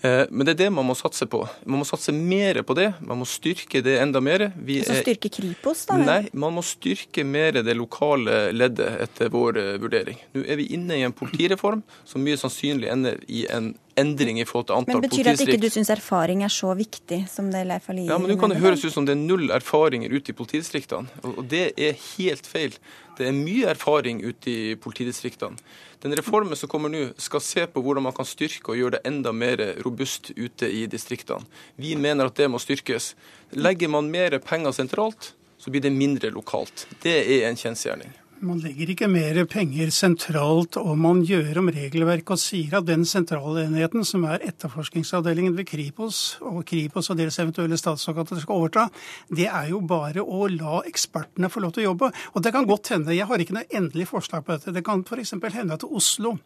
Eh, 0.00 0.24
men 0.30 0.46
det 0.46 0.56
er 0.56 0.60
det 0.64 0.68
man 0.74 0.86
må 0.88 0.96
satse 0.98 1.28
på. 1.30 1.42
Man 1.64 1.80
må 1.80 1.86
satse 1.88 2.12
mer 2.14 2.60
på 2.66 2.76
det. 2.78 2.90
Man 3.00 3.20
må 3.22 3.28
styrke 3.28 3.82
det 3.84 3.98
enda 4.02 4.20
mer. 4.20 4.50
Vi 4.56 4.82
Så 4.84 4.98
styrke 5.00 5.30
Kripos, 5.32 5.86
da? 5.88 5.98
Nei, 6.00 6.20
man 6.32 6.56
må 6.56 6.64
styrke 6.66 7.24
mer 7.24 7.62
det 7.62 7.76
lokale 7.76 8.50
leddet, 8.52 9.00
etter 9.06 9.32
vår 9.32 9.60
eh, 9.62 9.72
vurdering. 9.82 10.20
Nå 10.36 10.44
er 10.44 10.60
vi 10.60 10.70
inne 10.76 11.00
i 11.00 11.06
en 11.06 11.16
politireform 11.16 11.84
som 12.04 12.24
mye 12.24 12.38
sannsynlig 12.40 12.92
ender 12.92 13.22
i 13.28 13.46
en 13.52 13.74
endring 14.00 14.40
i 14.40 14.44
forhold 14.48 14.68
til 14.68 14.76
antall 14.76 15.00
politidistrikt. 15.00 15.26
Men 15.26 15.36
Betyr 15.36 15.46
det 15.46 15.54
at 15.54 15.54
ikke 15.54 15.64
du 15.64 15.74
syns 15.74 15.90
erfaring 15.94 16.44
er 16.44 16.52
så 16.52 16.74
viktig 16.76 17.18
som 17.32 17.48
det 17.52 17.64
Leif 17.68 17.88
Ali 17.92 18.06
Ja, 18.08 18.18
men 18.20 18.30
Nå 18.32 18.36
kan 18.40 18.52
det 18.52 18.60
høres 18.62 18.84
ut 18.84 18.94
som 18.94 19.08
det 19.08 19.16
er 19.16 19.22
null 19.22 19.50
erfaringer 19.54 20.12
ute 20.12 20.32
i 20.32 20.36
politidistriktene, 20.36 21.08
og 21.32 21.42
det 21.50 21.66
er 21.76 21.96
helt 22.16 22.48
feil. 22.48 22.76
Det 23.16 23.30
er 23.30 23.36
mye 23.36 23.70
erfaring 23.72 24.20
ute 24.24 24.52
i 24.52 24.74
politidistriktene. 24.80 25.56
Den 26.04 26.12
reformen 26.18 26.58
som 26.58 26.68
kommer 26.68 26.92
nå, 26.92 27.06
skal 27.16 27.42
se 27.42 27.64
på 27.66 27.80
hvordan 27.82 28.04
man 28.04 28.14
kan 28.16 28.28
styrke 28.28 28.74
og 28.74 28.78
gjøre 28.78 28.98
det 28.98 29.06
enda 29.08 29.32
mer 29.32 29.62
robust 29.86 30.30
ute 30.36 30.68
i 30.68 30.84
distriktene. 30.90 31.48
Vi 31.80 31.96
mener 31.96 32.28
at 32.28 32.36
det 32.36 32.50
må 32.52 32.60
styrkes. 32.62 33.14
Legger 33.56 33.90
man 33.90 34.12
mer 34.12 34.36
penger 34.44 34.76
sentralt, 34.76 35.32
så 35.58 35.72
blir 35.72 35.82
det 35.82 35.96
mindre 35.96 36.30
lokalt. 36.34 36.86
Det 37.02 37.16
er 37.24 37.48
en 37.48 37.56
kjensgjerning. 37.58 38.12
Man 38.44 38.58
legger 38.60 38.90
ikke 38.92 39.06
mer 39.08 39.38
penger 39.48 39.88
sentralt, 39.94 40.76
og 40.76 40.98
man 41.00 41.22
gjør 41.24 41.62
om 41.62 41.70
regelverket 41.72 42.34
og 42.34 42.40
sier 42.40 42.74
at 42.76 42.84
den 42.84 43.06
sentrale 43.08 43.62
enheten, 43.64 44.04
som 44.04 44.26
er 44.28 44.44
etterforskningsavdelingen 44.44 45.56
ved 45.56 45.64
Kripos, 45.70 46.36
og 46.44 46.58
Kripos 46.68 47.08
og 47.08 47.16
deres 47.16 47.38
eventuelle 47.40 47.78
statsadvokater 47.80 48.42
skal 48.42 48.60
overta, 48.60 48.84
det 49.32 49.48
er 49.48 49.70
jo 49.70 49.80
bare 49.80 50.20
å 50.20 50.50
la 50.52 50.82
ekspertene 50.84 51.48
få 51.48 51.64
lov 51.64 51.72
til 51.72 51.86
å 51.86 51.88
jobbe. 51.88 52.12
Og 52.36 52.44
det 52.44 52.52
kan 52.52 52.68
godt 52.68 52.92
hende, 52.92 53.16
jeg 53.16 53.24
har 53.30 53.40
ikke 53.40 53.56
noe 53.56 53.66
endelig 53.72 54.10
forslag 54.12 54.44
på 54.44 54.52
dette, 54.52 54.76
det 54.76 54.84
kan 54.84 55.00
f.eks. 55.00 55.32
hende 55.56 55.80
at 55.80 55.88
Oslo 55.88 56.36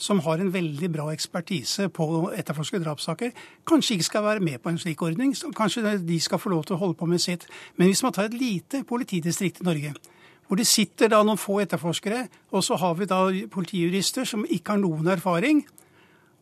som 0.00 0.20
har 0.24 0.40
en 0.40 0.52
veldig 0.54 0.88
bra 0.94 1.10
ekspertise 1.12 1.90
på 1.92 2.06
å 2.06 2.26
etterforske 2.32 2.78
drapssaker, 2.80 3.32
kanskje 3.68 3.98
ikke 3.98 4.12
skal 4.14 4.30
være 4.30 4.48
med 4.48 4.62
på 4.62 4.70
en 4.72 4.78
slik 4.80 5.02
ordning. 5.02 5.34
Kanskje 5.58 5.98
de 5.98 6.20
skal 6.22 6.40
få 6.40 6.54
lov 6.54 6.68
til 6.68 6.78
å 6.78 6.84
holde 6.86 6.96
på 6.96 7.08
med 7.10 7.20
sitt. 7.20 7.48
Men 7.76 7.90
hvis 7.90 8.04
man 8.06 8.14
tar 8.14 8.30
et 8.30 8.38
lite 8.38 8.86
politidistrikt 8.86 9.60
i 9.60 9.66
Norge, 9.66 9.98
hvor 10.48 10.58
det 10.58 10.66
sitter 10.66 11.12
da 11.12 11.20
noen 11.22 11.40
få 11.40 11.60
etterforskere, 11.62 12.24
og 12.56 12.64
så 12.64 12.78
har 12.80 12.96
vi 12.96 13.08
da 13.08 13.20
politijurister 13.52 14.24
som 14.28 14.46
ikke 14.48 14.74
har 14.74 14.80
noen 14.82 15.12
erfaring. 15.12 15.66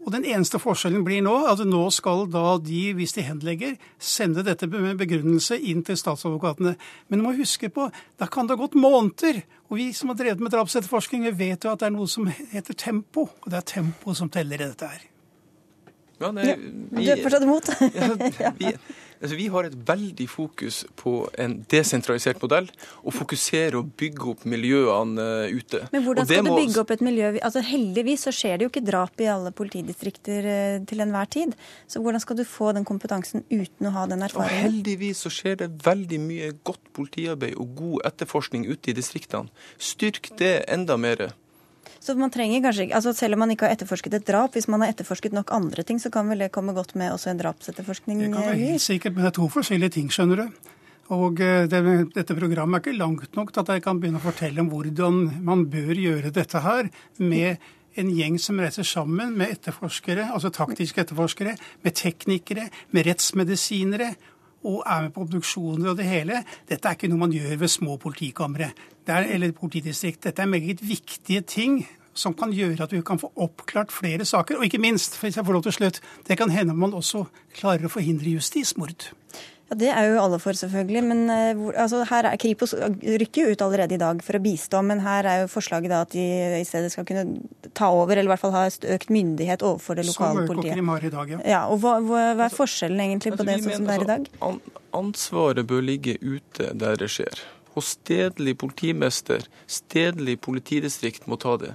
Og 0.07 0.13
Den 0.15 0.23
eneste 0.23 0.61
forskjellen 0.63 1.03
blir 1.03 1.25
nå 1.27 1.35
at 1.51 1.59
nå 1.67 1.81
skal 1.91 2.29
da 2.31 2.55
de, 2.63 2.93
hvis 2.95 3.17
de 3.17 3.25
henlegger, 3.27 3.75
sende 3.99 4.45
dette 4.47 4.69
med 4.71 5.01
begrunnelse 5.01 5.59
inn 5.59 5.83
til 5.83 5.99
statsadvokatene. 5.99 6.77
Men 7.09 7.19
du 7.19 7.27
må 7.27 7.35
huske 7.35 7.73
på, 7.75 7.89
da 8.15 8.31
kan 8.31 8.47
det 8.47 8.55
ha 8.55 8.63
gått 8.63 8.79
måneder. 8.79 9.43
Og 9.67 9.81
vi 9.81 9.89
som 9.91 10.15
har 10.15 10.21
drevet 10.21 10.47
med 10.47 10.55
drapsetterforskning, 10.55 11.27
vi 11.27 11.51
vet 11.51 11.67
jo 11.67 11.75
at 11.75 11.83
det 11.83 11.91
er 11.91 11.97
noe 11.99 12.07
som 12.07 12.31
heter 12.31 12.79
tempo. 12.79 13.27
Og 13.43 13.51
det 13.51 13.59
er 13.59 13.71
tempo 13.75 14.15
som 14.15 14.31
teller 14.31 14.63
i 14.63 14.69
dette 14.71 14.95
her. 14.95 15.03
Ja, 16.21 16.33
nei, 16.33 16.55
vi, 16.57 17.05
du 17.05 17.11
er 17.13 17.25
fortsatt 17.25 17.45
imot? 17.45 17.73
ja, 18.45 18.53
vi, 18.57 18.73
Altså, 19.17 19.37
vi 19.39 19.47
har 19.49 19.65
et 19.65 19.77
veldig 19.89 20.27
fokus 20.29 20.83
på 20.99 21.13
en 21.41 21.55
desentralisert 21.73 22.41
modell, 22.43 22.67
og 23.01 23.15
fokusere 23.17 23.79
og 23.81 23.95
bygge 23.97 24.27
opp 24.33 24.45
miljøene 24.49 25.29
uh, 25.47 25.57
ute. 25.57 25.81
Men 25.95 26.05
hvordan 26.05 26.29
skal 26.29 26.45
må... 26.45 26.53
du 26.53 26.61
bygge 26.61 26.83
opp 26.83 26.93
et 26.93 27.05
miljø? 27.07 27.31
Altså, 27.41 27.63
heldigvis 27.65 28.27
så 28.29 28.35
skjer 28.37 28.59
det 28.59 28.67
jo 28.67 28.73
ikke 28.73 28.85
drap 28.85 29.25
i 29.25 29.31
alle 29.33 29.53
politidistrikter 29.57 30.51
uh, 30.51 30.85
til 30.89 31.05
enhver 31.05 31.33
tid. 31.33 31.57
Så 31.89 32.03
hvordan 32.05 32.23
skal 32.23 32.41
du 32.41 32.45
få 32.49 32.75
den 32.77 32.85
kompetansen 32.89 33.47
uten 33.49 33.89
å 33.89 33.95
ha 33.97 34.05
den 34.11 34.27
erfaringen? 34.27 34.53
Og 34.53 34.69
heldigvis 34.69 35.25
så 35.25 35.33
skjer 35.33 35.63
det 35.65 35.73
veldig 35.87 36.21
mye 36.27 36.53
godt 36.67 36.93
politiarbeid 36.97 37.57
og 37.57 37.73
god 37.81 38.11
etterforskning 38.13 38.69
ute 38.69 38.93
i 38.93 38.97
distriktene. 39.01 39.49
Styrk 39.81 40.35
det 40.37 40.59
enda 40.69 41.01
mer. 41.01 41.31
Så 42.07 42.15
man 42.15 42.31
trenger 42.31 42.63
kanskje 42.63 42.87
altså 42.95 43.13
Selv 43.17 43.35
om 43.35 43.43
man 43.43 43.51
ikke 43.51 43.67
har 43.67 43.75
etterforsket 43.75 44.15
et 44.15 44.27
drap, 44.29 44.55
hvis 44.55 44.69
man 44.71 44.85
har 44.85 44.93
etterforsket 44.95 45.35
nok 45.35 45.51
andre 45.55 45.83
ting, 45.83 45.99
så 46.03 46.13
kan 46.15 46.29
vel 46.31 46.45
det 46.45 46.53
komme 46.55 46.75
godt 46.77 46.95
med 46.95 47.11
også 47.13 47.33
en 47.33 47.41
drapsetterforskning? 47.41 48.23
Det 48.23 48.33
kan 48.33 48.47
være 48.53 48.63
helt 48.63 48.85
sikkert, 48.85 49.17
men 49.17 49.25
det 49.25 49.33
er 49.33 49.39
to 49.41 49.49
forskjellige 49.51 49.97
ting, 49.99 50.13
skjønner 50.15 50.45
du. 50.45 50.69
Og 51.17 51.41
eh, 51.43 51.65
det, 51.71 51.81
dette 52.15 52.35
programmet 52.39 52.79
er 52.79 52.85
ikke 52.85 52.99
langt 52.99 53.35
nok 53.39 53.53
til 53.53 53.63
at 53.63 53.75
jeg 53.75 53.83
kan 53.83 53.99
begynne 54.03 54.23
å 54.23 54.27
fortelle 54.27 54.63
om 54.63 54.71
hvordan 54.71 55.19
man 55.47 55.67
bør 55.71 55.99
gjøre 55.99 56.35
dette 56.35 56.63
her 56.63 56.91
med 57.19 57.67
en 57.97 58.13
gjeng 58.13 58.39
som 58.43 58.59
reiser 58.61 58.87
sammen 58.87 59.35
med 59.39 59.55
etterforskere, 59.57 60.29
altså 60.35 60.53
taktiske 60.53 61.01
etterforskere, 61.03 61.57
med 61.83 61.97
teknikere, 61.97 62.69
med 62.93 63.07
rettsmedisinere, 63.09 64.11
og 64.67 64.83
er 64.83 65.07
med 65.07 65.15
på 65.15 65.23
obduksjoner 65.23 65.93
og 65.93 65.99
det 66.01 66.09
hele. 66.09 66.43
Dette 66.69 66.89
er 66.89 66.99
ikke 66.99 67.11
noe 67.11 67.23
man 67.23 67.35
gjør 67.35 67.55
ved 67.63 67.71
små 67.71 67.97
politikamre 68.03 68.73
eller 69.07 69.55
politidistrikt. 69.55 70.25
Dette 70.27 70.43
er 70.43 70.51
meget 70.51 70.83
viktige 70.83 71.45
ting 71.47 71.79
som 72.19 72.35
kan 72.37 72.55
gjøre 72.55 72.87
at 72.87 72.95
vi 72.95 73.03
kan 73.07 73.21
få 73.21 73.31
oppklart 73.35 73.93
flere 73.95 74.27
saker. 74.29 74.59
Og 74.59 74.69
ikke 74.69 74.83
minst, 74.83 75.19
hvis 75.21 75.37
jeg 75.37 75.47
får 75.47 75.59
lov 75.59 75.67
til 75.67 75.77
slutt, 75.77 76.01
det 76.29 76.39
kan 76.41 76.53
hende 76.53 76.77
man 76.77 76.97
også 76.97 77.27
klarer 77.57 77.87
å 77.87 77.93
forhindre 77.93 78.35
justismord. 78.37 79.11
Ja, 79.67 79.75
Det 79.75 79.89
er 79.91 80.05
jo 80.13 80.21
alle 80.23 80.39
for, 80.39 80.55
selvfølgelig. 80.55 81.03
Men 81.03 81.25
uh, 81.31 81.73
altså, 81.75 82.05
her 82.07 82.29
er 82.31 82.39
Kripos 82.39 82.75
rykker 82.75 83.49
jo 83.49 83.55
ut 83.55 83.65
allerede 83.67 83.97
i 83.97 84.01
dag 84.01 84.23
for 84.23 84.39
å 84.39 84.43
bistå. 84.43 84.83
Men 84.87 85.03
her 85.03 85.27
er 85.27 85.43
jo 85.43 85.51
forslaget 85.51 85.91
da 85.91 86.05
at 86.07 86.15
de 86.15 86.27
i 86.61 86.67
stedet 86.67 86.93
skal 86.95 87.07
kunne 87.09 87.41
ta 87.75 87.91
over, 87.91 88.15
eller 88.15 88.31
i 88.31 88.35
hvert 88.35 88.45
fall 88.45 88.55
ha 88.55 88.67
økt 88.69 89.11
myndighet 89.11 89.67
overfor 89.67 89.99
det 89.99 90.07
lokale 90.07 90.47
politiet. 90.47 90.79
Som 90.79 90.95
i 90.97 91.13
dag, 91.19 91.35
ja. 91.35 91.43
ja 91.57 91.65
og 91.67 91.83
hva, 91.83 91.99
hva, 91.99 92.23
hva, 92.39 92.47
er 92.47 92.55
forskjellen 92.55 93.03
egentlig 93.09 93.35
altså, 93.35 93.43
på 93.43 93.51
det 93.51 93.59
sånn 93.65 93.81
som 93.81 93.91
det 93.91 93.99
er 93.99 94.07
i 94.07 94.11
dag? 94.13 94.31
Altså, 94.39 94.81
ansvaret 94.97 95.69
bør 95.69 95.85
ligge 95.85 96.17
ute 96.23 96.71
der 96.79 97.03
det 97.03 97.11
skjer. 97.13 97.43
Hos 97.77 97.93
stedlig 97.99 98.57
politimester, 98.57 99.43
stedlig 99.69 100.39
politidistrikt 100.41 101.27
må 101.29 101.37
ta 101.37 101.59
det. 101.61 101.75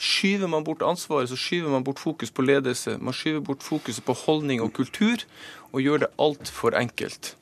Skyver 0.00 0.48
man 0.52 0.64
bort 0.64 0.82
ansvaret, 0.84 1.30
så 1.30 1.36
skyver 1.36 1.72
man 1.72 1.84
bort 1.84 2.00
fokus 2.00 2.32
på 2.32 2.44
ledelse. 2.44 2.98
Man 3.00 3.16
skyver 3.16 3.40
bort 3.44 3.64
fokuset 3.64 4.04
på 4.04 4.16
holdning 4.26 4.60
og 4.60 4.74
kultur, 4.76 5.24
og 5.72 5.80
gjør 5.80 6.04
det 6.04 6.10
altfor 6.20 6.76
enkelt. 6.76 7.34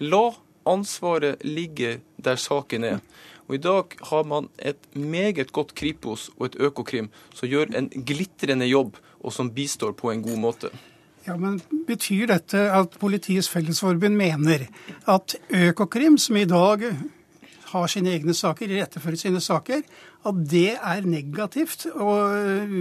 La 0.00 0.30
ansvaret 0.68 1.40
ligge 1.44 2.00
der 2.20 2.36
saken 2.40 2.84
er. 2.84 3.00
Og 3.48 3.56
I 3.56 3.62
dag 3.62 3.96
har 4.10 4.24
man 4.28 4.48
et 4.58 4.80
meget 4.92 5.52
godt 5.52 5.74
Kripos 5.78 6.28
og 6.38 6.50
et 6.50 6.60
Økokrim 6.60 7.08
som 7.34 7.48
gjør 7.48 7.72
en 7.78 7.88
glitrende 7.88 8.66
jobb, 8.66 8.96
og 9.20 9.32
som 9.32 9.50
bistår 9.54 9.94
på 9.96 10.10
en 10.10 10.22
god 10.22 10.38
måte. 10.38 10.72
Ja, 11.26 11.36
men 11.36 11.60
Betyr 11.86 12.26
dette 12.30 12.68
at 12.70 12.98
Politiets 13.00 13.48
Fellesforbund 13.50 14.14
mener 14.18 14.66
at 15.08 15.36
Økokrim, 15.50 16.18
som 16.18 16.36
i 16.36 16.44
dag 16.44 16.84
har 17.82 17.92
sine 17.92 18.12
egne 18.16 18.34
saker, 18.36 18.72
irettefører 18.72 19.20
sine 19.20 19.40
saker, 19.42 19.82
at 20.26 20.42
det 20.50 20.76
er 20.76 21.06
negativt 21.06 21.86
og 21.92 22.34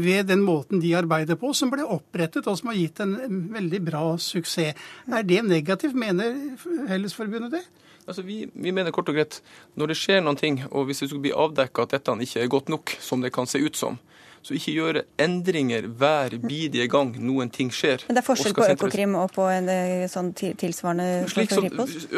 ved 0.03 0.29
den 0.31 0.43
måten 0.45 0.81
de 0.83 0.95
arbeider 0.97 1.39
på, 1.39 1.53
som 1.53 1.71
ble 1.73 1.85
opprettet 1.85 2.47
og 2.47 2.57
som 2.59 2.71
har 2.71 2.79
gitt 2.79 3.01
en 3.03 3.15
veldig 3.53 3.81
bra 3.85 4.03
suksess. 4.21 4.77
Er 5.11 5.25
det 5.27 5.43
negativt, 5.45 5.95
mener 5.97 6.37
Fellesforbundet 6.61 7.59
det? 7.59 7.65
Altså, 8.05 8.21
vi, 8.21 8.43
vi, 8.53 8.71
mener 8.71 8.93
kort 8.93 9.09
og 9.09 9.17
greit 9.17 9.39
når 9.79 9.91
det 9.91 9.97
skjer 9.97 10.21
noen 10.21 10.37
ting, 10.37 10.59
og 10.69 10.85
hvis 10.85 11.01
det 11.01 11.09
skulle 11.09 11.25
bli 11.25 11.33
avdekka 11.33 11.87
at 11.87 11.95
dette 11.95 12.13
ikke 12.27 12.43
er 12.43 12.51
godt 12.53 12.69
nok, 12.69 12.93
som 13.01 13.23
det 13.25 13.33
kan 13.33 13.49
se 13.49 13.61
ut 13.61 13.77
som, 13.77 13.97
så 14.45 14.53
ikke 14.53 14.73
gjøre 14.75 15.01
endringer 15.21 15.87
hver 15.97 16.35
bidige 16.43 16.85
gang 16.91 17.15
noen 17.17 17.49
ting 17.49 17.71
skjer. 17.73 18.03
Men 18.05 18.17
det 18.17 18.21
er 18.21 18.27
forskjell 18.27 18.53
på 18.53 18.67
Økokrim 18.75 19.15
og 19.17 19.31
på 19.33 19.47
en 19.49 19.69
eh, 19.73 20.05
sånn 20.11 20.29
tilsvarende 20.37 21.25
Slik 21.31 21.55
som, 21.55 21.65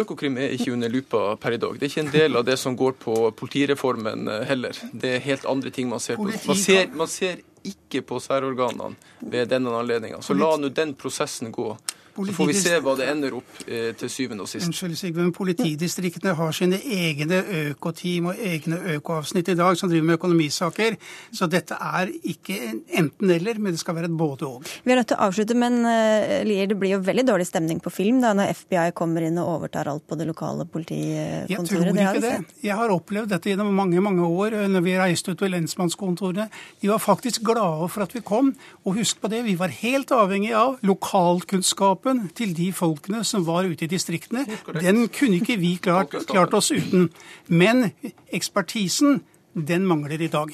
Økokrim 0.04 0.36
er 0.44 0.58
ikke 0.58 0.74
under 0.76 0.92
lupa 0.92 1.22
per 1.40 1.56
i 1.56 1.62
dag. 1.62 1.78
Det 1.80 1.88
er 1.88 1.94
ikke 1.94 2.04
en 2.04 2.16
del 2.18 2.40
av 2.40 2.48
det 2.50 2.58
som 2.60 2.76
går 2.76 2.98
på 3.00 3.16
politireformen 3.40 4.28
eh, 4.34 4.44
heller. 4.50 4.82
Det 4.92 5.14
er 5.16 5.24
helt 5.24 5.48
andre 5.48 5.72
ting 5.72 5.88
man 5.88 6.04
ser 6.04 6.20
på. 6.20 6.28
Man 6.28 6.60
ser, 6.60 6.92
man 6.92 7.12
ser 7.12 7.40
ikke 7.68 8.04
på 8.10 8.20
særorganene 8.24 8.96
ved 9.20 9.48
denne 9.54 9.72
anledninga. 9.80 10.20
Så 10.22 10.36
la 10.36 10.52
nå 10.60 10.72
den 10.76 10.98
prosessen 11.00 11.56
gå. 11.56 11.72
Så 12.18 12.34
får 12.34 12.50
vi 12.50 12.56
se 12.58 12.80
hva 12.82 12.96
det 12.98 13.08
ender 13.12 13.36
opp 13.38 13.60
eh, 13.68 13.92
til 13.98 14.10
syvende 14.10 14.46
og 14.46 14.50
sist. 14.50 14.66
Unnskyld, 14.66 14.98
Sigve, 14.98 15.22
men 15.22 15.34
Politidistriktene 15.36 16.34
har 16.38 16.56
sine 16.56 16.80
egne 16.82 17.42
økoteam 17.72 18.32
og 18.32 18.42
egne 18.42 18.80
økoavsnitt 18.98 19.52
i 19.54 19.58
dag 19.60 19.78
som 19.78 19.92
driver 19.92 20.08
med 20.10 20.18
økonomisaker. 20.18 20.98
Så 21.36 21.50
dette 21.52 21.78
er 21.78 22.12
ikke 22.32 22.58
enten-eller, 22.98 23.62
men 23.62 23.76
det 23.76 23.82
skal 23.84 23.98
være 24.00 24.10
et 24.10 24.18
både-og. 24.18 24.66
Vi 24.84 24.94
er 24.94 25.02
nødt 25.02 25.12
til 25.12 25.20
å 25.20 25.28
avslutte, 25.28 25.58
men 25.58 25.80
uh, 25.86 26.42
Lier, 26.48 26.70
det 26.72 26.80
blir 26.80 26.96
jo 26.96 27.02
veldig 27.06 27.28
dårlig 27.30 27.48
stemning 27.50 27.82
på 27.84 27.94
film 27.94 28.22
da, 28.24 28.34
når 28.38 28.56
FBI 28.64 28.88
kommer 28.98 29.28
inn 29.28 29.38
og 29.42 29.54
overtar 29.58 29.92
alt 29.92 30.06
på 30.08 30.18
det 30.20 30.28
lokale 30.30 30.66
politikontoret. 30.66 31.52
Jeg 31.54 31.70
tror 31.70 31.92
ikke 31.94 32.26
det. 32.26 32.36
Jeg 32.66 32.80
har 32.82 32.94
opplevd 32.94 33.36
dette 33.36 33.54
gjennom 33.54 33.74
mange 33.78 34.02
mange 34.04 34.26
år 34.26 34.58
når 34.72 34.86
vi 34.86 34.98
reiste 35.00 35.34
ut 35.34 35.44
ved 35.44 35.54
lensmannskontorene. 35.54 36.48
De 36.82 36.92
var 36.92 37.04
faktisk 37.04 37.46
glade 37.48 37.90
for 37.94 38.06
at 38.06 38.16
vi 38.16 38.24
kom. 38.26 38.54
Og 38.86 38.98
husk 39.00 39.22
på 39.22 39.30
det, 39.32 39.44
vi 39.46 39.58
var 39.60 39.74
helt 39.82 40.12
avhengig 40.16 40.54
av 40.58 40.78
lokalkunnskap 40.86 42.07
kunnskapen 42.08 42.36
til 42.36 42.54
de 42.56 42.72
folkene 42.74 43.24
som 43.24 43.46
var 43.46 43.66
ute 43.66 43.86
i 43.86 43.88
distriktene, 43.88 44.46
den 44.80 45.08
kunne 45.10 45.42
ikke 45.42 45.58
vi 45.60 45.78
klart, 45.78 46.12
klart 46.28 46.54
oss 46.54 46.72
uten. 46.72 47.10
Men 47.48 47.92
ekspertisen 48.32 49.22
den 49.56 49.88
mangler 49.88 50.22
i 50.22 50.28
dag. 50.28 50.48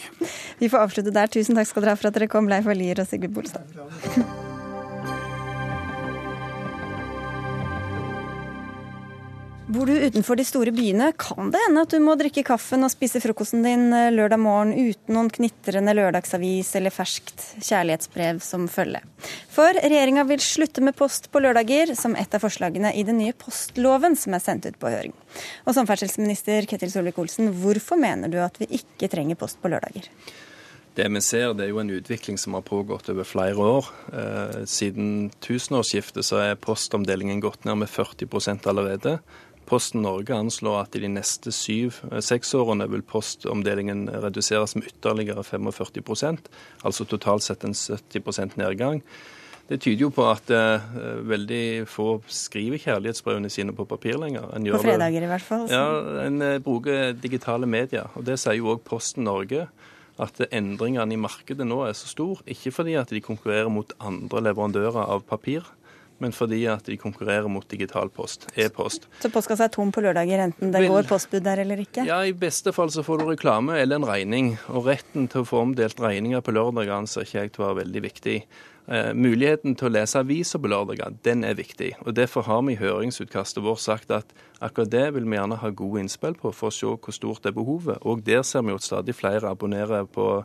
Vi 0.59 0.69
får 0.69 0.77
avslutte 0.77 1.13
der. 1.13 1.27
Tusen 1.27 1.55
takk 1.55 1.67
skal 1.67 1.83
dere 1.83 1.95
ha 1.95 1.99
for 1.99 2.07
at 2.07 2.15
dere 2.15 2.27
kom, 2.27 2.47
Leif 2.47 2.67
Alier 2.67 3.01
og 3.01 3.07
Sigurd 3.07 3.33
Bolstad. 3.33 4.52
Bor 9.73 9.87
du 9.89 9.93
utenfor 9.95 10.37
de 10.37 10.43
store 10.45 10.69
byene, 10.75 11.07
kan 11.17 11.49
det 11.49 11.57
hende 11.63 11.81
at 11.81 11.93
du 11.93 11.97
må 12.03 12.13
drikke 12.19 12.43
kaffen 12.45 12.85
og 12.85 12.91
spise 12.93 13.17
frokosten 13.23 13.63
din 13.65 13.87
eh, 13.95 14.11
lørdag 14.13 14.37
morgen 14.37 14.73
uten 14.75 15.15
noen 15.15 15.31
knitrende 15.33 15.95
lørdagsavis 15.97 16.69
eller 16.77 16.93
ferskt 16.93 17.41
kjærlighetsbrev 17.55 18.41
som 18.43 18.67
følge. 18.69 19.01
For 19.55 19.73
regjeringa 19.73 20.27
vil 20.29 20.43
slutte 20.45 20.83
med 20.85 20.93
post 20.99 21.31
på 21.33 21.41
lørdager, 21.41 21.95
som 21.97 22.13
et 22.19 22.35
av 22.35 22.43
forslagene 22.43 22.91
i 22.93 23.05
den 23.07 23.17
nye 23.23 23.33
postloven 23.33 24.17
som 24.19 24.35
er 24.37 24.43
sendt 24.43 24.67
ut 24.69 24.77
på 24.77 24.91
høring. 24.93 25.15
Og 25.65 25.73
samferdselsminister 25.79 26.67
Ketil 26.69 26.93
Solvik-Olsen, 26.93 27.49
hvorfor 27.63 27.97
mener 27.97 28.29
du 28.29 28.37
at 28.43 28.59
vi 28.61 28.69
ikke 28.77 29.09
trenger 29.09 29.39
post 29.39 29.57
på 29.63 29.71
lørdager? 29.73 30.11
Det 30.93 31.07
vi 31.09 31.21
ser, 31.25 31.55
det 31.57 31.65
er 31.65 31.71
jo 31.71 31.79
en 31.81 31.89
utvikling 31.89 32.37
som 32.37 32.53
har 32.53 32.61
pågått 32.67 33.09
over 33.09 33.25
flere 33.25 33.57
år. 33.57 33.89
Eh, 34.13 34.59
siden 34.69 35.31
tusenårsskiftet 35.41 36.27
så 36.27 36.43
er 36.43 36.61
postomdelingen 36.61 37.41
gått 37.41 37.65
ned 37.65 37.81
med 37.81 37.89
40% 37.89 38.69
allerede. 38.69 39.17
Posten 39.69 40.03
Norge 40.03 40.35
anslår 40.35 40.81
at 40.81 40.97
i 40.97 41.03
de 41.03 41.11
neste 41.11 41.53
syv-seks 41.55 42.53
årene 42.59 42.87
vil 42.91 43.05
postomdelingen 43.07 44.07
reduseres 44.23 44.75
med 44.77 44.89
ytterligere 44.91 45.45
45% 45.47 46.51
altså 46.83 47.07
totalt 47.07 47.45
sett 47.45 47.63
en 47.63 47.75
70% 47.77 48.59
nedgang. 48.59 49.01
Det 49.69 49.79
tyder 49.79 50.03
jo 50.03 50.09
på 50.11 50.25
at 50.27 50.51
eh, 50.51 50.95
veldig 51.23 51.85
få 51.87 52.17
skriver 52.27 52.81
kjærlighetsbrevene 52.83 53.51
sine 53.51 53.71
på 53.75 53.85
papir 53.87 54.19
lenger. 54.19 54.49
på 54.51 54.81
fredager 54.83 55.23
i 55.23 55.29
hvert 55.31 55.45
fall. 55.45 55.63
Ja, 55.71 55.85
En 56.25 56.41
eh, 56.43 56.59
bruker 56.59 57.15
digitale 57.15 57.65
medier. 57.65 58.11
og 58.13 58.25
Det 58.27 58.35
sier 58.41 58.59
jo 58.59 58.73
òg 58.75 58.83
Posten 58.83 59.23
Norge. 59.23 59.69
At 60.21 60.37
endringene 60.51 61.15
i 61.15 61.17
markedet 61.17 61.65
nå 61.65 61.79
er 61.87 61.95
så 61.97 62.11
stor, 62.11 62.43
ikke 62.45 62.69
fordi 62.75 62.93
at 62.99 63.09
de 63.09 63.23
konkurrerer 63.23 63.71
mot 63.73 63.95
andre 63.97 64.43
leverandører 64.45 64.99
av 65.07 65.23
papir, 65.25 65.65
men 66.23 66.35
fordi 66.35 66.63
at 66.71 66.87
de 66.87 66.97
konkurrerer 66.99 67.49
mot 67.51 67.67
digital 67.69 68.11
post, 68.13 68.47
e-post. 68.55 69.09
Så 69.21 69.31
postkassa 69.33 69.67
er 69.67 69.73
tom 69.75 69.91
på 69.93 70.03
lørdager, 70.05 70.45
enten 70.47 70.73
det 70.73 70.85
går 70.87 71.09
postbud 71.09 71.43
der 71.45 71.63
eller 71.65 71.83
ikke? 71.83 72.07
Ja, 72.07 72.21
i 72.23 72.35
beste 72.35 72.73
fall 72.75 72.91
så 72.93 73.03
får 73.05 73.21
du 73.21 73.29
reklame 73.33 73.77
eller 73.79 73.99
en 73.99 74.07
regning. 74.07 74.53
Og 74.71 74.87
retten 74.87 75.27
til 75.31 75.43
å 75.43 75.49
få 75.49 75.65
omdelt 75.67 75.99
regninger 76.01 76.43
på 76.43 76.55
lørdager 76.55 76.95
anser 76.95 77.27
ikke 77.27 77.41
jeg 77.41 77.55
til 77.55 77.65
å 77.65 77.71
være 77.71 77.83
veldig 77.83 78.07
viktig. 78.07 78.37
Eh, 78.83 79.13
muligheten 79.15 79.77
til 79.79 79.87
å 79.87 79.93
lese 79.95 80.19
aviser 80.19 80.59
på 80.59 80.67
lørdager, 80.67 81.13
den 81.23 81.45
er 81.47 81.55
viktig. 81.55 81.93
og 82.03 82.15
Derfor 82.17 82.43
har 82.43 82.61
vi 82.67 82.73
i 82.73 82.81
høringsutkastet 82.81 83.63
vårt 83.63 83.79
sagt 83.79 84.11
at 84.11 84.33
akkurat 84.59 84.91
det 84.91 85.05
vil 85.15 85.23
vi 85.23 85.37
gjerne 85.37 85.59
ha 85.61 85.69
gode 85.69 86.01
innspill 86.03 86.35
på 86.35 86.51
for 86.51 86.67
å 86.67 86.75
se 86.75 86.91
hvor 86.91 87.15
stort 87.15 87.47
er 87.47 87.55
behovet. 87.55 88.01
Og 88.01 88.25
der 88.27 88.43
ser 88.43 88.63
vi 88.63 88.73
jo 88.73 88.81
at 88.81 88.83
stadig 88.83 89.15
flere 89.15 89.51
abonnerer 89.51 90.03
på 90.05 90.43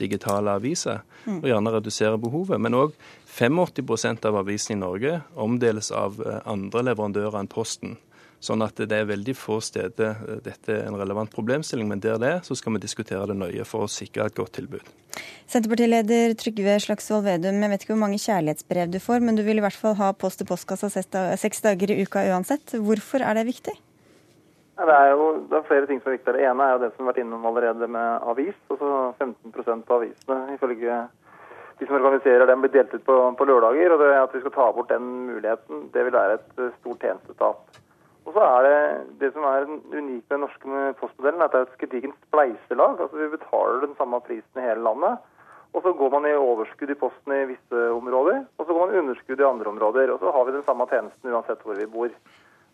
digitale 0.00 0.56
aviser, 0.58 1.02
og 1.30 1.48
gjerne 1.48 1.72
redusere 1.74 2.20
behovet. 2.20 2.60
Men 2.60 2.76
òg 2.78 2.94
85% 3.30 4.28
av 4.28 4.40
avisene 4.40 4.78
i 4.78 4.80
Norge 4.80 5.18
omdeles 5.38 5.92
av 5.94 6.20
eh, 6.24 6.40
andre 6.50 6.86
leverandører 6.90 7.40
enn 7.40 7.50
Posten. 7.50 7.98
Sånn 8.40 8.64
at 8.64 8.78
det 8.80 8.96
er 8.96 9.08
veldig 9.08 9.34
få 9.36 9.58
steder 9.64 10.16
eh, 10.24 10.38
dette 10.44 10.72
er 10.72 10.88
en 10.88 10.96
relevant 10.98 11.30
problemstilling, 11.32 11.90
men 11.90 12.00
der 12.00 12.16
det 12.20 12.32
er, 12.38 12.40
så 12.46 12.56
skal 12.56 12.76
vi 12.76 12.82
diskutere 12.86 13.28
det 13.28 13.36
nøye 13.36 13.66
for 13.68 13.84
å 13.84 13.90
sikre 13.92 14.30
et 14.30 14.38
godt 14.38 14.56
tilbud. 14.56 14.88
Senterpartileder 15.50 16.32
Trygve 16.40 16.78
Slagsvold 16.80 17.26
Vedum, 17.26 17.60
jeg 17.60 17.72
vet 17.72 17.84
ikke 17.84 17.94
hvor 17.94 18.04
mange 18.06 18.22
kjærlighetsbrev 18.22 18.94
du 18.94 19.00
får, 19.02 19.20
men 19.26 19.36
du 19.36 19.44
vil 19.44 19.60
i 19.60 19.64
hvert 19.64 19.76
fall 19.76 19.98
ha 20.00 20.12
post 20.16 20.40
i 20.40 20.48
postkassa 20.48 20.88
seks 20.90 21.64
dager 21.66 21.92
i 21.92 22.00
uka 22.06 22.24
uansett. 22.32 22.78
Hvorfor 22.80 23.26
er 23.26 23.36
det 23.36 23.48
viktig? 23.50 23.76
Det 24.80 24.96
er 24.96 25.10
jo 25.12 25.24
det 25.50 25.56
er 25.58 25.66
flere 25.68 25.86
ting 25.88 25.98
som 26.00 26.10
er 26.10 26.16
viktig. 26.16 26.32
Det 26.34 26.44
ene 26.48 26.66
er 26.66 26.76
jo 26.76 26.82
det 26.84 26.92
som 26.94 27.04
har 27.04 27.12
vært 27.12 27.22
innom 27.24 27.46
allerede 27.46 27.88
med 27.88 28.28
avis. 28.32 28.56
altså 28.70 29.12
15 29.18 29.82
av 29.84 29.96
avisene 29.98 30.54
ifølge 30.54 31.00
de 31.80 31.86
som 31.86 31.96
organiserer 31.96 32.46
dem, 32.46 32.60
blir 32.60 32.72
delt 32.72 32.94
ut 32.94 33.04
på, 33.04 33.16
på, 33.36 33.44
lørdager. 33.48 33.92
og 33.92 34.00
det 34.02 34.08
At 34.16 34.34
vi 34.34 34.40
skal 34.40 34.52
ta 34.52 34.66
bort 34.76 34.90
den 34.92 35.06
muligheten, 35.30 35.86
det 35.94 36.04
vil 36.04 36.16
være 36.16 36.36
et 36.36 36.58
eh, 36.60 36.74
stort 36.80 37.00
tjenestetap. 37.00 37.80
Og 38.28 38.36
så 38.36 38.44
er 38.44 38.66
det 38.66 38.80
det 39.22 39.30
som 39.32 39.46
er 39.48 39.64
unikt 39.68 40.28
med 40.28 40.34
den 40.34 40.44
norske 40.44 40.82
postmodellen, 41.00 41.42
at 41.42 41.54
det 41.54 41.60
er 41.60 41.68
et 41.68 41.80
gedigent 41.80 42.18
spleiselag. 42.28 43.00
altså 43.00 43.16
Vi 43.16 43.30
betaler 43.32 43.86
den 43.86 43.96
samme 43.96 44.20
prisen 44.26 44.60
i 44.60 44.66
hele 44.66 44.84
landet. 44.84 45.24
Og 45.72 45.82
så 45.82 45.92
går 45.96 46.12
man 46.12 46.26
i 46.26 46.36
overskudd 46.36 46.90
i 46.92 46.98
posten 46.98 47.32
i 47.32 47.48
visse 47.52 47.82
områder, 47.94 48.44
og 48.58 48.66
så 48.66 48.74
går 48.74 48.86
man 48.86 48.94
i 48.94 49.00
underskudd 49.00 49.40
i 49.40 49.48
andre 49.48 49.70
områder. 49.70 50.12
Og 50.12 50.18
så 50.20 50.32
har 50.34 50.44
vi 50.44 50.56
den 50.56 50.66
samme 50.66 50.86
tjenesten 50.90 51.32
uansett 51.32 51.62
hvor 51.64 51.78
vi 51.78 51.86
bor. 51.86 52.10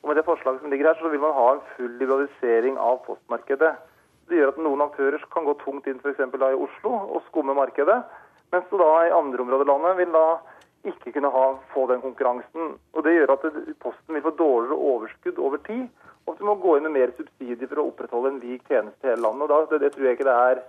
Og 0.07 0.13
Med 0.13 0.21
det 0.21 0.29
forslaget 0.29 0.61
som 0.63 0.71
ligger 0.71 0.87
her, 0.87 0.99
så 1.03 1.09
vil 1.11 1.19
man 1.19 1.33
ha 1.35 1.47
en 1.53 1.65
full 1.75 1.95
liberalisering 1.99 2.77
av 2.79 3.01
postmarkedet. 3.03 3.73
Det 4.31 4.39
gjør 4.39 4.53
at 4.53 4.61
noen 4.63 4.85
aktører 4.85 5.25
kan 5.33 5.43
gå 5.43 5.55
tungt 5.65 5.89
inn 5.91 5.99
f.eks. 5.99 6.21
i 6.23 6.61
Oslo 6.67 6.93
og 6.95 7.25
skumme 7.27 7.57
markedet. 7.59 7.97
Mens 8.55 8.71
da 8.71 8.91
i 9.03 9.11
andre 9.11 9.43
områder 9.43 9.67
i 9.67 9.71
landet 9.73 9.99
vil 9.99 10.15
da 10.15 10.39
ikke 10.87 11.11
kunne 11.17 11.33
ha, 11.35 11.45
få 11.75 11.89
den 11.91 12.05
konkurransen. 12.07 12.79
Og 12.95 13.03
Det 13.03 13.17
gjør 13.17 13.35
at 13.35 13.49
Posten 13.83 14.15
vil 14.15 14.23
få 14.23 14.31
dårligere 14.39 14.79
overskudd 14.95 15.43
over 15.43 15.59
tid, 15.67 15.91
og 16.23 16.35
at 16.35 16.39
du 16.39 16.47
må 16.47 16.55
gå 16.63 16.77
inn 16.77 16.87
med 16.87 16.99
mer 17.01 17.19
subsidier 17.19 17.67
for 17.67 17.83
å 17.83 17.91
opprettholde 17.91 18.37
en 18.37 18.43
lik 18.47 18.63
tjeneste 18.71 19.03
i 19.03 19.11
hele 19.11 19.27
landet. 19.27 19.51
Og 19.51 19.51
da, 19.51 19.63
det, 19.75 19.85
det, 19.89 19.95
tror 19.97 20.07
jeg 20.07 20.21
ikke 20.21 20.31
det 20.31 20.41
er, 20.49 20.65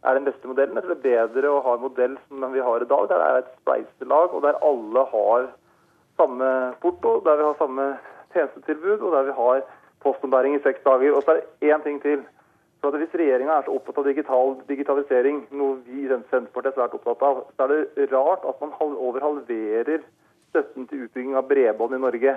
er, 0.00 0.16
den 0.16 0.32
beste 0.32 0.48
modellen. 0.48 0.80
Jeg 0.80 0.88
tror 0.88 0.96
det 0.96 1.12
er 1.12 1.26
bedre 1.28 1.52
å 1.52 1.64
ha 1.68 1.76
en 1.76 1.84
modell 1.84 2.20
som 2.24 2.52
vi 2.56 2.68
har 2.72 2.80
i 2.80 2.92
dag, 2.96 3.08
der 3.12 3.20
det 3.20 3.32
er 3.32 3.42
et 3.44 3.56
spleiselag, 3.60 4.32
og 4.32 4.48
der 4.48 4.62
alle 4.72 5.10
har 5.12 5.50
samme 6.16 6.54
porto, 6.80 7.20
der 7.28 7.36
vi 7.36 7.52
har 7.52 7.60
samme 7.60 7.92
tjenestetilbud, 8.32 9.00
og 9.00 9.12
der 9.12 9.28
vi 9.28 9.36
har 9.36 9.62
postombæring 10.02 10.56
i 10.56 10.62
seks 10.62 10.80
dager. 10.84 11.14
Og 11.16 11.22
så 11.22 11.30
er 11.30 11.40
det 11.40 11.72
én 11.74 11.82
ting 11.82 12.02
til. 12.02 12.24
For 12.80 12.88
at 12.88 12.98
Hvis 13.00 13.14
regjeringa 13.14 13.52
er 13.52 13.62
så 13.66 13.74
opptatt 13.74 13.98
av 13.98 14.04
digital, 14.06 14.52
digitalisering, 14.68 15.46
noe 15.50 15.80
vi 15.86 16.04
i 16.04 16.08
Senterpartiet 16.08 16.70
er 16.70 16.76
svært 16.76 16.94
opptatt 16.94 17.22
av, 17.26 17.40
så 17.56 17.64
er 17.66 17.86
det 17.96 18.12
rart 18.12 18.44
at 18.46 18.60
man 18.60 18.76
over 18.80 19.20
halverer 19.20 20.04
støtten 20.52 20.86
til 20.86 21.08
utbygging 21.08 21.34
av 21.36 21.48
bredbånd 21.50 21.96
i 21.96 22.04
Norge. 22.04 22.36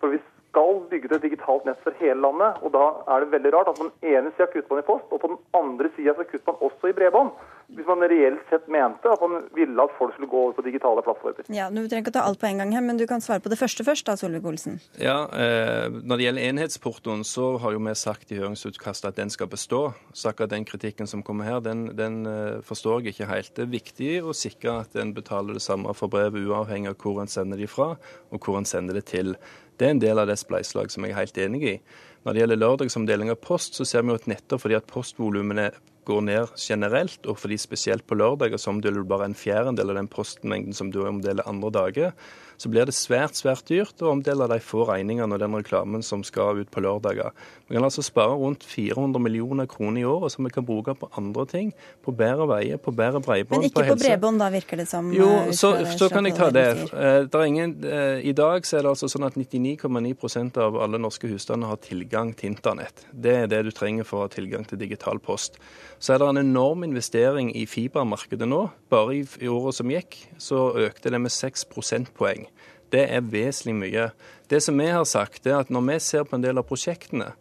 For 0.00 0.14
vi 0.14 0.22
skal 0.48 0.80
bygge 0.90 1.10
et 1.12 1.26
digitalt 1.26 1.66
nett 1.68 1.80
for 1.84 1.96
hele 2.00 2.16
landet, 2.24 2.62
og 2.62 2.72
da 2.72 2.86
er 3.12 3.24
det 3.24 3.32
veldig 3.34 3.52
rart 3.52 3.68
at 3.74 3.82
den 3.82 3.92
ene 4.14 4.32
sida 4.32 4.48
kutter 4.54 4.72
man 4.72 4.82
i 4.82 4.88
post, 4.88 5.12
og 5.12 5.20
på 5.20 5.30
den 5.34 5.40
andre 5.60 5.90
sida 5.96 6.14
kutter 6.16 6.46
man 6.48 6.64
også 6.70 6.90
i 6.90 6.96
bredbånd. 6.96 7.30
Hvis 7.72 7.86
man 7.88 8.04
reelt 8.10 8.42
sett 8.50 8.66
mente 8.68 9.08
at 9.08 9.22
man 9.22 9.46
ville 9.56 9.84
at 9.84 9.92
folk 9.98 10.12
skulle 10.14 10.28
gå 10.30 10.40
over 10.46 10.56
på 10.58 10.64
digitale 10.66 11.02
plattformer. 11.04 11.48
Ja, 11.48 11.70
Du 11.70 11.80
trenger 11.80 12.04
ikke 12.04 12.12
å 12.12 12.18
ta 12.18 12.24
alt 12.28 12.40
på 12.40 12.48
en 12.48 12.60
gang 12.60 12.74
her, 12.76 12.84
men 12.84 13.00
du 13.00 13.06
kan 13.08 13.24
svare 13.24 13.42
på 13.44 13.52
det 13.52 13.58
første 13.58 13.86
først, 13.86 14.06
da, 14.06 14.16
Solvik-Olsen. 14.20 14.80
Ja, 15.00 15.24
eh, 15.32 15.88
Når 15.88 16.16
det 16.16 16.26
gjelder 16.26 16.48
enhetsportoen, 16.50 17.24
så 17.24 17.58
har 17.58 17.72
jo 17.72 17.82
vi 17.84 17.94
sagt 17.94 18.32
i 18.32 18.40
høringsutkastet 18.40 19.08
at 19.08 19.16
den 19.16 19.30
skal 19.30 19.48
bestå. 19.48 19.94
Så 20.12 20.30
akkurat 20.30 20.50
den 20.50 20.64
kritikken 20.64 21.06
som 21.06 21.22
kommer 21.22 21.44
her, 21.44 21.60
den, 21.60 21.96
den 21.96 22.26
eh, 22.26 22.60
forstår 22.62 23.02
jeg 23.02 23.14
ikke 23.14 23.30
helt. 23.32 23.54
Det 23.54 23.64
er 23.64 23.72
viktig 23.72 24.12
å 24.22 24.36
sikre 24.36 24.80
at 24.84 24.96
en 24.96 25.14
betaler 25.14 25.54
det 25.54 25.62
samme 25.64 25.92
for 25.94 26.12
brevet, 26.12 26.44
uavhengig 26.44 26.92
av 26.92 26.98
hvor 27.00 27.20
en 27.22 27.30
sender 27.30 27.60
det 27.60 27.70
fra, 27.70 27.94
og 28.30 28.44
hvor 28.44 28.58
en 28.58 28.68
sender 28.68 28.94
det 28.94 29.06
til. 29.10 29.36
Det 29.78 29.88
er 29.88 29.96
en 29.96 30.02
del 30.02 30.20
av 30.20 30.28
det 30.30 30.38
spleiselaget 30.38 30.94
som 30.94 31.04
jeg 31.04 31.14
er 31.14 31.22
helt 31.22 31.38
enig 31.38 31.62
i. 31.66 31.78
Når 32.24 32.32
det 32.32 32.40
gjelder 32.40 32.60
lørdagsomdeling 32.60 33.32
av 33.32 33.40
post, 33.42 33.74
så 33.76 33.84
ser 33.84 34.04
vi 34.04 34.12
jo 34.12 34.20
at 34.20 34.28
nettopp 34.30 34.62
fordi 34.62 34.78
at 34.78 34.86
postvolumene 34.88 35.70
går 36.06 36.24
ned 36.28 36.54
generelt, 36.60 37.20
og 37.26 37.38
fordi 37.40 37.58
spesielt 37.60 38.06
på 38.06 38.18
lørdager 38.18 38.60
så 38.60 38.72
omdeler 38.72 39.02
du 39.02 39.10
bare 39.10 39.28
en 39.30 39.38
fjerdedel 39.38 39.94
av 39.94 40.00
den 40.00 40.10
postmengden 40.10 40.76
som 40.76 40.92
du 40.94 41.02
omdeler 41.06 41.46
andre 41.48 41.72
dager, 41.74 42.16
så 42.56 42.70
blir 42.70 42.86
det 42.86 42.94
svært 42.96 43.38
svært 43.38 43.66
dyrt 43.68 44.02
å 44.02 44.12
omdele 44.12 44.46
de 44.50 44.60
få 44.62 44.84
regningene 44.88 45.34
og 45.34 45.42
den 45.42 45.56
reklamen 45.56 46.04
som 46.06 46.22
skal 46.26 46.60
ut 46.62 46.70
på 46.72 46.82
lørdager. 46.84 47.34
Vi 47.68 47.74
kan 47.74 47.86
altså 47.86 48.04
spare 48.04 48.36
rundt 48.38 48.64
400 48.68 49.22
millioner 49.22 49.66
kroner 49.70 50.02
i 50.02 50.06
året 50.08 50.34
som 50.34 50.46
vi 50.46 50.52
kan 50.54 50.66
bruke 50.66 50.94
på 50.98 51.08
andre 51.18 51.46
ting. 51.50 51.72
På 52.04 52.12
bedre 52.14 52.46
veier, 52.50 52.78
på 52.78 52.92
bedre 52.94 53.22
bredbånd, 53.24 53.62
Men 53.62 53.70
ikke 53.70 53.82
på, 53.82 53.94
på 53.94 54.00
bredbånd, 54.02 54.42
da 54.42 54.50
virker 54.52 54.82
det 54.82 54.86
som? 54.90 55.10
Jo, 55.14 55.30
eh, 55.46 55.52
så, 55.56 55.72
så 55.96 56.10
kan 56.12 56.28
jeg 56.28 56.36
ta 56.38 56.50
det. 56.54 56.66
Eh, 56.92 57.20
det 57.30 57.46
ingen, 57.48 57.74
eh, 57.88 58.20
I 58.28 58.34
dag 58.36 58.66
så 58.68 58.78
er 58.78 58.86
det 58.86 58.92
altså 58.92 59.10
sånn 59.10 59.26
at 59.26 59.38
99,9% 59.40 60.60
av 60.62 60.78
alle 60.84 61.00
norske 61.00 61.30
husstander 61.30 61.72
har 61.72 61.80
tilgang 61.82 62.34
til 62.36 62.52
internett. 62.52 63.06
Det 63.10 63.36
er 63.44 63.50
det 63.50 63.64
du 63.66 63.72
trenger 63.74 64.06
for 64.08 64.20
å 64.22 64.28
ha 64.28 64.32
tilgang 64.32 64.68
til 64.68 64.80
digital 64.80 65.18
post. 65.18 65.58
Så 65.98 66.14
er 66.14 66.20
det 66.20 66.28
en 66.28 66.42
enorm 66.42 66.84
investering 66.84 67.52
i 67.56 67.66
fibermarkedet 67.66 68.48
nå. 68.48 68.66
Bare 68.92 69.18
i, 69.20 69.24
i 69.40 69.50
året 69.50 69.78
som 69.78 69.92
gikk, 69.92 70.18
så 70.38 70.70
økte 70.86 71.12
det 71.12 71.20
med 71.20 71.32
6 71.32 71.66
prosentpoeng. 71.72 72.48
Det 72.92 73.06
er 73.10 73.26
vesentlig 73.26 73.74
mye. 73.78 74.08
Det 74.50 74.60
som 74.62 74.78
vi 74.78 74.90
har 74.92 75.06
sagt, 75.08 75.46
er 75.46 75.62
at 75.62 75.70
når 75.72 75.86
vi 75.88 75.98
ser 76.04 76.26
på 76.28 76.36
en 76.36 76.44
del 76.44 76.60
av 76.60 76.68
prosjektene, 76.68 77.32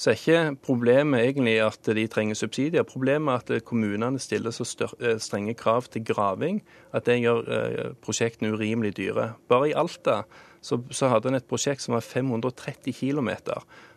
så 0.00 0.12
er 0.12 0.16
ikke 0.16 0.56
problemet 0.64 1.20
egentlig 1.20 1.58
at 1.60 1.88
de 1.96 2.06
trenger 2.08 2.38
subsidier. 2.38 2.86
Problemet 2.88 3.50
er 3.50 3.58
at 3.58 3.64
kommunene 3.68 4.20
stiller 4.22 4.54
så 4.54 4.64
eh, 4.96 5.18
strenge 5.20 5.54
krav 5.54 5.90
til 5.92 6.06
graving 6.08 6.62
at 6.96 7.04
det 7.04 7.18
gjør 7.20 7.42
eh, 7.56 7.90
prosjektene 8.00 8.54
urimelig 8.54 8.94
dyre. 8.96 9.34
Bare 9.48 9.68
i 9.68 9.76
Alta 9.76 10.22
så, 10.60 10.78
så 10.92 11.08
hadde 11.08 11.30
en 11.30 11.38
et 11.38 11.48
prosjekt 11.48 11.84
som 11.84 11.94
var 11.96 12.04
530 12.04 12.92
km. 12.92 13.30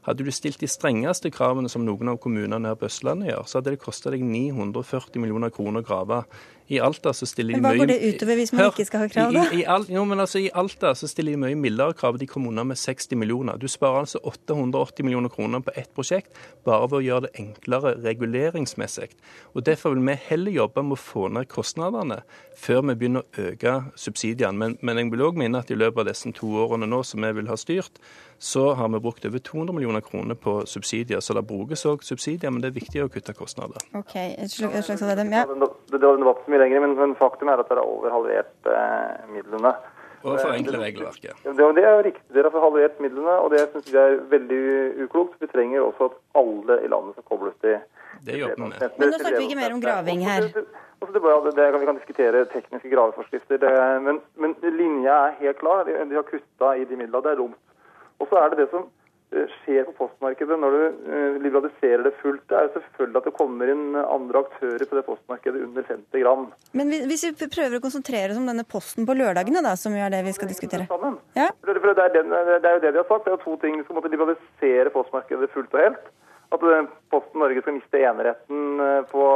Hadde 0.07 0.23
du 0.23 0.31
stilt 0.31 0.61
de 0.63 0.69
strengeste 0.71 1.31
kravene 1.31 1.71
som 1.71 1.83
noen 1.83 2.13
av 2.13 2.19
kommunene 2.23 2.71
her 2.71 2.79
på 2.79 2.87
Østlandet 2.87 3.31
gjør, 3.31 3.45
så 3.47 3.59
hadde 3.59 3.75
det 3.75 3.83
kosta 3.83 4.13
deg 4.13 4.23
940 4.23 5.19
millioner 5.23 5.51
kroner 5.53 5.83
å 5.83 5.87
grave. 5.87 6.23
I 6.71 6.79
Alta 6.79 7.11
så 7.13 7.27
stiller 7.27 7.57
de 7.57 7.59
mye 7.59 7.63
Men 7.63 7.79
Hva 7.79 7.83
går 7.83 7.89
det 7.91 8.13
utover 8.15 8.39
hvis 8.39 8.53
man 8.53 8.61
Hør, 8.61 8.71
ikke 8.71 8.85
skal 8.87 9.03
ha 9.03 9.07
krav, 9.11 9.33
da? 9.35 9.43
I, 9.51 9.59
i, 9.59 9.65
al, 9.67 9.85
jo, 9.91 10.03
men 10.07 10.23
altså, 10.23 10.39
I 10.39 10.49
Alta 10.55 10.93
så 10.95 11.09
stiller 11.11 11.35
de 11.35 11.41
mye 11.41 11.57
mildere 11.59 11.95
krav. 11.99 12.17
De 12.21 12.27
kommer 12.29 12.53
unna 12.53 12.63
med 12.67 12.79
60 12.79 13.19
millioner. 13.19 13.59
Du 13.59 13.67
sparer 13.71 14.05
altså 14.05 14.21
880 14.23 15.03
millioner 15.07 15.33
kroner 15.33 15.63
på 15.65 15.75
ett 15.79 15.91
prosjekt 15.95 16.39
bare 16.67 16.87
ved 16.87 16.99
å 17.01 17.03
gjøre 17.03 17.25
det 17.27 17.33
enklere 17.43 17.95
reguleringsmessig. 18.05 19.09
Og 19.53 19.65
Derfor 19.67 19.95
vil 19.95 20.07
vi 20.07 20.17
heller 20.29 20.55
jobbe 20.55 20.85
med 20.87 20.97
å 20.97 21.03
få 21.03 21.27
ned 21.35 21.49
kostnadene 21.51 22.21
før 22.59 22.83
vi 22.87 22.97
begynner 23.01 23.23
å 23.25 23.47
øke 23.49 23.75
subsidiene. 23.99 24.55
Men, 24.57 24.77
men 24.81 25.01
jeg 25.01 25.11
vil 25.11 25.25
òg 25.27 25.39
minne 25.39 25.63
at 25.63 25.71
i 25.73 25.79
løpet 25.79 26.05
av 26.05 26.11
disse 26.11 26.31
to 26.37 26.53
årene 26.63 26.87
nå 26.89 27.03
som 27.07 27.23
vi 27.25 27.33
vil 27.39 27.51
ha 27.51 27.59
styrt, 27.59 27.99
så 28.37 28.73
har 28.73 28.89
vi 28.89 28.99
brukt 28.99 29.25
over 29.25 29.39
200 29.39 29.75
millioner 29.75 30.01
kroner 30.01 30.35
på 30.35 30.65
subsidier. 30.65 31.19
Så 31.19 31.33
det 31.33 31.45
brukes 31.47 31.85
òg 31.89 32.03
subsidier, 32.03 32.51
men 32.51 32.63
det 32.63 32.71
er 32.71 32.77
viktig 32.77 33.03
å 33.03 33.09
kutte 33.11 33.35
kostnader. 33.37 33.83
Ok, 33.97 34.15
et 34.15 34.51
slags, 34.51 34.89
et 34.89 35.03
det, 35.03 35.27
ja. 35.31 35.45
Det 35.47 36.01
var 36.03 36.13
en 36.17 36.25
debatt 36.25 36.45
så 36.45 36.53
mye 36.53 36.61
lenger, 36.65 36.85
men, 36.85 36.95
men, 36.99 37.17
faktum 37.19 37.51
er 37.51 37.63
at 37.63 37.69
dere 37.71 37.83
har 37.83 37.91
over 37.97 38.13
halvert 38.13 38.71
eh, 38.71 39.25
midlene. 39.33 39.73
Og 40.23 40.39
forenkle 40.39 40.79
regelverket. 40.79 41.41
Det, 41.43 41.65
det 41.75 41.83
er 41.83 41.97
jo 41.97 42.03
riktig. 42.05 42.23
Dere 42.35 42.51
har 42.53 42.63
halvert 42.63 43.01
midlene, 43.03 43.33
og 43.43 43.51
det 43.51 43.65
syns 43.73 43.89
vi 43.91 43.99
er 43.99 44.15
veldig 44.31 44.61
uklokt. 45.03 45.35
Vi 45.41 45.49
trenger 45.51 45.83
også 45.83 46.07
at 46.11 46.15
alle 46.39 46.79
i 46.85 46.91
landet 46.93 47.17
skal 47.17 47.27
kobles 47.27 47.57
til 47.63 47.75
Det 48.23 48.39
jobber 48.39 48.61
vi 48.61 48.69
med. 48.69 48.95
Men 49.01 49.11
nå 49.11 49.19
snakker 49.19 49.41
vi 49.41 49.49
ikke 49.49 49.59
mer 49.59 49.75
om 49.75 49.83
graving 49.83 50.23
her. 50.27 50.47
Det, 50.47 50.63
det, 51.11 51.65
vi 51.79 51.85
kan 51.89 51.99
diskutere 51.99 52.45
tekniske 52.53 52.89
graveforskrifter, 52.89 53.67
men, 53.99 54.21
men, 54.39 54.55
linja 54.63 55.17
er 55.27 55.37
helt 55.41 55.59
klar. 55.59 55.83
De, 55.83 55.97
de 56.09 56.15
har 56.15 56.27
kutta 56.29 56.71
i 56.79 56.87
de 56.87 56.95
midlene. 56.95 57.23
Det 57.25 57.33
er 57.33 57.41
dumt. 57.43 57.59
Og 58.23 58.29
så 58.31 58.39
er 58.39 58.51
det 58.53 58.61
det 58.61 58.69
som 58.71 58.85
eh, 59.35 59.49
skjer 59.59 59.83
på 59.89 59.95
postmarkedet 59.97 60.57
når 60.59 60.75
du 60.75 60.83
eh, 60.85 61.37
liberaliserer 61.43 62.05
det 62.05 62.13
fullt, 62.21 62.45
det 62.47 62.57
er 62.57 62.69
jo 62.69 62.73
selvfølgelig 62.77 63.19
at 63.19 63.27
det 63.27 63.35
kommer 63.35 63.71
inn 63.73 63.97
andre 63.99 64.43
aktører 64.45 64.85
på 64.87 64.97
det 64.97 65.03
postmarkedet 65.09 65.63
under 65.65 65.87
50 65.89 66.23
gram. 66.23 66.45
Men 66.79 66.93
hvis 67.09 67.25
vi 67.27 67.49
prøver 67.57 67.77
å 67.79 67.83
konsentrere 67.83 68.31
oss 68.31 68.39
om 68.39 68.47
denne 68.47 68.65
posten 68.75 69.07
på 69.09 69.17
lørdagene, 69.19 69.63
da, 69.65 69.75
som 69.79 69.97
er 69.99 70.13
det 70.13 70.23
vi 70.29 70.35
skal 70.37 70.51
diskutere. 70.53 70.87
Ja? 71.35 71.49
Det, 71.51 71.75
er 71.75 72.15
den, 72.15 72.31
det, 72.31 72.63
er 72.63 72.79
jo 72.79 72.83
det 72.87 72.93
vi 72.95 73.03
har 73.03 73.09
sagt. 73.11 73.27
Det 73.27 73.35
er 73.35 73.43
to 73.43 73.57
ting. 73.61 73.77
Vi 73.81 73.87
skal 73.87 73.99
måtte 73.99 74.13
liberalisere 74.13 74.95
postmarkedet 74.95 75.51
fullt 75.55 75.75
og 75.75 75.83
helt. 75.83 76.09
At 76.55 76.67
eh, 76.69 76.89
Posten 77.11 77.43
Norge 77.43 77.65
skal 77.65 77.79
miste 77.81 78.07
eneretten 78.07 78.81
på, 79.11 79.29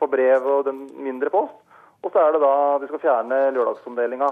på 0.00 0.12
brev 0.16 0.52
og 0.56 0.66
den 0.70 0.86
mindre 1.04 1.32
post. 1.34 1.62
Og 2.04 2.12
så 2.14 2.22
er 2.22 2.36
det 2.36 2.44
da 2.44 2.52
at 2.76 2.84
vi 2.84 2.88
skal 2.92 3.02
fjerne 3.02 3.38
lørdagsomdelinga. 3.56 4.28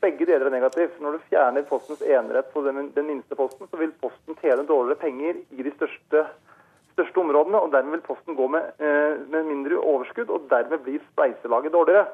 Begge 0.00 0.26
deler 0.26 0.48
er 0.48 0.54
negativt. 0.54 1.00
Når 1.00 1.16
du 1.16 1.26
fjerner 1.30 1.66
Postens 1.68 2.02
enerett 2.02 2.52
på 2.52 2.62
den, 2.66 2.90
den, 2.94 3.06
minste 3.06 3.36
posten, 3.38 3.68
så 3.70 3.80
vil 3.80 3.92
Posten 4.00 4.38
tjene 4.40 4.66
dårligere 4.68 5.00
penger 5.00 5.40
i 5.50 5.66
de 5.66 5.72
største, 5.76 6.24
største 6.94 7.22
områdene. 7.22 7.60
og 7.60 7.72
Dermed 7.72 7.98
vil 7.98 8.06
Posten 8.08 8.38
gå 8.38 8.48
med, 8.48 8.70
eh, 8.78 9.18
med 9.30 9.50
mindre 9.50 9.80
overskudd, 9.80 10.30
og 10.30 10.48
dermed 10.50 10.84
blir 10.86 11.02
spleiselaget 11.12 11.72
dårligere. 11.72 12.06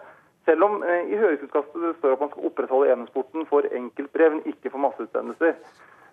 Selv 0.48 0.64
om 0.64 0.82
eh, 0.82 1.12
i 1.12 1.20
høringsutkastet 1.20 1.82
det 1.84 1.94
står 1.98 2.16
at 2.16 2.24
man 2.24 2.32
skal 2.32 2.50
opprettholde 2.50 2.92
enhetsporten 2.92 3.46
for 3.46 3.66
enkeltbrev, 3.82 4.36
men 4.36 4.52
ikke 4.54 4.72
for 4.72 4.84
masseutsendelser. 4.86 5.56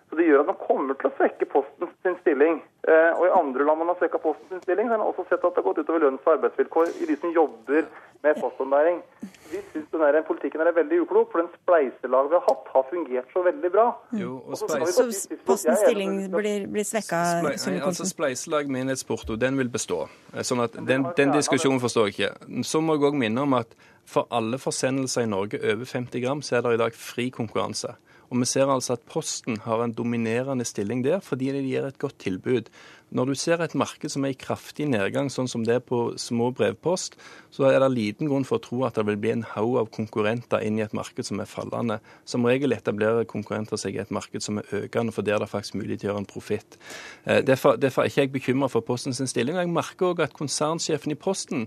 Så 0.08 0.16
Det 0.16 0.24
gjør 0.24 0.40
at 0.40 0.48
man 0.48 0.60
kommer 0.60 0.96
til 0.96 1.10
å 1.10 1.16
svekke 1.18 1.46
Posten 1.52 1.90
sin 2.02 2.16
stilling. 2.22 2.62
Eh, 2.88 3.10
og 3.12 3.26
I 3.28 3.32
andre 3.36 3.64
land 3.68 3.82
man 3.82 3.90
har 3.92 3.98
svekka 4.00 4.20
Posten 4.22 4.48
sin 4.48 4.62
stilling, 4.64 4.88
så 4.88 4.96
har 4.96 5.02
man 5.02 5.10
også 5.10 5.26
sett 5.28 5.42
at 5.44 5.52
det 5.52 5.60
har 5.60 5.66
gått 5.66 5.82
utover 5.84 6.06
lønns- 6.06 6.24
og 6.24 6.38
arbeidsvilkår 6.38 6.94
i 7.02 7.08
de 7.10 7.16
som 7.20 7.34
jobber 7.34 7.90
med 8.24 8.40
postombæring. 8.40 9.02
Vi 9.50 9.60
syns 9.72 9.92
den 9.92 10.24
politikken 10.28 10.60
er 10.60 10.72
veldig 10.76 11.02
uklok, 11.04 11.28
for 11.32 11.42
den 11.42 11.50
spleiselaget 11.60 12.32
vi 12.32 12.36
har 12.38 12.46
hatt, 12.48 12.72
har 12.72 12.86
fungert 12.90 13.28
så 13.32 13.42
veldig 13.44 13.70
bra. 13.72 13.86
Jo, 14.12 14.32
og 14.46 14.58
spleis... 14.60 14.96
Så 14.96 15.36
Postens 15.46 15.84
stilling 15.84 16.16
blir, 16.32 16.66
blir 16.72 16.88
svekka? 16.88 17.20
Sple... 17.60 17.76
Altså, 17.84 18.08
spleiselag 18.08 18.72
med 18.72 18.86
enhetsporto, 18.86 19.36
den 19.36 19.60
vil 19.60 19.68
bestå. 19.72 20.06
Eh, 20.34 20.40
sånn 20.40 20.64
at 20.64 20.76
den, 20.88 21.06
den 21.20 21.36
diskusjonen 21.36 21.80
forstår 21.84 22.08
jeg 22.10 22.16
ikke. 22.16 22.64
Så 22.64 22.80
må 22.84 22.96
jeg 22.96 23.08
òg 23.12 23.20
minne 23.20 23.44
om 23.44 23.56
at 23.60 23.76
for 24.08 24.28
alle 24.32 24.56
forsendelser 24.60 25.26
i 25.26 25.30
Norge 25.30 25.60
over 25.60 25.84
50 25.84 26.24
gram, 26.24 26.42
så 26.42 26.56
er 26.56 26.64
det 26.64 26.78
i 26.78 26.84
dag 26.84 26.96
fri 26.96 27.28
konkurranse. 27.34 27.92
Og 28.28 28.42
vi 28.42 28.48
ser 28.48 28.68
altså 28.68 28.96
at 28.98 29.04
Posten 29.08 29.56
har 29.64 29.82
en 29.82 29.94
dominerende 29.96 30.66
stilling 30.68 31.02
der 31.04 31.22
fordi 31.24 31.52
de 31.54 31.64
gir 31.64 31.86
et 31.88 31.98
godt 31.98 32.18
tilbud. 32.20 32.68
Når 33.08 33.24
du 33.24 33.34
ser 33.40 33.62
et 33.64 33.74
marked 33.78 34.12
som 34.12 34.26
er 34.28 34.34
i 34.34 34.36
kraftig 34.36 34.84
nedgang, 34.90 35.30
sånn 35.32 35.48
som 35.48 35.62
det 35.64 35.78
er 35.78 35.84
på 35.84 36.00
små 36.20 36.50
brevpost, 36.52 37.16
så 37.54 37.70
er 37.70 37.78
det 37.80 37.88
liten 37.94 38.28
grunn 38.28 38.44
for 38.44 38.60
å 38.60 38.64
tro 38.66 38.82
at 38.84 38.98
det 38.98 39.06
vil 39.08 39.16
bli 39.20 39.32
en 39.32 39.46
haug 39.54 39.78
av 39.80 39.88
konkurrenter 39.96 40.60
inn 40.66 40.76
i 40.76 40.84
et 40.84 40.96
marked 40.96 41.24
som 41.24 41.40
er 41.40 41.48
fallende. 41.48 42.02
Som 42.28 42.44
regel 42.44 42.76
etablerer 42.76 43.24
konkurrenter 43.28 43.80
seg 43.80 43.96
i 43.96 44.02
et 44.02 44.12
marked 44.12 44.44
som 44.44 44.60
er 44.60 44.74
økende, 44.82 45.14
for 45.16 45.24
der 45.24 45.38
er 45.38 45.46
det 45.46 45.52
faktisk 45.54 45.78
mulig 45.80 45.96
til 45.96 46.10
å 46.10 46.12
gjøre 46.12 46.24
en 46.26 46.28
profitt. 46.28 46.76
Eh, 47.24 47.40
derfor, 47.40 47.80
derfor, 47.80 48.04
er 48.04 48.12
ikke 48.12 48.26
jeg 48.26 48.34
bekymra 48.36 48.68
for 48.68 48.84
Postens 48.84 49.24
stilling. 49.32 49.56
Jeg 49.56 49.72
merker 49.72 50.12
òg 50.12 50.26
at 50.26 50.36
konsernsjefen 50.36 51.16
i 51.16 51.18
Posten 51.18 51.64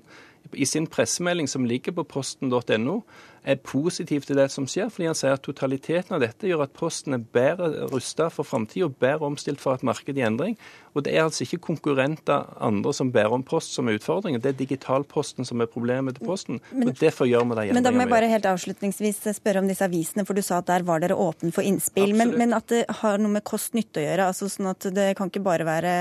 i 0.53 0.65
sin 0.65 0.87
pressemelding 0.87 1.47
som 1.47 1.65
ligger 1.65 1.95
på 1.95 2.03
posten.no, 2.03 3.01
er 3.41 3.57
positiv 3.65 4.21
til 4.27 4.37
det 4.37 4.47
som 4.53 4.67
skjer, 4.69 4.89
fordi 4.93 5.07
han 5.09 5.17
sier 5.17 5.33
at 5.33 5.41
totaliteten 5.45 6.13
av 6.13 6.21
dette 6.21 6.45
gjør 6.45 6.61
at 6.67 6.73
Posten 6.77 7.15
er 7.17 7.23
bedre 7.33 7.87
rusta 7.89 8.27
for 8.29 8.45
framtida 8.45 8.89
bedre 9.01 9.31
omstilt 9.31 9.61
for 9.63 9.73
et 9.73 9.85
marked 9.87 10.17
i 10.17 10.25
endring. 10.25 10.57
Og 10.93 11.05
det 11.07 11.15
er 11.15 11.23
altså 11.23 11.47
ikke 11.47 11.61
konkurrenter 11.71 12.51
andre 12.61 12.93
som 12.93 13.09
bærer 13.13 13.33
om 13.33 13.45
post 13.47 13.73
som 13.73 13.89
er 13.89 13.97
utfordringen, 13.97 14.43
det 14.43 14.51
er 14.51 14.59
digitalposten 14.59 15.47
som 15.47 15.63
er 15.63 15.69
problemet 15.71 16.19
til 16.19 16.27
Posten. 16.27 16.59
Men, 16.69 16.91
og 16.91 16.99
derfor 16.99 17.29
gjør 17.29 17.47
vi 17.47 17.57
det 17.57 17.65
gjennom. 17.69 17.79
Men 17.79 17.87
da 17.87 17.93
må 17.95 18.03
jeg 18.05 18.13
bare 18.13 18.29
helt 18.29 18.49
avslutningsvis 18.51 19.23
spørre 19.39 19.63
om 19.63 19.71
disse 19.71 19.87
avisene, 19.87 20.27
for 20.27 20.37
du 20.37 20.43
sa 20.45 20.59
at 20.61 20.69
der 20.69 20.85
var 20.85 21.01
dere 21.01 21.17
åpne 21.17 21.49
for 21.55 21.65
innspill. 21.65 22.13
Men, 22.17 22.35
men, 22.37 22.53
at 22.53 22.69
det 22.69 22.83
har 23.01 23.17
noe 23.21 23.39
med 23.39 23.45
kost-nytte 23.47 24.03
å 24.03 24.05
gjøre, 24.05 24.29
altså 24.33 24.51
sånn 24.51 24.69
at 24.75 24.91
det 24.93 25.13
kan 25.17 25.33
ikke 25.33 25.45
bare 25.47 25.65
være 25.65 25.95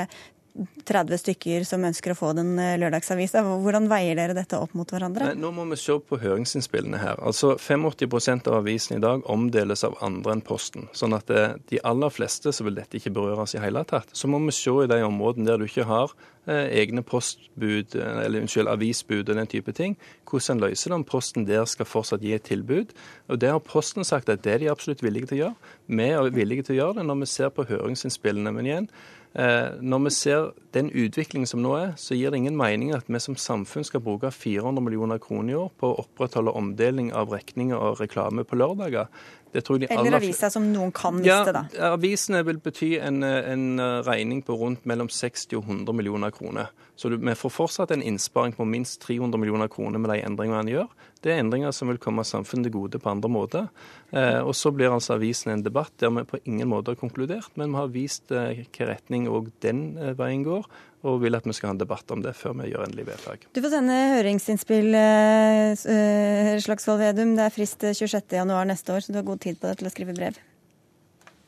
30 0.84 1.20
stykker 1.22 1.64
som 1.68 1.84
ønsker 1.86 2.12
å 2.12 2.18
få 2.18 2.32
den 2.36 2.52
eh, 2.60 2.76
lørdagsavisa. 2.80 3.42
Hvordan 3.62 3.88
veier 3.90 4.18
dere 4.18 4.34
dette 4.36 4.58
opp 4.58 4.74
mot 4.78 4.90
hverandre? 4.90 5.32
Nå 5.38 5.52
må 5.54 5.66
vi 5.70 5.78
se 5.80 5.96
på 6.02 6.18
høringsinnspillene 6.20 7.00
her. 7.00 7.20
Altså 7.22 7.54
85% 7.56 8.50
av 8.50 8.60
avisen 8.60 8.98
i 8.98 9.02
dag 9.02 9.24
omdeles 9.30 9.84
av 9.86 9.96
andre 10.04 10.36
enn 10.36 10.44
Posten. 10.46 10.88
Sånn 10.96 11.14
at 11.16 11.28
det, 11.30 11.44
eh, 11.44 11.56
de 11.74 11.82
aller 11.86 12.12
fleste 12.14 12.52
så 12.54 12.66
vil 12.66 12.78
dette 12.78 12.98
ikke 12.98 13.14
berøres 13.16 13.54
i 13.54 13.62
hele 13.62 13.84
tatt. 13.88 14.10
Så 14.16 14.30
må 14.30 14.42
vi 14.44 14.56
se 14.56 14.74
i 14.82 14.90
de 14.90 15.00
områdene 15.06 15.46
der 15.50 15.60
du 15.60 15.68
ikke 15.68 15.86
har 15.88 16.14
eh, 16.48 16.66
egne 16.82 17.04
postbud, 17.06 17.94
eller 17.94 18.42
unnskyld, 18.42 18.70
avisbud 18.70 19.28
og 19.28 19.38
den 19.38 19.50
type 19.50 19.72
ting, 19.76 19.96
hvordan 20.28 20.58
en 20.58 20.64
løser 20.66 20.90
det 20.90 20.98
om 20.98 21.06
Posten 21.06 21.46
der 21.46 21.64
skal 21.70 21.88
fortsatt 21.88 22.24
gi 22.26 22.34
et 22.34 22.48
tilbud. 22.48 22.94
Og 23.28 23.38
Det 23.38 23.50
har 23.50 23.62
Posten 23.62 24.04
sagt 24.04 24.28
at 24.28 24.42
det 24.42 24.52
er 24.54 24.64
de 24.64 24.72
absolutt 24.72 25.04
villige 25.04 25.30
til 25.30 25.38
å 25.38 25.42
gjøre. 25.44 25.72
Vi 25.86 26.10
er 26.10 26.34
villige 26.34 26.66
til 26.66 26.76
å 26.76 26.80
gjøre 26.80 27.00
det 27.00 27.08
når 27.08 27.22
vi 27.22 27.32
ser 27.32 27.54
på 27.54 27.66
høringsinnspillene. 27.70 28.52
Men 28.54 28.66
igjen, 28.66 28.90
når 29.30 30.00
vi 30.02 30.10
ser 30.10 30.48
den 30.74 30.88
utviklingen 30.90 31.46
som 31.46 31.60
nå 31.62 31.76
er, 31.78 31.92
så 32.00 32.16
gir 32.18 32.32
det 32.32 32.40
ingen 32.40 32.56
mening 32.58 32.90
at 32.96 33.06
vi 33.06 33.20
som 33.22 33.36
samfunn 33.38 33.86
skal 33.86 34.02
bruke 34.02 34.32
400 34.34 34.82
millioner 34.82 35.20
kroner 35.22 35.52
i 35.52 35.58
år 35.60 35.68
på 35.78 35.86
å 35.86 36.00
opprettholde 36.02 36.54
omdeling 36.58 37.12
av 37.14 37.30
regninger 37.30 37.78
og 37.78 38.00
reklame 38.02 38.42
på 38.42 38.58
lørdager. 38.58 39.06
Eller 39.52 40.16
avisa 40.20 40.50
som 40.50 40.66
noen 40.72 40.92
kan 40.94 41.16
miste, 41.18 41.30
ja, 41.30 41.54
da. 41.54 41.64
Avisene 41.92 42.44
vil 42.46 42.60
bety 42.62 42.92
en, 43.02 43.22
en, 43.24 43.82
regning 44.06 44.44
på 44.46 44.54
rundt 44.60 44.86
mellom 44.86 45.10
60 45.10 45.58
og 45.58 45.66
100 45.66 45.96
millioner 45.96 46.30
kroner. 46.34 46.70
Så 47.00 47.08
vi 47.08 47.34
får 47.34 47.52
fortsatt 47.54 47.90
en 47.94 48.02
innsparing 48.04 48.52
på 48.52 48.64
minst 48.68 49.00
300 49.06 49.40
millioner 49.40 49.70
kroner 49.72 49.98
med 49.98 50.12
de 50.12 50.18
endringene 50.20 50.60
en 50.60 50.72
gjør. 50.74 50.90
Det 51.24 51.32
er 51.32 51.40
endringer 51.40 51.72
som 51.72 51.88
vil 51.88 52.00
komme 52.00 52.24
samfunnet 52.28 52.68
til 52.68 52.74
gode 52.76 53.00
på 53.00 53.10
andre 53.10 53.30
måter. 53.32 53.66
Eh, 54.12 54.40
og 54.40 54.52
så 54.56 54.72
blir 54.72 54.92
altså 54.92 55.16
avisen 55.16 55.52
en 55.52 55.64
debatt 55.64 55.92
der 56.00 56.12
vi 56.16 56.26
på 56.28 56.40
ingen 56.44 56.68
måte 56.68 56.92
har 56.92 57.00
konkludert, 57.00 57.50
men 57.60 57.72
vi 57.72 57.80
har 57.80 57.92
vist 57.92 58.32
eh, 58.32 58.52
hvilken 58.60 58.90
retning 58.92 59.28
òg 59.32 59.50
den 59.64 59.82
eh, 59.98 60.14
veien 60.18 60.44
går 60.46 60.68
og 61.06 61.20
vil 61.22 61.38
at 61.38 61.46
vi 61.48 61.54
skal 61.56 61.68
ha 61.70 61.74
en 61.76 61.80
debatt 61.80 62.12
om 62.12 62.20
det 62.24 62.32
før 62.36 62.52
vi 62.60 62.70
gjør 62.70 62.84
endelig 62.86 63.04
vedtak. 63.08 63.38
Du 63.56 63.60
får 63.64 63.72
sende 63.72 63.96
høringsinnspill, 64.16 64.88
uh, 64.92 66.58
Slagsvold 66.66 67.00
Vedum. 67.00 67.30
Det 67.38 67.44
er 67.46 67.54
frist 67.54 67.80
26.1 67.88 68.68
neste 68.68 68.88
år, 68.94 69.00
så 69.04 69.08
du 69.14 69.18
har 69.20 69.28
god 69.28 69.40
tid 69.42 69.56
på 69.60 69.66
deg 69.70 69.76
til 69.80 69.88
å 69.88 69.94
skrive 69.94 70.16
brev. 70.16 70.34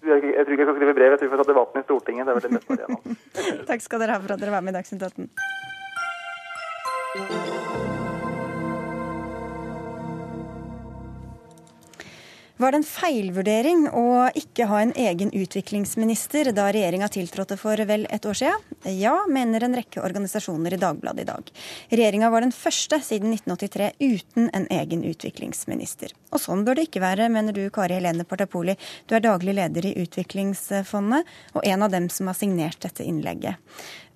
Jeg 0.03 0.19
tror 0.19 0.53
ikke 0.55 0.65
jeg 0.65 0.67
skal 0.67 0.79
skrive 0.81 0.99
brev, 0.99 1.11
jeg 1.15 1.21
tror 1.21 1.29
vi 1.29 1.35
får 1.35 1.43
ta 1.45 1.51
debatten 1.53 1.77
i 1.79 1.87
Stortinget. 1.87 2.25
Det 2.27 2.33
er 2.33 2.37
vel 2.39 2.47
det 2.47 2.53
beste. 2.59 2.83
Takk 3.71 3.81
skal 3.85 3.99
dere 4.03 4.15
ha 4.17 4.21
for 4.25 4.33
at 4.35 4.41
dere 4.43 4.55
var 4.57 4.65
med 4.65 4.73
i 4.75 4.77
Dagsnytt 4.81 5.05
18. 5.07 5.25
Var 12.63 12.71
det 12.73 12.79
en 12.79 12.85
feilvurdering 12.87 13.81
å 13.91 14.03
ikke 14.39 14.69
ha 14.71 14.77
en 14.85 14.93
egen 14.95 15.33
utviklingsminister 15.35 16.53
da 16.55 16.69
regjeringa 16.71 17.09
tiltrådte 17.11 17.57
for 17.59 17.81
vel 17.89 18.05
et 18.07 18.27
år 18.29 18.39
siden? 18.39 18.77
Ja, 19.01 19.17
mener 19.27 19.65
en 19.67 19.75
rekke 19.75 19.99
organisasjoner 19.99 20.77
i 20.77 20.79
Dagbladet 20.79 21.25
i 21.25 21.27
dag. 21.27 21.51
Regjeringa 21.91 22.31
var 22.31 22.47
den 22.47 22.55
første 22.55 23.01
siden 23.03 23.35
1983 23.35 23.89
uten 23.99 24.47
en 24.55 24.69
egen 24.79 25.03
utviklingsminister. 25.11 26.15
Og 26.31 26.45
sånn 26.45 26.63
bør 26.63 26.79
det 26.79 26.87
ikke 26.87 27.03
være, 27.03 27.27
mener 27.35 27.57
du 27.57 27.65
Kari 27.75 27.99
Helene 27.99 28.29
Partapoli. 28.31 28.77
Du 29.11 29.17
er 29.19 29.27
daglig 29.27 29.57
leder 29.59 29.91
i 29.91 29.97
Utviklingsfondet, 30.05 31.35
og 31.59 31.67
en 31.67 31.83
av 31.83 31.91
dem 31.91 32.07
som 32.15 32.31
har 32.31 32.39
signert 32.39 32.79
dette 32.87 33.03
innlegget. 33.03 33.59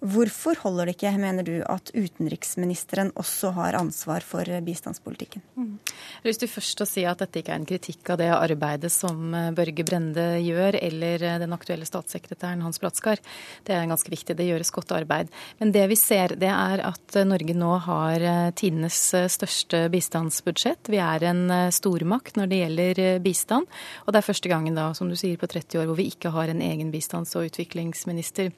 Hvorfor 0.07 0.59
holder 0.61 0.87
det 0.87 0.95
ikke, 0.97 1.11
mener 1.19 1.47
du, 1.47 1.55
at 1.67 1.91
utenriksministeren 1.91 3.09
også 3.19 3.51
har 3.57 3.75
ansvar 3.79 4.23
for 4.23 4.47
bistandspolitikken? 4.63 5.43
Mm. 5.57 5.79
Jeg 5.87 6.21
har 6.21 6.29
lyst 6.29 6.43
til 6.45 6.51
først 6.51 6.83
å 6.85 6.87
si 6.87 7.03
at 7.09 7.23
dette 7.23 7.41
ikke 7.41 7.55
er 7.55 7.61
en 7.63 7.67
kritikk 7.67 8.11
av 8.13 8.21
det 8.21 8.29
arbeidet 8.35 8.93
som 8.93 9.35
eh, 9.35 9.49
Børge 9.57 9.87
Brende 9.89 10.27
gjør, 10.45 10.79
eller 10.79 11.25
eh, 11.27 11.39
den 11.43 11.55
aktuelle 11.57 11.89
statssekretæren 11.89 12.63
Hans 12.63 12.79
Bratskar. 12.83 13.23
Det 13.67 13.75
er 13.75 13.89
ganske 13.91 14.13
viktig. 14.13 14.37
Det 14.39 14.47
gjøres 14.47 14.71
godt 14.75 14.95
arbeid. 14.95 15.33
Men 15.63 15.73
det 15.75 15.87
vi 15.91 15.99
ser, 15.99 16.37
det 16.39 16.53
er 16.53 16.85
at 16.87 17.19
eh, 17.19 17.27
Norge 17.27 17.57
nå 17.57 17.73
har 17.89 18.27
tidenes 18.59 19.01
største 19.33 19.87
bistandsbudsjett. 19.93 20.93
Vi 20.93 21.01
er 21.03 21.25
en 21.33 21.49
stormakt 21.75 22.39
når 22.39 22.53
det 22.53 22.61
gjelder 22.61 23.03
bistand. 23.25 23.67
Og 24.05 24.13
det 24.13 24.21
er 24.21 24.29
første 24.29 24.53
gangen 24.53 24.79
da, 24.79 24.91
som 24.95 25.11
du 25.11 25.17
sier, 25.19 25.41
på 25.41 25.51
30 25.51 25.83
år 25.83 25.91
hvor 25.91 25.99
vi 25.99 26.11
ikke 26.13 26.35
har 26.37 26.53
en 26.53 26.63
egen 26.63 26.93
bistands- 26.95 27.35
og 27.39 27.49
utviklingsminister. 27.51 28.53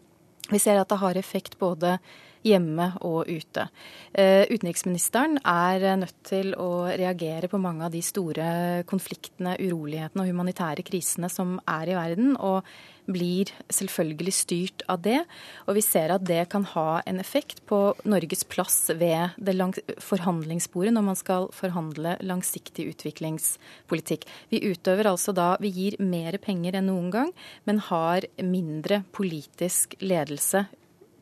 Vi 0.48 0.58
ser 0.58 0.80
at 0.80 0.88
det 0.88 1.00
har 1.02 1.18
effekt 1.20 1.58
både 1.58 1.98
hjemme 2.46 2.90
og 3.06 3.30
ute. 3.30 3.68
Eh, 4.12 4.44
utenriksministeren 4.50 5.40
er 5.44 5.88
nødt 6.00 6.20
til 6.28 6.54
å 6.58 6.88
reagere 6.90 7.50
på 7.50 7.60
mange 7.62 7.86
av 7.86 7.94
de 7.94 8.02
store 8.04 8.84
konfliktene, 8.88 9.56
urolighetene 9.58 10.24
og 10.24 10.30
humanitære 10.32 10.86
krisene 10.86 11.30
som 11.32 11.58
er 11.68 11.92
i 11.92 11.98
verden, 11.98 12.36
og 12.36 12.62
blir 13.08 13.50
selvfølgelig 13.72 14.34
styrt 14.36 14.84
av 14.90 15.00
det. 15.04 15.18
Og 15.66 15.78
vi 15.78 15.84
ser 15.84 16.12
at 16.12 16.24
det 16.28 16.42
kan 16.52 16.66
ha 16.74 17.00
en 17.08 17.20
effekt 17.22 17.62
på 17.68 17.80
Norges 18.08 18.44
plass 18.48 18.90
ved 19.00 19.36
det 19.40 19.56
forhandlingsbordet 20.04 20.92
når 20.94 21.06
man 21.06 21.18
skal 21.18 21.48
forhandle 21.56 22.16
langsiktig 22.20 22.90
utviklingspolitikk. 22.92 24.26
Vi 24.52 24.62
utøver 24.68 25.08
altså 25.10 25.32
da 25.32 25.54
Vi 25.58 25.70
gir 25.72 25.96
mer 26.02 26.36
penger 26.38 26.76
enn 26.78 26.90
noen 26.90 27.10
gang, 27.10 27.32
men 27.64 27.80
har 27.88 28.26
mindre 28.42 29.02
politisk 29.16 29.96
ledelse 30.00 30.66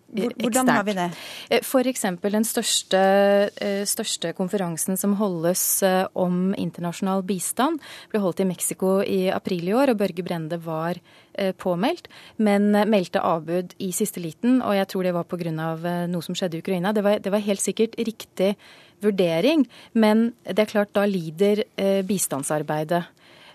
hvordan 0.07 0.69
har 0.69 0.85
vi 0.87 0.95
det? 0.95 1.11
Eh, 1.51 1.61
F.eks. 1.63 2.05
den 2.23 2.47
største, 2.47 3.01
eh, 3.61 3.85
største, 3.85 4.33
konferansen 4.33 4.97
som 4.97 5.17
holdes 5.19 5.83
eh, 5.83 6.07
om 6.15 6.55
internasjonal 6.55 7.25
bistand, 7.27 7.81
ble 8.13 8.23
holdt 8.23 8.41
i 8.41 8.49
Mexico 8.49 9.01
i 9.03 9.27
april 9.31 9.69
i 9.69 9.75
år, 9.75 9.91
og 9.93 9.99
Børge 9.99 10.23
Brende 10.23 10.59
var 10.63 11.01
påmeldt, 11.61 12.07
men 12.41 12.71
meldte 12.89 13.21
avbud 13.21 13.75
i 13.85 13.91
siste 13.93 14.23
liten. 14.25 14.63
Og 14.65 14.73
jeg 14.73 14.89
tror 14.89 15.05
det 15.05 15.13
var 15.13 15.27
pga. 15.29 15.51
noe 16.09 16.25
som 16.25 16.35
skjedde 16.35 16.57
i 16.57 16.63
Ukraina. 16.65 16.95
Det 16.97 17.03
var, 17.05 17.19
det 17.21 17.29
var 17.29 17.45
helt 17.45 17.61
sikkert 17.61 17.93
riktig 17.99 18.55
vurdering, 19.05 19.67
men 19.93 20.33
det 20.49 20.65
er 20.65 20.71
klart 20.71 20.95
da 20.97 21.05
lider 21.05 21.61
bistandsarbeidet. 22.09 23.03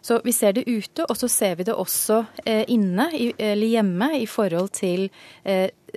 Så 0.01 0.21
vi 0.23 0.31
ser 0.31 0.53
det 0.53 0.67
ute, 0.69 1.07
og 1.09 1.17
så 1.17 1.27
ser 1.27 1.55
vi 1.55 1.63
det 1.63 1.73
også 1.73 2.21
inne, 2.69 3.09
eller 3.39 3.67
hjemme, 3.67 4.11
i 4.21 4.29
forhold 4.29 4.69
til 4.77 5.09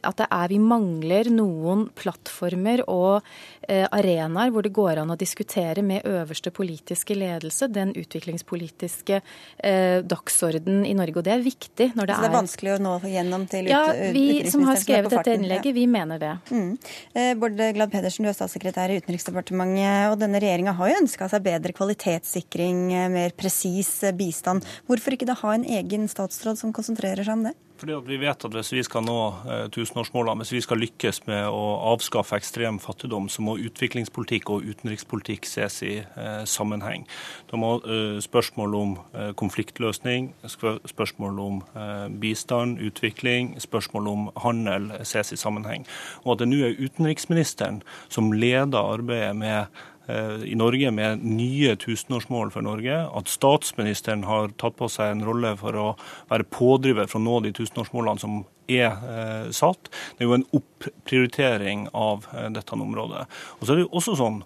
at 0.03 0.18
det 0.20 0.28
er 0.30 0.51
vi 0.51 0.59
mangler 0.62 1.30
noen 1.32 1.86
plattformer 1.97 2.84
og 2.90 3.24
eh, 3.68 3.84
arenaer 3.84 4.53
hvor 4.55 4.66
det 4.66 4.72
går 4.74 5.03
an 5.03 5.12
å 5.14 5.18
diskutere 5.18 5.84
med 5.86 6.07
øverste 6.09 6.53
politiske 6.55 7.16
ledelse 7.16 7.68
den 7.72 7.95
utviklingspolitiske 7.99 9.20
eh, 9.20 10.01
dagsorden 10.05 10.84
i 10.88 10.95
Norge. 10.97 11.20
Og 11.20 11.26
det 11.26 11.34
er 11.36 11.45
viktig 11.45 11.90
når 11.95 12.11
det 12.11 12.16
er 12.16 12.20
Så 12.20 12.26
det 12.26 12.30
er 12.30 12.36
vanskelig 12.38 12.74
å 12.74 12.80
nå 12.84 12.95
gjennom 13.14 13.47
til 13.51 13.70
Ja, 13.70 13.82
vi 14.14 14.26
som 14.51 14.66
har 14.68 14.80
skrevet 14.82 15.14
dette 15.14 15.36
innlegget, 15.38 15.70
ja. 15.72 15.76
vi 15.78 15.86
mener 15.90 16.22
det. 16.22 16.34
Mm. 16.51 16.70
Eh, 17.14 17.32
Bård 17.38 17.61
Glad 17.76 17.92
Pedersen, 17.92 18.26
du 18.26 18.32
er 18.32 18.36
statssekretær 18.36 18.92
i 18.92 19.01
Utenriksdepartementet, 19.03 20.11
og 20.12 20.18
denne 20.22 20.40
regjeringa 20.42 20.74
har 20.78 20.92
jo 20.92 21.01
ønska 21.03 21.28
seg 21.30 21.45
bedre 21.47 21.74
kvalitetssikring, 21.76 22.86
eh, 22.92 23.11
mer 23.12 23.36
presis 23.38 23.92
eh, 24.05 24.16
bistand. 24.16 24.66
Hvorfor 24.88 25.16
ikke 25.16 25.28
da 25.28 25.38
ha 25.42 25.55
en 25.55 25.66
egen 25.80 26.09
statsråd 26.11 26.61
som 26.61 26.74
konsentrerer 26.74 27.26
seg 27.26 27.38
om 27.38 27.47
det? 27.49 27.55
Fordi 27.77 27.95
vi 28.07 28.16
vet 28.22 28.45
at 28.45 28.55
Hvis 28.55 28.72
vi 28.72 28.83
skal 28.87 29.03
nå 29.03 29.18
eh, 29.51 29.64
tusenårsmålene, 29.75 30.45
hvis 30.45 30.53
vi 30.53 30.61
skal 30.62 30.79
lykkes 30.79 31.25
med 31.27 31.49
å 31.51 31.62
avskaffe 31.91 32.39
ekstrem 32.39 32.79
fattigdom, 32.79 33.27
så 33.29 33.43
må 33.43 33.57
utviklingspolitikk 33.59 34.51
og 34.55 34.68
utenrikspolitikk 34.68 35.49
ses 35.49 35.81
i 35.83 35.95
eh, 35.99 36.45
sammenheng. 36.47 37.07
Da 37.51 37.59
må 37.59 37.75
eh, 37.83 38.20
spørsmål 38.22 38.77
om 38.79 38.95
eh, 39.12 39.33
konfliktløsning, 39.35 40.31
spørsmål 40.47 41.41
om 41.43 41.62
eh, 41.75 42.07
bistand, 42.22 42.79
utvikling, 42.79 43.57
spørsmål 43.61 44.12
om 44.12 44.29
handel 44.47 44.93
ses 45.03 45.35
i 45.35 45.41
sammenheng. 45.41 45.89
Og 46.22 46.37
at 46.37 46.45
det 46.45 46.51
nå 46.53 46.62
er 46.62 46.79
utenriksministeren 46.79 47.83
som 48.09 48.31
leder 48.33 48.95
arbeidet 48.95 49.35
med 49.37 49.66
Eh, 49.66 49.93
i 50.05 50.57
Norge 50.59 50.91
med 50.93 51.23
nye 51.25 51.77
tusenårsmål 51.81 52.51
for 52.53 52.67
Norge. 52.67 52.99
At 53.09 53.31
statsministeren 53.33 54.27
har 54.29 54.53
tatt 54.61 54.77
på 54.77 54.89
seg 54.93 55.15
en 55.15 55.25
rolle 55.25 55.55
for 55.61 55.79
å 55.81 55.87
være 56.33 56.49
pådriver 56.53 57.09
for 57.09 57.23
å 57.23 57.25
nå 57.25 57.39
de 57.47 57.55
tusenårsmålene 57.57 58.21
som 58.21 58.43
er 58.69 58.93
eh, 58.93 59.49
satt. 59.53 59.91
Det 60.17 60.25
er 60.25 60.29
jo 60.29 60.37
en 60.39 60.47
opprioritering 60.57 61.89
av 61.97 62.29
eh, 62.35 62.51
dette 62.55 62.77
området. 62.77 63.27
Og 63.59 63.65
så 63.65 63.73
er 63.73 63.81
det 63.81 63.87
jo 63.87 63.95
også 64.01 64.17
sånn 64.21 64.43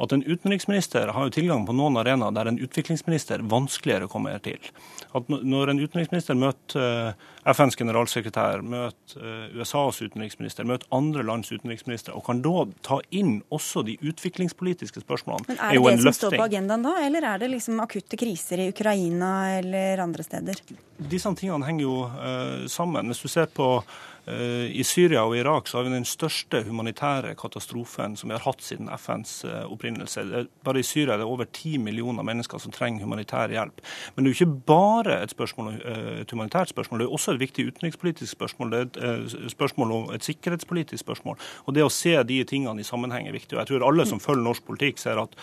at 0.00 0.12
en 0.12 0.22
utenriksminister 0.24 1.12
har 1.12 1.26
jo 1.28 1.32
tilgang 1.34 1.66
på 1.68 1.74
noen 1.76 1.98
arenaer 2.00 2.32
der 2.32 2.48
en 2.48 2.58
utviklingsminister 2.62 3.44
vanskeligere 3.50 4.08
kommer 4.08 4.38
til. 4.44 4.58
At 5.16 5.28
når 5.28 5.72
en 5.72 5.82
utenriksminister 5.82 6.38
møter 6.38 6.80
eh, 6.80 7.52
FNs 7.52 7.76
generalsekretær, 7.76 8.64
møter 8.64 9.20
eh, 9.20 9.58
USAs 9.60 10.00
utenriksminister, 10.00 10.68
møter 10.68 10.88
andre 10.96 11.24
lands 11.26 11.52
utenriksministre, 11.52 12.14
og 12.16 12.24
kan 12.28 12.40
da 12.44 12.64
ta 12.86 13.00
inn 13.12 13.40
også 13.52 13.84
de 13.88 13.98
utviklingspolitiske 14.00 15.04
spørsmålene, 15.04 15.50
Men 15.50 15.60
er 15.60 15.76
det 15.76 15.82
er 15.82 16.00
det 16.00 16.06
som 16.06 16.18
står 16.22 16.38
på 16.38 16.46
agendaen 16.48 16.86
da, 16.86 16.94
eller 17.04 17.26
er 17.34 17.42
det 17.44 17.50
liksom 17.58 17.82
akutte 17.84 18.20
kriser 18.20 18.64
i 18.64 18.70
Ukraina 18.72 19.32
eller 19.58 20.00
andre 20.06 20.24
steder? 20.24 20.64
Disse 21.10 21.32
tingene 21.36 21.66
henger 21.66 21.84
jo 21.84 21.98
uh, 22.08 22.64
sammen. 22.68 23.12
Hvis 23.12 23.24
du 23.24 23.28
ser 23.32 23.52
på 23.52 23.72
Eh, 23.78 24.09
I 24.28 24.82
Syria 24.84 25.22
og 25.24 25.36
Irak 25.38 25.68
så 25.68 25.78
har 25.78 25.86
vi 25.86 25.94
den 25.94 26.04
største 26.04 26.60
humanitære 26.66 27.32
katastrofen 27.38 28.16
som 28.16 28.30
vi 28.30 28.36
har 28.36 28.44
hatt 28.44 28.62
siden 28.62 28.90
FNs 28.92 29.44
eh, 29.48 29.64
opprinnelse. 29.72 30.24
Bare 30.64 30.82
i 30.82 30.86
Syria 30.86 31.14
er 31.14 31.22
det 31.22 31.28
over 31.28 31.48
ti 31.52 31.76
millioner 31.78 32.26
mennesker 32.26 32.60
som 32.60 32.72
trenger 32.74 33.06
humanitær 33.06 33.52
hjelp. 33.52 33.80
Men 34.14 34.24
det 34.24 34.30
er 34.30 34.34
jo 34.34 34.38
ikke 34.38 34.66
bare 34.68 35.16
et, 35.22 35.34
spørsmål, 35.34 35.72
eh, 35.80 36.20
et 36.22 36.34
humanitært 36.34 36.72
spørsmål, 36.72 37.00
det 37.00 37.08
er 37.08 37.16
også 37.16 37.34
et 37.34 37.40
viktig 37.40 37.66
utenrikspolitisk 37.70 38.32
spørsmål. 38.32 38.72
Det 38.72 38.80
er 39.00 39.24
et 39.24 39.50
spørsmål 39.54 39.96
om 39.96 40.14
et 40.14 40.26
sikkerhetspolitisk 40.26 41.04
spørsmål. 41.04 41.40
Og 41.66 41.74
det 41.74 41.86
å 41.86 41.92
se 41.92 42.14
de 42.22 42.42
tingene 42.44 42.80
i 42.80 42.86
sammenheng 42.86 43.28
er 43.28 43.36
viktig. 43.36 43.56
Og 43.56 43.62
jeg 43.62 43.72
tror 43.72 43.88
alle 43.88 44.06
som 44.06 44.20
følger 44.20 44.44
norsk 44.44 44.66
politikk, 44.68 45.00
ser 45.00 45.22
at 45.22 45.36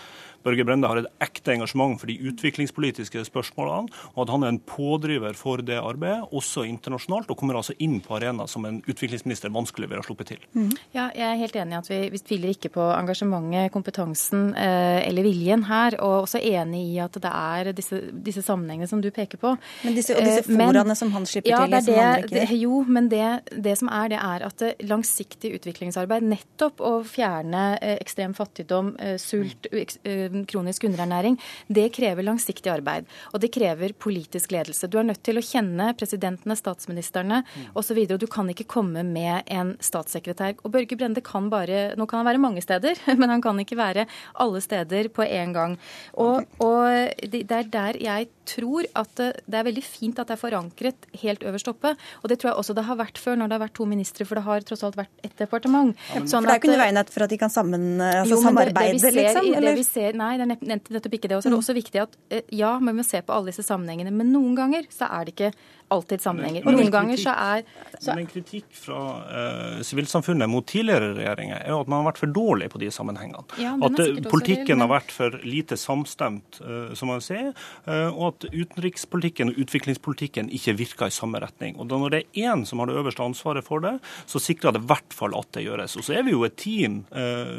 Børge 0.48 0.64
Brende 0.64 0.88
har 0.88 1.02
et 1.02 1.08
ekte 1.24 1.54
engasjement 1.54 1.98
for 2.00 2.10
de 2.10 2.16
utviklingspolitiske 2.30 3.24
spørsmålene, 3.28 3.92
og 4.14 4.24
at 4.24 4.32
han 4.32 4.44
er 4.46 4.54
en 4.54 4.60
pådriver 4.64 5.36
for 5.36 5.60
det 5.64 5.76
arbeidet, 5.80 6.28
også 6.32 6.64
internasjonalt, 6.68 7.30
og 7.30 7.38
kommer 7.38 7.58
altså 7.58 7.76
inn 7.84 7.98
på 8.04 8.16
arena 8.16 8.46
som 8.48 8.64
en 8.68 8.80
utviklingsminister 8.88 9.52
vanskelig 9.54 9.90
vil 9.90 10.00
ha 10.00 10.06
sluppet 10.06 10.32
til. 10.32 10.46
Mm. 10.56 10.70
Ja, 10.96 11.08
jeg 11.12 11.26
er 11.28 11.40
helt 11.42 11.58
enig 11.60 11.76
i 11.76 11.80
at 11.82 11.90
vi, 11.92 12.00
vi 12.14 12.22
tviler 12.22 12.54
ikke 12.54 12.72
på 12.78 12.86
engasjementet, 12.94 13.72
kompetansen 13.74 14.50
eh, 14.56 15.02
eller 15.08 15.26
viljen 15.26 15.66
her, 15.68 15.98
og 16.04 16.24
også 16.24 16.40
enig 16.40 16.84
i 16.94 16.98
at 17.04 17.18
det 17.18 17.32
er 17.32 17.72
disse, 17.76 18.00
disse 18.12 18.44
sammenhengene 18.46 18.88
som 18.90 19.02
du 19.04 19.10
peker 19.14 19.40
på. 19.40 19.54
Men 19.84 19.98
disse, 19.98 20.16
og 20.16 20.24
disse 20.24 20.44
eh, 20.46 20.50
foraene 20.50 20.96
som 20.98 21.12
han 21.14 21.28
slipper 21.28 21.52
ja, 21.52 21.62
til? 21.64 21.76
Ja, 21.76 21.82
det 21.84 21.98
er 21.98 22.26
det, 22.28 22.46
det, 22.48 22.60
jo, 22.62 22.82
men 22.88 23.10
det, 23.12 23.26
det 23.52 23.76
som 23.80 23.90
er, 23.92 24.12
det 24.14 24.20
er 24.22 24.46
at 24.48 24.66
langsiktig 24.88 25.54
utviklingsarbeid, 25.58 26.26
nettopp 26.28 26.82
å 26.84 26.94
fjerne 27.06 27.64
eh, 27.82 27.96
ekstrem 27.98 28.34
fattigdom, 28.36 28.94
eh, 29.02 29.16
sult, 29.20 29.68
eh, 29.72 30.37
kronisk 30.48 30.84
underernæring, 30.88 31.38
det 31.68 31.88
krever 31.96 32.26
langsiktig 32.26 32.70
arbeid. 32.72 33.08
Og 33.32 33.42
det 33.42 33.52
krever 33.54 33.94
politisk 33.98 34.52
ledelse. 34.54 34.88
Du 34.90 34.98
er 35.00 35.08
nødt 35.08 35.22
til 35.26 35.40
å 35.40 35.44
kjenne 35.44 35.90
presidentene, 35.98 36.56
statsministerne 36.58 37.42
osv. 37.74 37.98
Og, 38.04 38.14
og 38.14 38.22
du 38.22 38.28
kan 38.30 38.50
ikke 38.52 38.68
komme 38.68 39.04
med 39.06 39.48
en 39.52 39.74
statssekretær. 39.82 40.58
Og 40.62 40.72
Børge 40.74 40.98
Brende 40.98 41.24
kan 41.24 41.50
bare 41.52 41.94
Nå 41.98 42.06
kan 42.06 42.20
han 42.20 42.28
være 42.28 42.42
mange 42.42 42.62
steder, 42.62 42.98
men 43.20 43.30
han 43.32 43.42
kan 43.44 43.58
ikke 43.62 43.78
være 43.78 44.06
alle 44.38 44.62
steder 44.64 45.10
på 45.14 45.24
en 45.26 45.54
gang. 45.56 45.78
Og, 46.14 46.44
og 46.62 47.28
det 47.32 47.46
er 47.48 47.70
der 47.72 47.98
jeg 48.02 48.28
tror 48.48 48.88
at 48.98 49.20
det 49.20 49.58
er 49.58 49.66
veldig 49.66 49.84
fint 49.84 50.18
at 50.18 50.30
det 50.30 50.36
er 50.36 50.40
forankret 50.40 51.08
helt 51.22 51.44
øverst 51.46 51.70
oppe. 51.70 51.94
Og 52.22 52.32
det 52.32 52.38
tror 52.40 52.52
jeg 52.52 52.62
også 52.62 52.76
det 52.78 52.86
har 52.88 52.98
vært 53.00 53.20
før 53.20 53.38
når 53.38 53.50
det 53.50 53.58
har 53.58 53.64
vært 53.66 53.76
to 53.78 53.86
ministre, 53.88 54.26
for 54.28 54.40
det 54.40 54.44
har 54.46 54.66
tross 54.68 54.84
alt 54.86 54.98
vært 54.98 55.24
ett 55.26 55.36
departement. 55.40 55.94
Ja, 56.14 56.22
sånn 56.22 56.42
for 56.42 56.48
det 56.48 56.54
er 56.54 56.60
jo 56.60 56.64
ikke 56.64 56.72
noe 56.74 56.82
veien 56.82 57.02
for 57.14 57.26
at 57.26 57.34
de 57.34 57.40
kan 57.40 57.52
sammen, 57.52 57.86
altså 58.04 58.36
jo, 58.36 58.42
samarbeide, 58.44 58.98
det, 58.98 59.02
det 59.02 59.12
ser, 59.12 59.18
liksom? 59.20 59.50
Eller? 59.52 59.70
Det 59.70 59.80
vi 59.80 59.86
ser, 59.88 60.18
nei, 60.18 60.30
det 60.40 60.46
er 60.48 60.78
nettopp 60.78 61.18
ikke 61.18 61.30
det. 61.30 61.38
Og 61.38 61.44
så 61.44 61.48
er 61.48 61.54
det 61.54 61.58
mm. 61.58 61.64
også 61.64 61.78
viktig 61.78 62.04
at 62.04 62.20
eh, 62.34 62.54
ja, 62.58 62.74
vi 62.82 62.96
må 63.00 63.06
se 63.06 63.22
på 63.24 63.34
alle 63.34 63.52
disse 63.52 63.66
sammenhengene, 63.66 64.14
men 64.14 64.32
noen 64.34 64.56
ganger 64.58 64.88
så 64.94 65.10
er 65.12 65.28
det 65.28 65.36
ikke 65.36 65.52
alltid 65.88 66.20
sammenhenger. 66.22 66.64
Men, 66.64 66.76
Noen 66.76 66.90
ganger 66.92 67.20
så 67.20 67.32
er 67.32 67.64
så... 67.98 68.14
Men 68.14 68.28
kritikk 68.28 68.66
fra 68.76 69.00
uh, 69.24 69.80
sivilsamfunnet 69.86 70.50
mot 70.50 70.66
tidligere 70.68 71.14
regjeringer 71.16 71.62
er 71.62 71.72
jo 71.72 71.80
at 71.82 71.90
man 71.90 72.02
har 72.02 72.10
vært 72.10 72.20
for 72.22 72.34
dårlig 72.34 72.68
på 72.72 72.80
de 72.82 72.90
sammenhengene. 72.94 73.44
Ja, 73.60 73.74
at 73.88 74.02
uh, 74.02 74.20
politikken 74.28 74.76
men... 74.76 74.84
har 74.84 74.92
vært 74.92 75.14
for 75.14 75.38
lite 75.46 75.78
samstemt, 75.80 76.60
uh, 76.62 76.92
som 76.98 77.10
man 77.12 77.22
sier, 77.24 77.50
og 77.88 78.22
at 78.28 78.44
utenrikspolitikken 78.52 79.50
og 79.52 79.58
utviklingspolitikken 79.62 80.50
ikke 80.54 80.74
virker 80.78 81.10
i 81.10 81.14
samme 81.14 81.40
retning. 81.42 81.76
Og 81.80 81.88
da 81.90 81.98
Når 81.98 82.12
det 82.12 82.20
er 82.20 82.52
én 82.52 82.64
som 82.68 82.82
har 82.82 82.90
det 82.90 82.98
øverste 83.00 83.24
ansvaret 83.24 83.66
for 83.66 83.82
det, 83.82 83.94
så 84.28 84.40
sikrer 84.42 84.76
det 84.76 84.82
i 84.84 84.88
hvert 84.90 85.16
fall 85.16 85.34
at 85.38 85.48
det 85.56 85.64
gjøres. 85.64 85.96
Og 85.98 86.06
så 86.06 86.18
er 86.18 86.26
vi 86.26 86.34
jo 86.34 86.44
et 86.46 86.56
team 86.60 87.00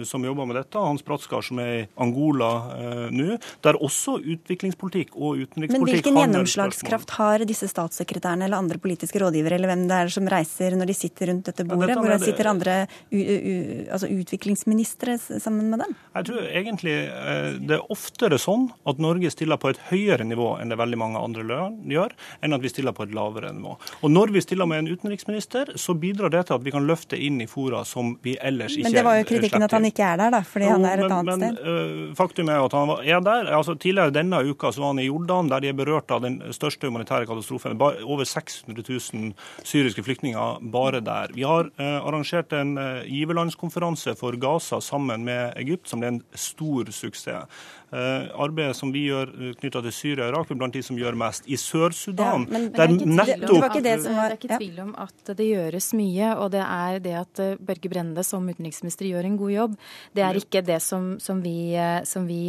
som 0.07 0.23
jobber 0.25 0.47
med 0.47 0.59
dette. 0.59 0.79
Hans 0.79 1.03
Bratskar 1.05 1.43
som 1.45 1.59
er 1.63 1.71
i 1.73 1.83
Angola 2.01 2.51
nå, 3.11 3.39
der 3.65 3.79
også 3.79 4.19
utviklingspolitikk 4.21 5.15
og 5.17 5.41
utenrikspolitikk 5.43 5.75
Men 5.75 5.89
hvilken 5.89 6.21
gjennomslagskraft 6.21 7.15
har 7.19 7.45
disse 7.49 7.69
statssekretærene? 7.71 8.18
Statssekretærene 8.19 8.45
eller 8.45 8.57
andre 8.57 8.77
politiske 8.77 9.19
rådgivere 9.19 9.55
eller 9.55 9.69
hvem 9.71 9.87
det 9.87 9.95
er 9.95 10.11
som 10.11 10.27
reiser 10.27 10.75
når 10.77 10.89
de 10.89 10.93
sitter 10.93 11.29
rundt 11.29 11.45
dette 11.45 11.65
bordet? 11.65 11.95
Hvor 11.97 12.17
sitter 12.23 12.49
andre 12.49 12.75
altså 13.91 14.07
utviklingsministre 14.07 15.17
sammen 15.39 15.69
med 15.69 15.79
dem? 15.79 15.95
Jeg 16.15 16.27
tror 16.29 16.47
egentlig 16.49 16.95
eh, 17.07 17.59
det 17.59 17.77
er 17.77 17.91
oftere 17.91 18.39
sånn 18.39 18.69
at 18.85 18.99
Norge 18.99 19.31
stiller 19.31 19.57
på 19.57 19.71
et 19.71 19.79
høyere 19.89 20.25
nivå 20.27 20.57
enn 20.59 20.69
det 20.69 20.77
veldig 20.79 20.99
mange 20.99 21.19
andre 21.19 21.43
land 21.43 21.89
gjør, 21.89 22.13
enn 22.41 22.55
at 22.55 22.63
vi 22.63 22.71
stiller 22.71 22.95
på 22.95 23.07
et 23.07 23.15
lavere 23.15 23.51
nivå. 23.53 23.75
Og 24.03 24.11
Når 24.11 24.33
vi 24.35 24.43
stiller 24.43 24.69
med 24.69 24.83
en 24.83 24.91
utenriksminister, 24.93 25.73
så 25.75 25.93
bidrar 25.93 26.31
det 26.33 26.45
til 26.47 26.57
at 26.57 26.65
vi 26.65 26.73
kan 26.73 26.87
løfte 26.87 27.17
inn 27.17 27.39
i 27.41 27.47
fora 27.49 27.83
som 27.85 28.15
vi 28.23 28.35
ellers 28.41 28.75
ikke 28.75 28.89
Men 28.89 28.97
det 28.97 29.05
var 29.07 29.19
jo 29.19 29.27
kritikken 29.29 29.65
at 29.65 29.75
han 29.77 29.87
ikke 29.87 30.05
er 30.05 30.19
der, 30.19 30.33
da, 30.35 30.43
fordi 30.45 30.67
jo, 30.67 30.75
han 30.77 30.87
er 30.89 31.03
et 31.03 31.05
men, 31.05 31.17
annet 31.19 31.43
men, 31.43 31.55
sted. 31.55 32.09
Uh, 32.09 32.15
faktum 32.17 32.51
er 32.51 32.63
at 32.63 32.75
han 32.75 32.93
er 32.99 33.23
der. 33.25 33.51
Altså, 33.59 33.75
tidligere 33.79 34.13
denne 34.15 34.41
uka 34.49 34.73
så 34.73 34.83
var 34.83 34.93
han 34.93 35.03
i 35.03 35.07
Jordan, 35.07 35.51
der 35.51 35.63
de 35.63 35.71
er 35.71 35.77
berørt 35.77 36.11
av 36.13 36.23
den 36.25 36.39
største 36.55 36.89
humanitære 36.89 37.29
katastrofen 37.29 37.77
over 38.09 38.25
600 38.25 38.83
000 39.13 39.33
syriske 39.63 40.03
flyktninger 40.03 40.63
bare 40.73 41.01
der. 41.05 41.33
Vi 41.35 41.45
har 41.47 41.69
eh, 41.77 41.97
arrangert 41.99 42.53
en 42.57 42.77
eh, 42.77 43.03
giverlandskonferanse 43.07 44.15
for 44.19 44.37
Gaza 44.41 44.81
sammen 44.81 45.25
med 45.27 45.53
Egypt, 45.59 45.89
som 45.89 46.01
ble 46.01 46.15
en 46.15 46.23
stor 46.33 46.89
suksess. 46.93 47.45
Eh, 47.89 48.27
arbeidet 48.37 48.77
som 48.77 48.91
vi 48.93 49.07
gjør 49.07 49.31
knytta 49.57 49.81
til 49.81 49.93
Syria 49.93 50.27
og 50.27 50.35
Irak, 50.35 50.51
er 50.51 50.59
blant 50.61 50.75
de 50.77 50.83
som 50.85 50.97
gjør 50.97 51.17
mest. 51.17 51.47
I 51.49 51.57
Sør-Sudan 51.57 52.45
ja, 52.45 52.61
det, 52.69 52.83
er 52.83 52.93
nettopp... 52.93 53.79
det, 53.81 53.95
er 53.97 54.35
ikke 54.35 54.59
tvil 54.59 54.81
om 54.83 54.91
at 55.01 55.33
det 55.33 55.47
gjøres 55.47 55.89
mye, 55.97 56.33
og 56.37 56.51
det 56.53 56.61
er 56.65 56.99
det 57.05 57.15
at 57.23 57.41
Børge 57.65 57.89
Brende 57.89 58.25
som 58.25 58.45
utenriksminister 58.45 59.09
gjør 59.09 59.29
en 59.31 59.39
god 59.41 59.53
jobb. 59.55 59.77
Det 60.13 60.25
er 60.25 60.37
ikke 60.37 60.61
det 60.65 60.79
som, 60.85 61.15
som 61.23 61.41
vi, 61.41 61.73
som 62.05 62.29
vi 62.29 62.41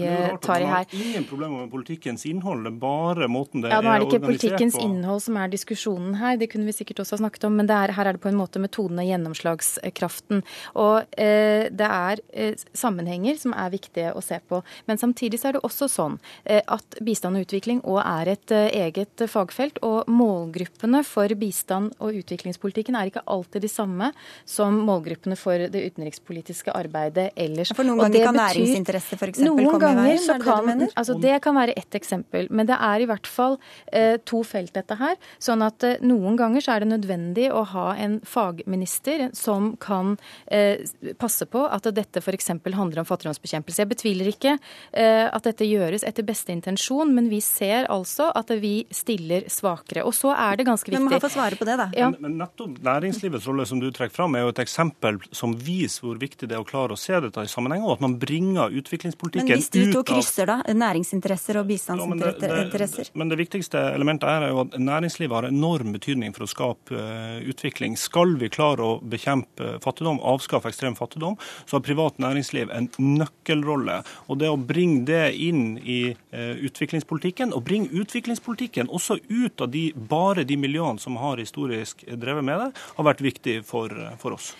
tar 0.44 0.60
i 0.60 0.68
her. 0.68 0.88
Det 0.90 1.00
er 1.00 1.08
ingen 1.14 1.28
problemer 1.30 1.64
med 1.64 1.72
politikkens 1.72 2.26
innhold, 2.28 2.66
det 2.66 2.74
er 2.74 2.80
bare 2.84 3.30
måten 3.32 3.64
det 3.64 3.72
ja, 3.72 3.80
er 3.80 3.80
organisert 3.80 3.80
på. 3.80 3.88
Nå 3.88 3.94
er 3.94 4.04
det 4.04 4.10
ikke 4.10 4.26
politikkens 4.28 4.78
innhold 4.84 5.24
som 5.24 5.40
er 5.40 5.49
diskusjonen 5.52 6.16
her, 6.20 6.38
det 6.40 6.50
kunne 6.52 6.68
vi 6.68 6.74
sikkert 6.76 7.02
også 7.04 7.16
ha 7.16 7.22
snakket 7.24 7.46
om, 7.48 7.56
men 7.58 7.70
er, 7.70 7.94
her 7.96 8.08
er 8.08 8.16
det 8.16 8.22
på 8.22 8.30
en 8.30 8.38
måte 8.38 8.62
metoden 8.62 9.00
og 9.00 9.08
gjennomslagskraften. 9.08 10.42
Og 10.80 11.18
eh, 11.20 11.68
det 11.70 11.88
er 11.88 12.22
eh, 12.32 12.66
sammenhenger 12.76 13.38
som 13.40 13.54
er 13.56 13.72
viktige 13.74 14.14
å 14.16 14.22
se 14.24 14.40
på. 14.48 14.62
Men 14.90 15.00
samtidig 15.00 15.40
så 15.40 15.50
er 15.50 15.58
det 15.58 15.64
også 15.66 15.90
sånn 15.90 16.18
eh, 16.44 16.62
at 16.66 17.00
bistand 17.04 17.38
og 17.38 17.46
utvikling 17.46 17.82
òg 17.84 18.00
er 18.04 18.32
et 18.34 18.54
eh, 18.54 18.68
eget 18.86 19.26
fagfelt. 19.30 19.80
Og 19.86 20.08
målgruppene 20.10 21.02
for 21.06 21.32
bistand 21.40 21.94
og 21.98 22.18
utviklingspolitikken 22.20 22.98
er 22.98 23.10
ikke 23.10 23.24
alltid 23.30 23.66
de 23.66 23.72
samme 23.72 24.10
som 24.48 24.80
målgruppene 24.86 25.38
for 25.38 25.68
det 25.70 25.84
utenrikspolitiske 25.90 26.74
arbeidet 26.76 27.30
ellers. 27.38 27.72
For 27.76 27.86
noen 27.86 28.04
ganger 28.06 28.28
kan 28.28 28.38
næringsinteresse 28.40 29.18
f.eks. 29.18 29.42
komme 29.44 29.64
i 29.64 29.98
veien? 30.00 30.22
Så 30.24 30.36
kan, 30.42 30.70
det, 30.80 30.90
altså 30.94 31.16
det 31.20 31.36
kan 31.44 31.56
være 31.56 31.76
ett 31.78 31.98
eksempel. 31.98 32.48
Men 32.50 32.68
det 32.70 32.78
er 32.78 33.04
i 33.04 33.08
hvert 33.10 33.28
fall 33.30 33.58
eh, 33.92 34.16
to 34.28 34.42
felt, 34.46 34.72
dette 34.76 34.96
her. 35.00 35.16
Sånn 35.40 35.64
at 35.64 35.84
eh, 35.86 36.00
noen 36.04 36.36
ganger 36.36 36.64
så 36.64 36.74
er 36.74 36.84
det 36.84 36.90
nødvendig 36.90 37.46
å 37.52 37.62
ha 37.72 37.86
en 37.96 38.18
fagminister 38.28 39.30
som 39.36 39.72
kan 39.80 40.16
eh, 40.52 40.82
passe 41.20 41.46
på 41.48 41.64
at 41.64 41.88
dette 41.96 42.20
f.eks. 42.20 42.52
handler 42.76 43.00
om 43.00 43.08
fattigdomsbekjempelse. 43.08 43.80
Jeg 43.80 43.90
betviler 43.94 44.28
ikke 44.28 44.56
eh, 44.58 45.24
at 45.24 45.48
dette 45.48 45.64
gjøres 45.64 46.04
etter 46.04 46.26
beste 46.28 46.52
intensjon, 46.52 47.14
men 47.16 47.30
vi 47.32 47.40
ser 47.44 47.88
altså 47.88 48.28
at 48.36 48.52
vi 48.60 48.84
stiller 48.92 49.48
svakere. 49.48 50.04
Og 50.04 50.12
så 50.16 50.34
er 50.36 50.60
det 50.60 50.68
ganske 50.68 50.90
viktig 50.90 51.00
Men 51.00 51.08
må 51.08 51.22
får 51.24 51.34
svare 51.38 51.56
på 51.56 51.68
det, 51.68 51.78
da. 51.80 51.88
Ja. 51.96 52.10
Men, 52.12 52.26
men, 52.26 52.36
nettopp 52.44 52.76
næringslivets 52.84 53.48
rolle 53.48 53.64
som 53.68 53.80
du 53.80 53.88
trekker 53.88 54.18
fram, 54.20 54.36
er 54.36 54.44
jo 54.44 54.52
et 54.52 54.60
eksempel 54.60 55.22
som 55.32 55.56
viser 55.56 56.04
hvor 56.04 56.20
viktig 56.20 56.50
det 56.50 56.58
er 56.58 56.60
å 56.60 56.68
klare 56.68 56.96
å 56.96 57.00
se 57.00 57.16
dette 57.24 57.46
i 57.46 57.50
sammenheng, 57.50 57.86
og 57.86 57.96
at 57.96 58.04
man 58.04 58.18
bringer 58.20 58.76
utviklingspolitikken 58.76 59.48
ut 59.48 59.48
av 59.48 59.56
Men 59.56 59.64
hvis 59.64 59.72
de 59.72 59.86
to 59.96 60.04
krysser, 60.04 60.52
da? 60.52 60.60
Næringsinteresser 60.68 61.60
og 61.62 61.68
bistandsinteresser? 61.72 63.08
Ja, 63.08 63.10
men, 63.14 63.24
men, 63.24 63.32
det 63.32 63.40
viktigste 63.40 63.82
elementet 63.94 64.28
er 64.28 64.50
jo 64.50 64.64
at 64.66 64.76
næringslivet 64.76 65.19
har 65.28 65.44
enorm 65.44 65.92
betydning 65.92 66.32
for 66.32 66.46
å 66.46 66.50
skape 66.50 66.96
uh, 66.96 67.38
utvikling. 67.44 67.96
Skal 68.00 68.36
vi 68.40 68.48
klare 68.48 68.86
å 68.86 68.98
bekjempe 69.02 69.76
fattigdom, 69.84 70.22
avskaffe 70.24 70.70
ekstrem 70.72 70.96
fattigdom, 70.96 71.36
så 71.66 71.76
har 71.76 71.84
privat 71.84 72.18
næringsliv 72.22 72.72
en 72.72 72.88
nøkkelrolle. 72.96 74.00
Og 74.28 74.40
det 74.40 74.50
å 74.50 74.56
bringe 74.56 75.04
det 75.10 75.34
inn 75.36 75.76
i 75.82 76.00
uh, 76.14 76.54
utviklingspolitikken, 76.64 77.54
og 77.56 77.64
bringe 77.66 77.92
utviklingspolitikken 77.92 78.90
også 78.90 79.18
ut 79.28 79.60
av 79.60 79.70
de, 79.74 79.90
bare 79.94 80.46
de 80.48 80.56
miljøene 80.60 81.02
som 81.02 81.18
har 81.20 81.40
historisk 81.42 82.04
drevet 82.06 82.46
med 82.46 82.64
det, 82.64 82.70
har 82.96 83.08
vært 83.10 83.24
viktig 83.24 83.56
for, 83.66 83.92
for 84.22 84.38
oss. 84.38 84.52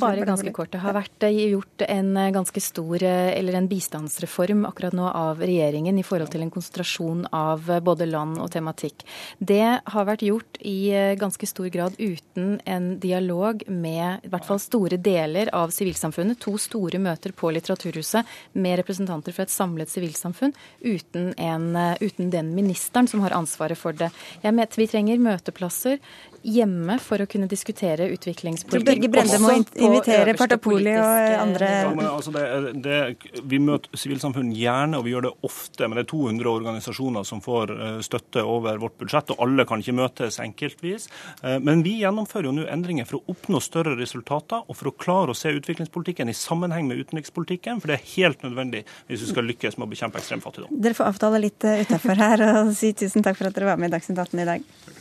Bare 0.00 0.26
ganske 0.26 0.52
kort. 0.56 0.72
Det 0.72 0.82
har 0.82 0.96
vært 0.96 1.26
eh, 1.26 1.38
gjort 1.52 1.84
en 1.86 2.12
eh, 2.16 2.32
ganske 2.34 2.62
stor 2.64 3.02
eller 3.02 3.56
en 3.56 3.68
bistandsreform 3.70 4.64
akkurat 4.68 4.96
nå 4.96 5.06
av 5.08 5.40
regjeringen 5.42 5.98
i 5.98 6.04
forhold 6.06 6.32
til 6.32 6.44
en 6.44 6.52
konsentrasjon 6.52 7.26
av 7.36 7.68
både 7.84 8.08
land 8.10 8.40
og 8.42 8.50
tematikk. 8.52 9.04
Det 9.38 9.80
har 9.84 9.99
vært 10.08 10.24
gjort 10.26 10.58
i 10.66 10.92
ganske 11.20 11.46
stor 11.48 11.68
grad 11.72 11.96
uten 11.98 12.60
en 12.68 12.88
dialog 13.00 13.62
med 13.68 14.26
i 14.26 14.30
hvert 14.32 14.46
fall 14.46 14.60
store 14.62 14.98
deler 15.00 15.50
av 15.56 15.72
sivilsamfunnet. 15.74 16.40
To 16.44 16.56
store 16.60 17.00
møter 17.02 17.34
på 17.36 17.52
Litteraturhuset 17.54 18.28
med 18.52 18.78
representanter 18.80 19.34
fra 19.36 19.46
et 19.46 19.54
samlet 19.54 19.90
sivilsamfunn 19.92 20.54
uten, 20.80 21.32
en, 21.36 21.76
eh, 21.76 21.96
uten 22.00 22.30
den 22.30 22.54
ministeren 22.54 23.08
som 23.08 23.20
har 23.20 23.36
ansvaret 23.36 23.78
for 23.78 23.92
det. 23.92 24.10
Jeg 24.42 24.54
mener, 24.54 24.76
vi 24.76 24.86
trenger 24.86 25.18
møteplasser 25.18 25.98
hjemme 26.42 26.96
for 27.02 27.22
å 27.22 27.26
kunne 27.30 27.48
diskutere 27.50 28.08
utviklingspolitikk. 28.14 28.86
Børge 28.86 29.10
Brende 29.12 29.38
må 29.42 29.52
invitere 29.58 30.34
Partapoli 30.38 30.94
og 30.96 31.34
andre 31.40 31.68
ja, 31.70 32.10
altså 32.10 32.32
det, 32.34 32.44
det, 32.84 33.40
Vi 33.50 33.60
møter 33.62 34.00
sivilsamfunn 34.00 34.52
gjerne, 34.56 34.98
og 34.98 35.06
vi 35.06 35.14
gjør 35.14 35.28
det 35.28 35.32
ofte. 35.46 35.86
Men 35.86 35.98
det 35.98 36.06
er 36.06 36.10
200 36.12 36.50
organisasjoner 36.52 37.26
som 37.28 37.42
får 37.44 37.74
eh, 37.76 37.98
støtte 38.06 38.44
over 38.46 38.80
vårt 38.82 38.96
budsjett, 39.00 39.34
og 39.34 39.44
alle 39.44 39.66
kan 39.68 39.82
ikke 39.84 39.96
møtes 40.00 40.40
enkeltvis. 40.42 41.08
Eh, 41.42 41.58
men 41.62 41.84
vi 41.86 41.98
gjennomfører 42.00 42.50
jo 42.50 42.54
nå 42.56 42.66
endringer 42.72 43.08
for 43.08 43.20
å 43.20 43.34
oppnå 43.34 43.60
større 43.64 43.96
resultater, 43.98 44.64
og 44.66 44.78
for 44.78 44.92
å 44.92 44.94
klare 44.96 45.34
å 45.34 45.38
se 45.38 45.52
utviklingspolitikken 45.56 46.32
i 46.32 46.36
sammenheng 46.36 46.88
med 46.90 47.02
utenrikspolitikken. 47.04 47.82
For 47.82 47.92
det 47.92 48.00
er 48.00 48.08
helt 48.16 48.46
nødvendig 48.46 48.86
hvis 49.10 49.26
vi 49.26 49.32
skal 49.34 49.48
lykkes 49.50 49.78
med 49.78 49.88
å 49.88 49.92
bekjempe 49.92 50.22
ekstrem 50.22 50.44
fattigdom. 50.44 50.72
Dere 50.80 50.96
får 50.96 51.12
avtale 51.12 51.44
litt 51.44 51.68
eh, 51.68 51.84
utafor 51.84 52.24
her 52.24 52.46
og 52.50 52.74
si 52.78 52.94
tusen 52.96 53.26
takk 53.26 53.38
for 53.38 53.50
at 53.50 53.56
dere 53.56 53.72
var 53.72 53.80
med 53.80 53.92
i 53.92 53.96
Dagsnytt 53.98 54.18
18 54.18 54.40
i 54.40 54.50
dag. 54.54 54.99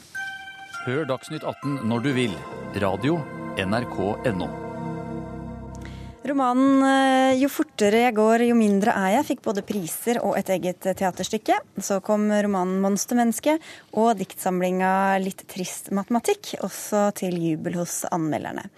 Hør 0.85 1.03
Dagsnytt 1.03 1.43
18 1.43 1.81
når 1.89 2.03
du 2.05 2.09
vil. 2.15 2.33
Radio 2.79 3.17
NRK.no. 3.59 4.47
Romanen 6.29 6.83
eh, 6.85 7.39
'Jo 7.39 7.49
fortere 7.51 8.03
jeg 8.05 8.15
går, 8.15 8.45
jo 8.47 8.55
mindre 8.55 8.93
er 8.95 9.17
jeg' 9.17 9.27
fikk 9.31 9.41
både 9.43 9.63
priser 9.67 10.21
og 10.23 10.37
et 10.39 10.51
eget 10.55 10.87
teaterstykke. 11.01 11.57
Så 11.83 11.99
kom 12.05 12.29
romanen 12.31 12.79
'Monstermenneske' 12.79 13.57
og 13.99 14.13
diktsamlinga 14.21 15.19
'Litt 15.19 15.43
trist 15.51 15.91
matematikk', 15.91 16.55
også 16.63 17.09
til 17.19 17.35
jubel 17.43 17.75
hos 17.81 18.05
anmelderne. 18.07 18.69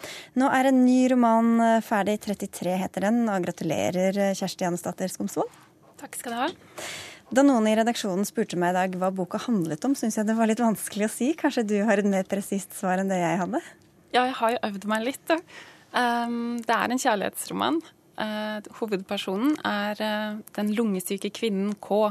Nå 0.41 0.49
er 0.49 0.71
en 0.71 0.81
ny 0.81 1.05
roman 1.13 1.53
eh, 1.67 1.85
ferdig, 1.85 2.17
33 2.25 2.79
heter 2.81 3.09
den, 3.11 3.27
og 3.29 3.45
gratulerer 3.45 4.17
eh, 4.17 4.33
Kjersti 4.33 4.65
Jannesdatter 4.65 5.13
Skomsvold. 5.13 5.53
Takk 6.01 6.17
skal 6.17 6.33
du 6.33 6.41
ha. 6.47 6.51
Da 7.31 7.45
noen 7.47 7.63
i 7.69 7.77
redaksjonen 7.79 8.27
spurte 8.27 8.57
meg 8.59 8.73
i 8.73 8.75
dag 8.75 8.95
hva 8.99 9.07
boka 9.15 9.39
handlet 9.39 9.85
om, 9.87 9.93
syns 9.95 10.17
jeg 10.19 10.27
det 10.27 10.35
var 10.35 10.49
litt 10.51 10.59
vanskelig 10.59 11.07
å 11.07 11.13
si. 11.13 11.29
Kanskje 11.39 11.63
du 11.63 11.77
har 11.87 12.01
et 12.01 12.09
mer 12.11 12.27
presist 12.27 12.75
svar 12.75 12.99
enn 12.99 13.11
det 13.11 13.21
jeg 13.21 13.39
hadde? 13.39 13.61
Ja, 14.11 14.25
jeg 14.25 14.35
har 14.35 14.51
jo 14.51 14.59
øvd 14.67 14.87
meg 14.91 15.05
litt. 15.05 15.23
Da. 15.31 15.37
Um, 15.95 16.59
det 16.59 16.75
er 16.75 16.91
en 16.91 16.99
kjærlighetsroman. 16.99 17.79
Uh, 18.19 18.59
hovedpersonen 18.81 19.55
er 19.63 20.03
uh, 20.03 20.41
den 20.59 20.75
lungesyke 20.75 21.31
kvinnen 21.31 21.71
K, 21.79 22.03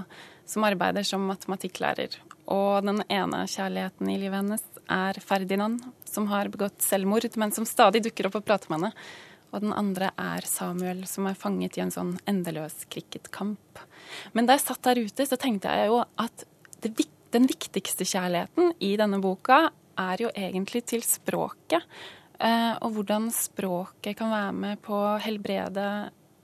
som 0.49 0.65
arbeider 0.65 1.05
som 1.05 1.29
matematikklærer. 1.29 2.17
Og 2.51 2.81
den 2.89 3.05
ene 3.13 3.45
kjærligheten 3.45 4.09
i 4.09 4.17
livet 4.23 4.41
hennes 4.41 4.65
er 4.91 5.21
Ferdinand, 5.21 5.85
som 6.09 6.33
har 6.33 6.49
begått 6.49 6.81
selvmord, 6.81 7.29
men 7.37 7.53
som 7.53 7.69
stadig 7.69 8.01
dukker 8.09 8.31
opp 8.31 8.41
og 8.41 8.49
prater 8.49 8.73
med 8.73 8.81
henne. 8.81 8.97
Og 9.51 9.65
den 9.65 9.75
andre 9.75 10.13
er 10.21 10.47
Samuel, 10.47 11.03
som 11.11 11.27
er 11.27 11.39
fanget 11.39 11.79
i 11.79 11.83
en 11.85 11.93
sånn 11.95 12.15
endeløs 12.31 12.85
cricketkamp. 12.93 13.83
Men 14.37 14.47
da 14.47 14.57
jeg 14.57 14.67
satt 14.67 14.85
der 14.87 15.03
ute, 15.03 15.27
så 15.27 15.39
tenkte 15.41 15.73
jeg 15.75 15.91
jo 15.91 16.01
at 16.23 16.47
det, 16.85 16.95
den 17.35 17.49
viktigste 17.51 18.07
kjærligheten 18.07 18.75
i 18.83 18.95
denne 18.99 19.21
boka 19.23 19.67
er 20.01 20.25
jo 20.25 20.31
egentlig 20.35 20.85
til 20.93 21.03
språket. 21.05 21.85
Eh, 22.41 22.75
og 22.81 22.95
hvordan 22.97 23.29
språket 23.35 24.17
kan 24.19 24.33
være 24.33 24.55
med 24.57 24.81
på 24.85 24.97
å 24.97 25.19
helbrede 25.21 25.89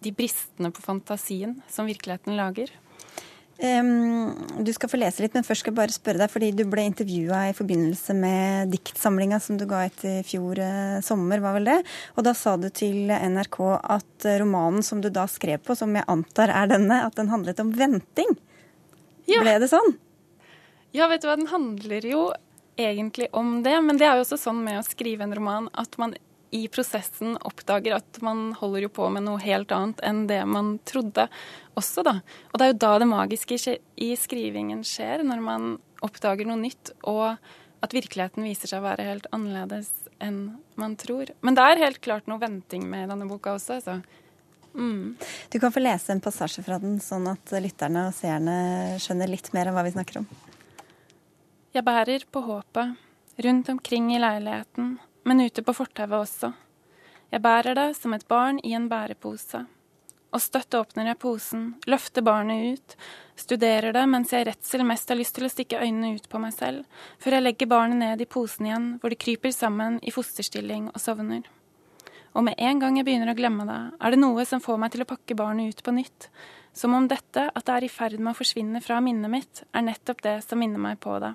de 0.05 0.13
bristene 0.15 0.71
på 0.75 0.85
fantasien 0.85 1.57
som 1.73 1.89
virkeligheten 1.89 2.37
lager. 2.37 2.73
Um, 3.57 4.35
du 4.61 4.69
skal 4.77 4.91
få 4.93 4.99
lese 5.01 5.23
litt, 5.25 5.33
men 5.33 5.45
først 5.47 5.63
skal 5.65 5.73
jeg 5.73 5.79
bare 5.79 5.95
spørre 5.95 6.21
deg, 6.21 6.33
fordi 6.33 6.51
du 6.53 6.67
ble 6.69 6.83
intervjua 6.91 7.47
i 7.49 7.55
forbindelse 7.57 8.17
med 8.19 8.75
diktsamlinga 8.75 9.39
som 9.41 9.57
du 9.57 9.65
ga 9.71 9.87
ut 9.89 10.05
i 10.05 10.19
fjor 10.29 10.61
eh, 10.61 10.99
sommer, 11.05 11.41
var 11.41 11.57
vel 11.57 11.71
det? 11.71 11.79
Og 12.19 12.27
da 12.27 12.35
sa 12.37 12.59
du 12.61 12.69
til 12.69 13.09
NRK 13.09 13.61
at 13.81 14.29
romanen 14.43 14.85
som 14.85 15.01
du 15.01 15.09
da 15.09 15.25
skrev 15.31 15.65
på, 15.65 15.77
som 15.79 15.97
jeg 15.97 16.05
antar 16.13 16.53
er 16.53 16.69
denne, 16.75 17.01
at 17.09 17.17
den 17.17 17.33
handlet 17.33 17.63
om 17.65 17.73
venting. 17.77 18.37
Ja. 19.25 19.41
Ble 19.41 19.57
det 19.63 19.71
sånn? 19.73 19.97
Ja, 20.93 21.09
vet 21.09 21.25
du 21.25 21.31
hva, 21.31 21.39
den 21.41 21.49
handler 21.49 22.05
jo 22.05 22.29
egentlig 22.77 23.31
om 23.33 23.63
det, 23.65 23.75
men 23.81 23.97
det 23.97 24.05
er 24.05 24.19
jo 24.19 24.27
også 24.27 24.39
sånn 24.41 24.61
med 24.65 24.83
å 24.83 24.87
skrive 24.87 25.25
en 25.25 25.35
roman 25.37 25.73
at 25.81 25.97
man 26.01 26.13
i 26.55 26.67
prosessen 26.73 27.37
oppdager 27.47 27.97
at 27.99 28.21
man 28.25 28.51
holder 28.59 28.87
jo 28.87 28.93
på 29.01 29.09
med 29.13 29.27
noe 29.27 29.43
helt 29.43 29.73
annet 29.75 30.03
enn 30.07 30.25
det 30.31 30.41
man 30.49 30.77
trodde 30.89 31.27
også, 31.77 32.05
da. 32.07 32.19
Og 32.53 32.59
det 32.59 32.67
er 32.67 32.73
jo 32.73 32.81
da 32.87 32.93
det 33.03 33.09
magiske 33.11 33.77
i 33.97 34.11
skrivingen 34.19 34.85
skjer, 34.87 35.25
når 35.27 35.43
man 35.45 35.71
oppdager 36.05 36.49
noe 36.49 36.61
nytt, 36.61 36.93
og 37.09 37.37
at 37.85 37.95
virkeligheten 37.95 38.47
viser 38.47 38.71
seg 38.71 38.83
å 38.83 38.87
være 38.87 39.09
helt 39.09 39.27
annerledes 39.35 39.91
enn 40.23 40.57
man 40.81 40.97
tror. 41.01 41.33
Men 41.45 41.57
det 41.59 41.65
er 41.65 41.85
helt 41.85 42.01
klart 42.05 42.29
noe 42.31 42.41
venting 42.41 42.87
med 42.89 43.11
denne 43.13 43.29
boka 43.29 43.57
også, 43.57 43.81
altså. 43.81 44.01
Mm. 44.77 45.17
Du 45.53 45.59
kan 45.61 45.73
få 45.73 45.81
lese 45.81 46.13
en 46.13 46.21
passasje 46.21 46.65
fra 46.65 46.79
den, 46.81 46.99
sånn 47.01 47.29
at 47.31 47.53
lytterne 47.65 48.09
og 48.11 48.17
seerne 48.17 48.57
skjønner 49.01 49.31
litt 49.33 49.49
mer 49.57 49.71
av 49.71 49.77
hva 49.77 49.87
vi 49.87 49.95
snakker 49.95 50.21
om. 50.21 50.29
Jeg 51.77 51.85
bærer 51.85 52.25
på 52.33 52.41
håpet 52.45 53.43
rundt 53.45 53.69
omkring 53.69 54.15
i 54.15 54.21
leiligheten 54.21 54.97
men 55.27 55.43
ute 55.43 55.63
på 55.67 55.75
fortauet 55.75 56.15
også. 56.23 56.53
Jeg 57.35 57.43
bærer 57.43 57.75
det 57.75 57.89
som 57.99 58.15
et 58.15 58.27
barn 58.31 58.61
i 58.63 58.77
en 58.79 58.87
bærepose. 58.89 59.65
Og 60.35 60.43
støtt 60.43 60.75
åpner 60.79 61.09
jeg 61.11 61.19
posen, 61.23 61.65
løfter 61.91 62.23
barnet 62.23 62.77
ut, 62.77 62.95
studerer 63.39 63.95
det 63.95 64.05
mens 64.11 64.35
jeg 64.35 64.45
i 64.45 64.49
redsel 64.51 64.85
mest 64.87 65.11
har 65.11 65.19
lyst 65.19 65.35
til 65.39 65.47
å 65.47 65.51
stikke 65.51 65.81
øynene 65.83 66.15
ut 66.19 66.29
på 66.31 66.41
meg 66.43 66.55
selv, 66.55 66.85
før 67.23 67.39
jeg 67.39 67.47
legger 67.47 67.71
barnet 67.71 68.03
ned 68.03 68.23
i 68.23 68.29
posen 68.31 68.69
igjen, 68.69 68.89
hvor 69.01 69.11
det 69.11 69.21
kryper 69.23 69.55
sammen 69.55 69.99
i 70.03 70.15
fosterstilling 70.15 70.91
og 70.93 71.01
sovner. 71.03 71.47
Og 72.37 72.45
med 72.45 72.61
en 72.61 72.83
gang 72.83 72.99
jeg 72.99 73.09
begynner 73.09 73.33
å 73.33 73.39
glemme 73.39 73.67
det, 73.67 73.81
er 73.97 74.13
det 74.13 74.21
noe 74.21 74.45
som 74.47 74.63
får 74.63 74.79
meg 74.83 74.93
til 74.93 75.07
å 75.07 75.09
pakke 75.09 75.39
barnet 75.39 75.73
ut 75.73 75.83
på 75.83 75.95
nytt, 75.97 76.29
som 76.77 76.93
om 76.95 77.09
dette, 77.09 77.49
at 77.49 77.67
det 77.67 77.79
er 77.79 77.89
i 77.89 77.91
ferd 77.91 78.21
med 78.21 78.35
å 78.35 78.39
forsvinne 78.39 78.85
fra 78.85 79.01
minnet 79.01 79.33
mitt, 79.33 79.65
er 79.73 79.87
nettopp 79.87 80.21
det 80.27 80.37
som 80.45 80.61
minner 80.61 80.83
meg 80.83 81.01
på 81.01 81.17
det. 81.23 81.33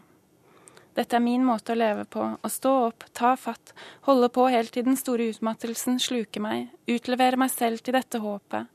Dette 0.91 1.15
er 1.15 1.23
min 1.23 1.43
måte 1.47 1.71
å 1.71 1.77
leve 1.79 2.03
på, 2.11 2.25
å 2.35 2.49
stå 2.51 2.71
opp, 2.89 3.05
ta 3.15 3.37
fatt, 3.39 3.71
holde 4.07 4.27
på 4.35 4.49
helt 4.51 4.73
til 4.75 4.83
den 4.83 4.97
store 4.99 5.29
utmattelsen 5.31 6.01
sluker 6.03 6.43
meg, 6.43 6.67
utlevere 6.91 7.39
meg 7.39 7.53
selv 7.53 7.79
til 7.79 7.95
dette 7.95 8.19
håpet, 8.19 8.67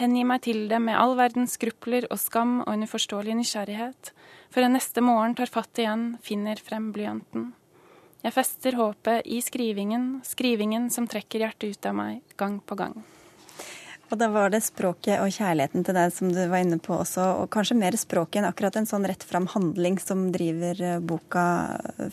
hengi 0.00 0.24
meg 0.26 0.42
til 0.48 0.64
det 0.70 0.80
med 0.82 0.98
all 0.98 1.14
verdens 1.18 1.54
skrupler 1.54 2.08
og 2.10 2.18
skam 2.18 2.58
og 2.64 2.72
en 2.74 2.88
uforståelig 2.88 3.38
nysgjerrighet, 3.38 4.10
før 4.50 4.66
jeg 4.66 4.74
neste 4.74 5.06
morgen 5.06 5.38
tar 5.38 5.52
fatt 5.52 5.78
igjen, 5.78 6.16
finner 6.26 6.58
frem 6.58 6.90
blyanten. 6.96 7.52
Jeg 8.20 8.34
fester 8.34 8.76
håpet 8.76 9.30
i 9.30 9.38
skrivingen, 9.40 10.18
skrivingen 10.26 10.90
som 10.92 11.06
trekker 11.08 11.46
hjertet 11.46 11.78
ut 11.78 11.86
av 11.88 11.96
meg 11.96 12.36
gang 12.40 12.58
på 12.60 12.76
gang. 12.82 12.98
Og 14.10 14.18
da 14.18 14.26
var 14.32 14.50
det 14.50 14.58
språket 14.66 15.20
og 15.22 15.30
kjærligheten 15.30 15.84
til 15.86 15.94
deg 15.94 16.10
som 16.10 16.32
du 16.34 16.40
var 16.50 16.64
inne 16.64 16.80
på 16.82 16.96
også, 16.98 17.28
og 17.42 17.50
kanskje 17.54 17.78
mer 17.78 17.94
språket 17.98 18.40
enn 18.40 18.48
akkurat 18.48 18.80
en 18.80 18.88
sånn 18.90 19.06
rett 19.06 19.22
fram 19.26 19.46
handling 19.52 20.00
som 20.02 20.26
driver 20.34 20.82
eh, 20.82 20.98
boka 20.98 21.44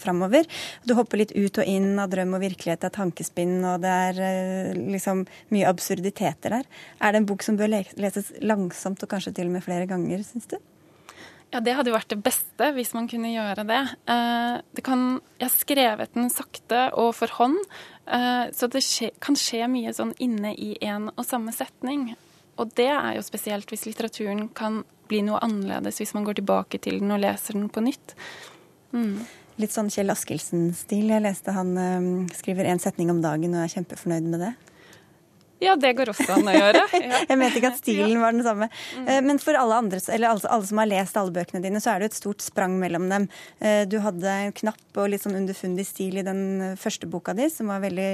framover. 0.04 0.46
Du 0.86 0.94
hopper 0.98 1.24
litt 1.24 1.34
ut 1.34 1.58
og 1.58 1.66
inn 1.66 1.98
av 1.98 2.12
drøm 2.14 2.38
og 2.38 2.46
virkelighet, 2.46 2.84
det 2.84 2.92
er 2.92 2.98
tankespinn, 3.00 3.58
og 3.66 3.82
det 3.82 3.96
er 4.12 4.24
eh, 4.30 4.72
liksom 4.94 5.26
mye 5.56 5.74
absurditeter 5.74 6.60
der. 6.60 6.72
Er 7.02 7.14
det 7.14 7.24
en 7.24 7.30
bok 7.34 7.46
som 7.46 7.58
bør 7.58 7.74
leses 7.74 8.30
langsomt 8.46 9.02
og 9.02 9.16
kanskje 9.16 9.34
til 9.40 9.50
og 9.50 9.58
med 9.58 9.66
flere 9.66 9.90
ganger, 9.90 10.22
syns 10.28 10.54
du? 10.54 10.60
Ja, 11.48 11.62
det 11.64 11.78
hadde 11.78 11.90
jo 11.90 11.96
vært 11.96 12.12
det 12.12 12.20
beste 12.26 12.74
hvis 12.76 12.92
man 12.94 13.06
kunne 13.10 13.32
gjøre 13.32 13.64
det. 13.66 13.84
Eh, 14.14 14.56
det 14.78 14.86
kan, 14.86 15.16
jeg 15.40 15.48
har 15.48 15.58
skrevet 15.58 16.14
den 16.14 16.30
sakte 16.30 16.90
og 16.94 17.16
for 17.18 17.40
hånd, 17.40 17.58
Eh, 17.58 17.97
så 18.08 18.70
det 18.72 18.82
kan 19.20 19.36
skje 19.36 19.66
mye 19.68 19.92
sånn 19.94 20.14
inne 20.24 20.54
i 20.56 20.78
en 20.88 21.10
og 21.14 21.26
samme 21.28 21.52
setning. 21.56 22.14
Og 22.58 22.72
det 22.78 22.90
er 22.90 23.18
jo 23.18 23.26
spesielt 23.26 23.70
hvis 23.72 23.86
litteraturen 23.86 24.48
kan 24.58 24.84
bli 25.08 25.22
noe 25.26 25.42
annerledes 25.44 26.02
hvis 26.02 26.14
man 26.16 26.26
går 26.28 26.40
tilbake 26.40 26.80
til 26.84 27.02
den 27.02 27.14
og 27.16 27.22
leser 27.24 27.58
den 27.58 27.68
på 27.74 27.84
nytt. 27.86 28.16
Mm. 28.96 29.20
Litt 29.58 29.74
sånn 29.74 29.92
Kjell 29.94 30.14
Askildsen-stil. 30.14 31.10
Jeg 31.10 31.24
leste 31.26 31.54
han 31.56 31.74
um, 31.78 32.10
skriver 32.34 32.70
én 32.70 32.82
setning 32.82 33.12
om 33.14 33.24
dagen 33.24 33.56
og 33.56 33.64
er 33.64 33.74
kjempefornøyd 33.74 34.28
med 34.30 34.44
det. 34.46 34.54
Ja, 35.60 35.74
det 35.80 35.94
går 35.98 36.12
også 36.12 36.36
an 36.36 36.50
å 36.52 36.56
gjøre. 36.56 36.84
Ja. 37.08 37.20
jeg 37.30 37.38
mente 37.40 37.60
ikke 37.60 37.70
at 37.72 37.80
stilen 37.80 38.20
var 38.20 38.34
den 38.34 38.44
samme. 38.46 38.68
Mm. 38.98 39.06
Eh, 39.08 39.20
men 39.26 39.40
for 39.42 39.56
alle, 39.58 39.78
andre, 39.80 40.00
eller 40.14 40.32
alle, 40.34 40.50
alle, 40.52 40.68
som 40.68 40.80
har 40.82 40.90
lest 40.90 41.18
alle 41.20 41.34
bøkene 41.34 41.62
dine, 41.64 41.80
så 41.84 41.94
er 41.94 42.02
det 42.02 42.10
et 42.10 42.18
stort 42.18 42.44
sprang 42.44 42.76
mellom 42.82 43.06
dem. 43.12 43.28
Eh, 43.64 43.84
du 43.90 43.98
hadde 44.04 44.34
en 44.48 44.56
knapp 44.56 45.00
og 45.00 45.12
litt 45.14 45.24
sånn 45.24 45.38
underfundig 45.40 45.86
stil 45.88 46.20
i 46.20 46.26
den 46.26 46.76
første 46.80 47.10
boka 47.10 47.36
di, 47.38 47.48
som 47.54 47.72
var 47.72 47.84
veldig 47.86 48.10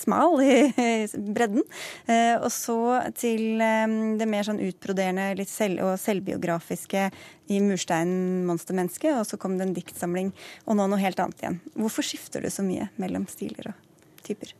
smal 0.00 0.38
i 0.44 0.54
bredden. 1.36 1.66
Eh, 2.06 2.36
og 2.38 2.48
så 2.54 2.78
til 3.18 3.58
det 3.58 4.30
mer 4.30 4.46
sånn 4.46 4.62
utbroderende 4.68 5.32
litt 5.38 5.52
selv, 5.52 5.82
og 5.84 5.98
selvbiografiske 6.00 7.08
i 7.48 7.58
murstein 7.64 8.46
'Monstermenneske', 8.46 9.18
og 9.18 9.26
så 9.26 9.40
kom 9.40 9.58
det 9.58 9.68
en 9.68 9.76
diktsamling, 9.76 10.32
og 10.66 10.78
nå 10.78 10.88
noe 10.88 11.02
helt 11.02 11.20
annet 11.22 11.44
igjen. 11.44 11.60
Hvorfor 11.76 12.06
skifter 12.06 12.44
du 12.44 12.50
så 12.52 12.64
mye 12.66 12.90
mellom 13.00 13.28
stiler 13.30 13.72
og 13.72 14.24
typer? 14.26 14.54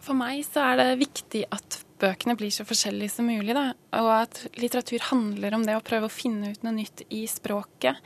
For 0.00 0.16
meg 0.16 0.42
så 0.48 0.64
er 0.70 0.80
det 0.80 1.00
viktig 1.02 1.44
at 1.52 1.80
bøkene 2.00 2.36
blir 2.38 2.52
så 2.54 2.64
forskjellige 2.64 3.16
som 3.18 3.28
mulig. 3.28 3.52
Da. 3.56 3.70
Og 4.00 4.10
at 4.14 4.42
litteratur 4.60 5.02
handler 5.10 5.56
om 5.56 5.66
det 5.66 5.76
å 5.76 5.84
prøve 5.84 6.08
å 6.08 6.12
finne 6.12 6.54
ut 6.54 6.64
noe 6.64 6.76
nytt 6.78 7.04
i 7.12 7.26
språket. 7.30 8.00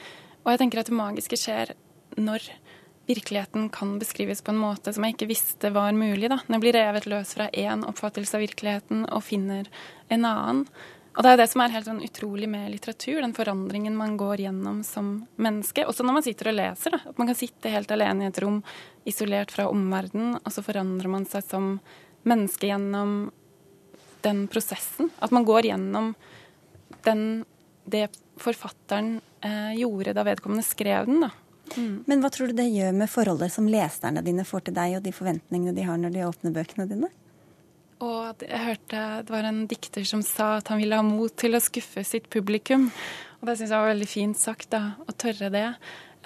Og 0.44 0.52
jeg 0.52 0.64
tenker 0.64 0.82
at 0.82 0.90
det 0.90 0.98
magiske 0.98 1.38
skjer 1.40 1.74
når 2.18 2.50
virkeligheten 3.06 3.68
kan 3.72 3.98
beskrives 4.00 4.40
på 4.42 4.52
en 4.54 4.60
måte 4.60 4.92
som 4.94 5.04
jeg 5.04 5.16
ikke 5.16 5.30
visste 5.30 5.70
var 5.74 5.92
mulig. 5.96 6.30
Da. 6.32 6.40
Når 6.46 6.56
jeg 6.56 6.64
blir 6.64 6.78
revet 6.78 7.08
løs 7.10 7.34
fra 7.36 7.48
én 7.52 7.84
oppfattelse 7.86 8.38
av 8.38 8.44
virkeligheten 8.44 9.06
og 9.10 9.24
finner 9.26 9.70
en 10.12 10.28
annen. 10.28 10.66
Og 11.14 11.22
det 11.22 11.30
er 11.30 11.38
det 11.38 11.46
som 11.46 11.62
er 11.62 11.70
helt 11.70 11.86
sånn 11.86 12.02
utrolig 12.02 12.48
med 12.50 12.72
litteratur, 12.72 13.20
den 13.22 13.36
forandringen 13.36 13.94
man 13.94 14.16
går 14.18 14.42
gjennom 14.48 14.80
som 14.86 15.12
menneske. 15.38 15.84
Også 15.86 16.02
når 16.02 16.16
man 16.16 16.26
sitter 16.26 16.50
og 16.50 16.56
leser. 16.58 16.96
Da. 16.96 17.12
At 17.12 17.20
man 17.20 17.30
kan 17.30 17.38
sitte 17.38 17.70
helt 17.70 17.94
alene 17.94 18.26
i 18.26 18.30
et 18.32 18.40
rom, 18.42 18.58
isolert 19.06 19.54
fra 19.54 19.68
omverdenen, 19.70 20.40
og 20.40 20.50
så 20.50 20.64
forandrer 20.66 21.12
man 21.12 21.26
seg 21.30 21.46
som 21.46 21.76
menneske 22.26 22.66
gjennom 22.66 23.30
den 24.26 24.46
prosessen. 24.50 25.12
At 25.22 25.30
man 25.34 25.46
går 25.46 25.70
gjennom 25.70 26.14
den, 27.06 27.44
det 27.86 28.08
forfatteren 28.40 29.20
eh, 29.44 29.74
gjorde 29.78 30.16
da 30.16 30.26
vedkommende 30.26 30.66
skrev 30.66 31.06
den. 31.06 31.28
da. 31.28 31.30
Mm. 31.76 32.04
Men 32.10 32.24
hva 32.24 32.30
tror 32.34 32.50
du 32.50 32.58
det 32.58 32.66
gjør 32.72 32.94
med 32.96 33.10
forholdet 33.12 33.54
som 33.54 33.68
leserne 33.70 34.22
dine 34.24 34.42
får 34.48 34.66
til 34.66 34.76
deg, 34.76 34.98
og 34.98 35.04
de 35.06 35.14
forventningene 35.14 35.76
de 35.76 35.86
har 35.86 36.00
når 36.00 36.16
de 36.16 36.26
åpner 36.26 36.58
bøkene 36.58 36.88
dine? 36.90 37.10
Og 38.02 38.42
jeg 38.42 38.64
hørte 38.64 39.02
det 39.24 39.32
var 39.32 39.46
en 39.48 39.64
dikter 39.70 40.06
som 40.08 40.22
sa 40.26 40.56
at 40.58 40.70
han 40.72 40.80
ville 40.82 40.98
ha 40.98 41.04
mot 41.06 41.32
til 41.38 41.54
å 41.54 41.62
skuffe 41.62 42.02
sitt 42.06 42.26
publikum. 42.32 42.88
Og 43.40 43.48
det 43.48 43.58
syns 43.58 43.70
jeg 43.70 43.84
var 43.84 43.92
veldig 43.92 44.08
fint 44.10 44.40
sagt, 44.40 44.70
da, 44.74 44.96
å 45.04 45.14
tørre 45.14 45.50
det. 45.52 45.68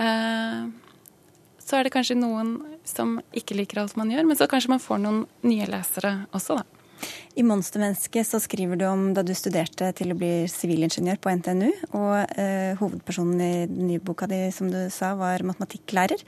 Eh, 0.00 0.68
så 1.58 1.76
er 1.76 1.84
det 1.84 1.92
kanskje 1.92 2.16
noen 2.16 2.56
som 2.88 3.18
ikke 3.36 3.58
liker 3.58 3.82
alt 3.82 3.98
man 4.00 4.12
gjør, 4.14 4.24
men 4.30 4.38
så 4.38 4.48
kanskje 4.48 4.72
man 4.72 4.82
får 4.82 5.02
noen 5.02 5.24
nye 5.44 5.68
lesere 5.68 6.14
også, 6.32 6.60
da. 6.62 6.77
I 7.38 7.42
'Monstermennesket' 7.42 8.26
så 8.26 8.40
skriver 8.42 8.76
du 8.76 8.84
om 8.88 9.14
da 9.14 9.22
du 9.22 9.34
studerte 9.36 9.92
til 9.94 10.12
å 10.12 10.18
bli 10.18 10.48
sivilingeniør 10.50 11.20
på 11.22 11.32
NTNU, 11.38 11.70
og 11.94 12.38
eh, 12.38 12.74
hovedpersonen 12.80 13.40
i 13.40 13.66
den 13.70 13.90
nye 13.92 14.02
boka 14.02 14.26
di, 14.30 14.40
som 14.54 14.70
du 14.72 14.80
sa, 14.90 15.14
var 15.18 15.44
matematikklærer. 15.46 16.22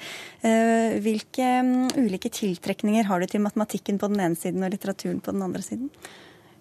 Eh, 0.46 0.98
hvilke 1.02 1.50
um, 1.60 1.88
ulike 1.98 2.30
tiltrekninger 2.30 3.08
har 3.10 3.20
du 3.20 3.26
til 3.30 3.44
matematikken 3.44 3.98
på 4.00 4.10
den 4.12 4.22
ene 4.26 4.38
siden 4.38 4.64
og 4.64 4.74
litteraturen 4.74 5.22
på 5.24 5.34
den 5.34 5.46
andre 5.46 5.64
siden? 5.66 5.90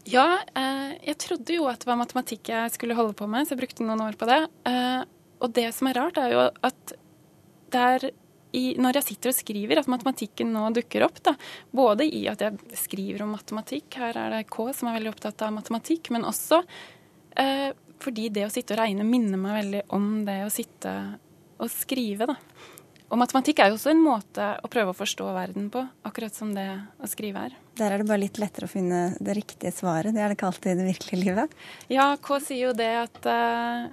Ja, 0.09 0.39
eh, 0.57 0.95
jeg 1.05 1.19
trodde 1.21 1.53
jo 1.53 1.67
at 1.69 1.83
det 1.83 1.89
var 1.89 1.99
matematikk 1.99 2.49
jeg 2.49 2.73
skulle 2.73 2.97
holde 2.97 3.13
på 3.17 3.27
med, 3.29 3.45
så 3.45 3.53
jeg 3.53 3.61
brukte 3.61 3.85
noen 3.85 4.01
år 4.07 4.17
på 4.17 4.29
det. 4.29 4.41
Eh, 4.69 5.03
og 5.39 5.53
det 5.55 5.69
som 5.75 5.89
er 5.89 5.99
rart, 5.99 6.17
er 6.17 6.33
jo 6.33 6.47
at 6.65 6.95
det 7.69 7.83
er 7.93 8.09
i, 8.55 8.63
når 8.81 8.99
jeg 8.99 9.07
sitter 9.11 9.31
og 9.31 9.37
skriver, 9.37 9.81
at 9.81 9.91
matematikken 9.91 10.53
nå 10.53 10.69
dukker 10.75 11.05
opp. 11.05 11.21
Da. 11.25 11.35
Både 11.75 12.07
i 12.07 12.23
at 12.31 12.41
jeg 12.45 12.79
skriver 12.79 13.25
om 13.25 13.35
matematikk, 13.37 13.99
her 14.01 14.17
er 14.17 14.37
det 14.37 14.47
K 14.51 14.71
som 14.73 14.89
er 14.89 14.99
veldig 14.99 15.13
opptatt 15.13 15.45
av 15.45 15.53
matematikk, 15.55 16.11
men 16.15 16.27
også 16.27 16.63
eh, 17.37 17.69
fordi 17.99 18.29
det 18.33 18.47
å 18.47 18.51
sitte 18.53 18.75
og 18.75 18.81
regne 18.81 19.07
minner 19.07 19.39
meg 19.41 19.59
veldig 19.59 19.85
om 19.95 20.11
det 20.27 20.41
å 20.45 20.51
sitte 20.53 20.95
og 21.59 21.71
skrive. 21.73 22.29
Da. 22.29 22.37
Og 23.09 23.17
matematikk 23.17 23.59
er 23.61 23.71
jo 23.71 23.77
også 23.79 23.91
en 23.91 24.03
måte 24.05 24.51
å 24.61 24.69
prøve 24.71 24.93
å 24.93 24.97
forstå 24.97 25.31
verden 25.33 25.69
på, 25.73 25.81
akkurat 26.05 26.35
som 26.35 26.51
det 26.55 26.67
å 27.01 27.09
skrive 27.09 27.47
er. 27.49 27.55
Der 27.79 27.95
er 27.95 28.01
det 28.01 28.09
bare 28.09 28.21
litt 28.21 28.37
lettere 28.41 28.69
å 28.69 28.71
finne 28.71 29.15
det 29.17 29.35
riktige 29.37 29.73
svaret. 29.73 30.13
Det 30.13 30.21
er 30.21 30.29
det 30.29 30.37
ikke 30.37 30.49
alltid 30.51 30.71
i 30.71 30.77
det 30.79 30.87
virkelige 30.91 31.23
livet. 31.23 31.55
Ja, 31.91 32.11
K 32.21 32.39
sier 32.43 32.69
jo 32.69 32.75
det 32.77 32.91
at 33.01 33.19
uh, 33.25 33.89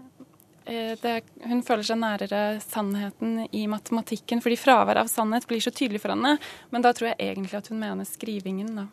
det, 0.66 1.14
hun 1.46 1.62
føler 1.66 1.86
seg 1.86 2.00
nærere 2.00 2.42
sannheten 2.64 3.46
i 3.54 3.64
matematikken, 3.70 4.42
fordi 4.44 4.58
fraværet 4.58 5.04
av 5.04 5.10
sannhet 5.10 5.46
blir 5.48 5.62
så 5.62 5.72
tydelig 5.74 6.02
for 6.02 6.14
henne. 6.14 6.36
Men 6.74 6.84
da 6.84 6.92
tror 6.96 7.12
jeg 7.12 7.20
egentlig 7.30 7.60
at 7.60 7.70
hun 7.72 7.82
mener 7.82 8.08
skrivingen, 8.08 8.72
da. 8.82 8.88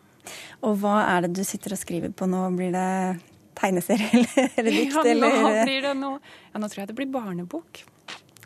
Og 0.64 0.78
hva 0.80 1.00
er 1.04 1.26
det 1.26 1.34
du 1.36 1.42
sitter 1.44 1.74
og 1.76 1.80
skriver 1.80 2.14
på 2.16 2.28
nå? 2.30 2.46
Blir 2.56 2.72
det 2.74 2.90
tegneserie 3.58 4.22
eller 4.56 4.70
dikt? 4.70 4.94
Ja, 4.96 5.16
nå 5.20 5.32
blir 5.64 5.88
det 5.88 5.96
noe 5.98 6.18
Ja, 6.22 6.62
nå 6.62 6.70
tror 6.70 6.84
jeg 6.84 6.92
det 6.92 6.98
blir 7.02 7.10
barnebok. 7.12 7.84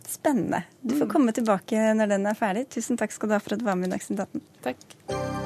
Spennende. 0.08 0.64
Du 0.80 0.96
får 0.96 1.04
mm. 1.04 1.12
komme 1.12 1.36
tilbake 1.36 1.90
når 1.94 2.16
den 2.16 2.30
er 2.30 2.38
ferdig. 2.38 2.68
Tusen 2.72 2.98
takk 2.98 3.14
skal 3.14 3.30
du 3.30 3.36
ha 3.38 3.42
for 3.44 3.54
at 3.54 3.62
du 3.62 3.68
var 3.68 3.78
med 3.78 3.92
i 3.92 3.96
Dagsnytt 3.96 4.24
18. 4.24 4.48
Takk. 4.64 5.36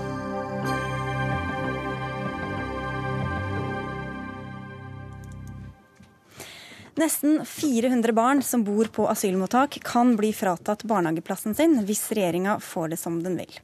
Nesten 6.95 7.47
400 7.47 8.13
barn 8.13 8.43
som 8.43 8.65
bor 8.65 8.85
på 8.85 9.07
asylmottak, 9.09 9.79
kan 9.85 10.17
bli 10.17 10.29
fratatt 10.37 10.83
barnehageplassen 10.85 11.55
sin 11.57 11.79
hvis 11.89 12.11
regjeringa 12.13 12.59
får 12.61 12.93
det 12.93 12.99
som 13.01 13.17
den 13.25 13.39
vil. 13.41 13.55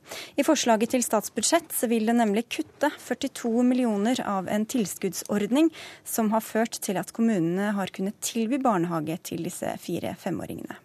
I 0.41 0.47
forslaget 0.49 0.95
til 0.95 1.05
statsbudsjett 1.05 1.75
vil 1.93 2.09
det 2.09 2.15
nemlig 2.17 2.47
kutte 2.49 2.89
42 2.97 3.67
millioner 3.69 4.23
av 4.25 4.49
en 4.49 4.65
tilskuddsordning 4.65 5.69
som 6.09 6.33
har 6.33 6.41
ført 6.41 6.81
til 6.81 6.97
at 6.97 7.13
kommunene 7.13 7.75
har 7.77 7.93
kunnet 7.93 8.17
tilby 8.25 8.63
barnehage 8.65 9.19
til 9.29 9.45
disse 9.45 9.77
fire 9.85 10.15
femåringene. 10.17 10.81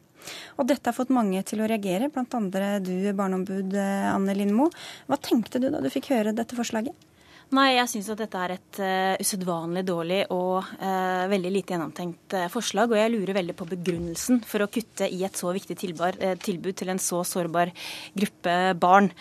Og 0.59 0.67
dette 0.67 0.91
har 0.91 0.99
fått 0.99 1.15
mange 1.15 1.39
til 1.47 1.63
å 1.63 1.71
reagere, 1.71 2.11
bl.a. 2.11 2.79
du, 2.83 2.93
barneombud 3.15 3.71
Anne 3.79 4.35
Lindmo. 4.35 4.67
Hva 5.07 5.15
tenkte 5.15 5.63
du 5.63 5.71
da 5.71 5.79
du 5.79 5.87
fikk 5.91 6.11
høre 6.11 6.35
dette 6.35 6.59
forslaget? 6.59 7.12
Nei, 7.53 7.75
jeg 7.75 7.89
syns 7.91 8.07
at 8.13 8.21
dette 8.23 8.39
er 8.39 8.53
et 8.55 8.77
uh, 8.81 9.15
usedvanlig 9.21 9.83
dårlig 9.85 10.19
og 10.33 10.63
uh, 10.79 11.25
veldig 11.29 11.51
lite 11.51 11.75
gjennomtenkt 11.75 12.35
uh, 12.37 12.47
forslag. 12.49 12.93
Og 12.93 12.97
jeg 12.97 13.11
lurer 13.13 13.37
veldig 13.37 13.55
på 13.59 13.67
begrunnelsen 13.73 14.39
for 14.47 14.63
å 14.63 14.69
kutte 14.71 15.09
i 15.11 15.19
et 15.27 15.37
så 15.37 15.51
viktig 15.53 15.77
tilbar, 15.77 16.17
tilbud 16.41 16.77
til 16.79 16.93
en 16.93 17.01
så 17.01 17.21
sårbar 17.27 17.73
gruppe 18.15 18.55
barn. 18.79 19.11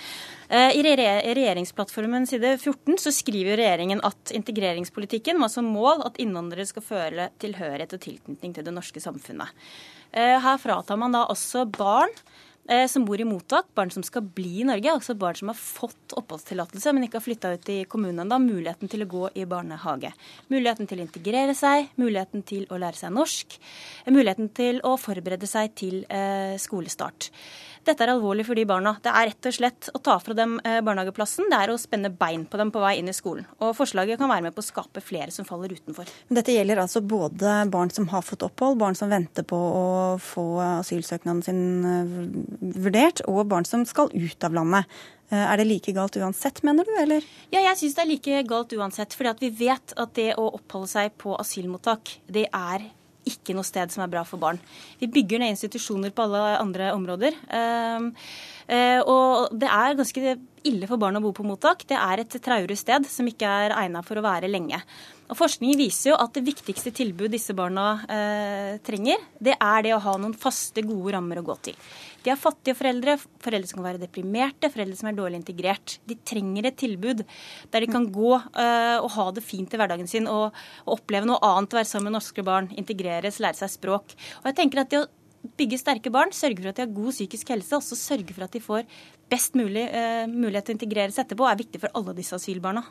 I 0.53 0.83
regjeringsplattformen 0.85 2.27
side 2.29 2.51
14 2.59 2.99
så 3.01 3.09
skriver 3.15 3.57
regjeringen 3.57 4.03
at 4.05 4.35
integreringspolitikken 4.37 5.39
må 5.41 5.49
som 5.49 5.71
mål 5.73 6.05
at 6.05 6.21
innvandrere 6.21 6.67
skal 6.69 6.85
føle 6.85 7.31
tilhørighet 7.41 7.95
og 7.97 8.03
tilknytning 8.05 8.53
til 8.53 8.67
det 8.67 8.75
norske 8.77 9.01
samfunnet. 9.01 9.49
Her 10.13 10.61
fratar 10.61 11.01
man 11.01 11.17
da 11.17 11.25
også 11.33 11.65
barn 11.73 12.13
Eh, 12.69 12.87
som 12.87 13.03
bor 13.05 13.21
i 13.21 13.25
mottak, 13.27 13.73
barn 13.75 13.91
som 13.91 14.05
skal 14.07 14.23
bli 14.23 14.61
i 14.61 14.67
Norge, 14.67 14.93
altså 14.93 15.17
barn 15.19 15.35
som 15.35 15.51
har 15.51 15.59
fått 15.59 16.15
oppholdstillatelse, 16.15 16.93
men 16.95 17.09
ikke 17.09 17.19
har 17.19 17.25
flytta 17.25 17.51
ut 17.57 17.71
i 17.75 17.81
kommunen 17.91 18.23
ennå, 18.23 18.39
muligheten 18.39 18.91
til 18.93 19.03
å 19.03 19.09
gå 19.11 19.23
i 19.35 19.47
barnehage. 19.51 20.13
Muligheten 20.53 20.87
til 20.87 21.03
å 21.03 21.07
integrere 21.09 21.57
seg, 21.59 21.91
muligheten 21.99 22.47
til 22.47 22.69
å 22.71 22.79
lære 22.79 23.01
seg 23.01 23.17
norsk, 23.17 23.59
muligheten 24.15 24.53
til 24.55 24.79
å 24.87 24.95
forberede 24.95 25.51
seg 25.51 25.75
til 25.83 26.05
eh, 26.07 26.55
skolestart. 26.63 27.33
Dette 27.83 28.05
er 28.05 28.13
alvorlig 28.13 28.45
for 28.47 28.59
de 28.59 28.65
barna. 28.69 28.95
Det 29.03 29.11
er 29.11 29.31
rett 29.33 29.49
og 29.49 29.55
slett 29.57 29.89
å 29.91 30.01
ta 30.05 30.15
fra 30.23 30.37
dem 30.39 30.59
eh, 30.63 30.79
barnehageplassen. 30.87 31.49
Det 31.51 31.59
er 31.59 31.73
å 31.73 31.79
spenne 31.81 32.13
bein 32.15 32.45
på 32.47 32.61
dem 32.61 32.71
på 32.75 32.83
vei 32.83 32.95
inn 33.01 33.11
i 33.11 33.17
skolen. 33.17 33.49
Og 33.59 33.75
forslaget 33.79 34.21
kan 34.21 34.31
være 34.31 34.47
med 34.47 34.55
på 34.55 34.63
å 34.63 34.67
skape 34.67 35.03
flere 35.03 35.35
som 35.35 35.49
faller 35.49 35.75
utenfor. 35.75 36.11
Dette 36.31 36.55
gjelder 36.55 36.83
altså 36.85 37.03
både 37.03 37.57
barn 37.73 37.91
som 37.95 38.07
har 38.13 38.23
fått 38.27 38.47
opphold, 38.47 38.79
barn 38.83 38.99
som 38.99 39.11
venter 39.11 39.47
på 39.49 39.59
å 39.59 39.83
få 40.23 40.47
asylsøknaden 40.69 41.43
sin 41.43 41.65
eh, 41.89 42.15
vurdert, 42.87 43.25
og 43.27 43.49
barn 43.51 43.67
som 43.67 43.83
skal 43.89 44.15
ut 44.15 44.47
av 44.47 44.55
landet. 44.61 45.03
Eh, 45.33 45.43
er 45.43 45.59
det 45.59 45.67
like 45.67 45.97
galt 45.97 46.17
uansett, 46.21 46.63
mener 46.63 46.87
du, 46.87 46.95
eller? 47.03 47.27
Ja, 47.51 47.65
jeg 47.67 47.79
syns 47.81 47.99
det 47.99 48.07
er 48.07 48.13
like 48.13 48.43
galt 48.51 48.79
uansett. 48.79 49.15
fordi 49.19 49.49
vi 49.49 49.67
vet 49.67 49.95
at 49.97 50.15
det 50.15 50.35
å 50.37 50.53
oppholde 50.53 50.91
seg 50.95 51.15
på 51.19 51.35
asylmottak, 51.41 52.19
det 52.31 52.47
er 52.53 52.93
ikke 53.29 53.55
noe 53.57 53.67
sted 53.67 53.93
som 53.93 54.05
er 54.05 54.11
bra 54.13 54.25
for 54.27 54.41
barn. 54.43 54.59
Vi 55.01 55.11
bygger 55.11 55.43
ned 55.43 55.55
institusjoner 55.55 56.13
på 56.15 56.27
alle 56.27 56.43
andre 56.59 56.91
områder. 56.97 57.37
Ehm, 57.55 58.11
eh, 58.67 59.01
og 59.01 59.55
det 59.55 59.71
er 59.71 59.99
ganske 59.99 60.37
ille 60.69 60.89
for 60.91 61.01
barn 61.01 61.19
å 61.19 61.23
bo 61.23 61.33
på 61.35 61.47
mottak. 61.47 61.87
Det 61.87 61.99
er 61.99 62.23
et 62.23 62.39
traurig 62.43 62.79
sted 62.79 63.07
som 63.11 63.29
ikke 63.29 63.47
er 63.47 63.77
egnet 63.79 64.07
for 64.07 64.19
å 64.19 64.25
være 64.25 64.51
lenge. 64.51 64.81
Og 65.31 65.39
Forskningen 65.39 65.79
viser 65.81 66.11
jo 66.11 66.19
at 66.21 66.35
det 66.37 66.45
viktigste 66.45 66.93
tilbud 66.93 67.33
disse 67.33 67.55
barna 67.57 68.03
eh, 68.05 68.79
trenger, 68.85 69.23
det 69.41 69.57
er 69.57 69.87
det 69.87 69.95
å 69.97 70.03
ha 70.05 70.17
noen 70.21 70.35
faste, 70.37 70.85
gode 70.85 71.15
rammer 71.17 71.41
å 71.41 71.47
gå 71.47 71.57
til. 71.71 71.79
De 72.23 72.31
har 72.31 72.41
fattige 72.41 72.77
foreldre, 72.79 73.17
foreldre 73.43 73.71
som 73.71 73.81
kan 73.81 73.89
være 73.91 74.03
deprimerte, 74.05 74.71
foreldre 74.73 74.99
som 74.99 75.11
er 75.11 75.17
dårlig 75.19 75.41
integrert. 75.41 75.97
De 76.09 76.17
trenger 76.29 76.69
et 76.69 76.79
tilbud 76.79 77.25
der 77.73 77.85
de 77.85 77.91
kan 77.91 78.07
gå 78.15 78.35
uh, 78.37 78.99
og 79.03 79.11
ha 79.17 79.27
det 79.35 79.45
fint 79.47 79.73
i 79.75 79.81
hverdagen 79.81 80.11
sin 80.11 80.29
og, 80.31 80.55
og 80.87 80.99
oppleve 80.99 81.29
noe 81.29 81.43
annet 81.47 81.75
være 81.79 81.89
sammen 81.89 82.11
med 82.11 82.19
norske 82.21 82.45
barn, 82.47 82.71
integreres, 82.79 83.41
lære 83.43 83.59
seg 83.63 83.75
språk. 83.75 84.15
Og 84.43 84.51
jeg 84.51 84.59
tenker 84.61 84.85
at 84.85 84.93
det 84.93 85.03
å 85.03 85.11
bygge 85.59 85.81
sterke 85.81 86.13
barn, 86.15 86.31
sørge 86.35 86.63
for 86.63 86.71
at 86.71 86.79
de 86.79 86.85
har 86.85 86.95
god 86.95 87.15
psykisk 87.15 87.51
helse, 87.51 87.75
også 87.75 87.99
sørge 87.99 88.35
for 88.37 88.47
at 88.47 88.55
de 88.55 88.63
får 88.63 88.87
best 89.33 89.57
mulig 89.59 89.87
uh, 89.91 90.25
mulighet 90.31 90.69
til 90.69 90.77
å 90.77 90.79
integreres 90.79 91.21
etterpå, 91.23 91.47
er 91.49 91.61
viktig 91.63 91.81
for 91.83 91.97
alle 91.99 92.15
disse 92.19 92.37
asylbarna. 92.37 92.85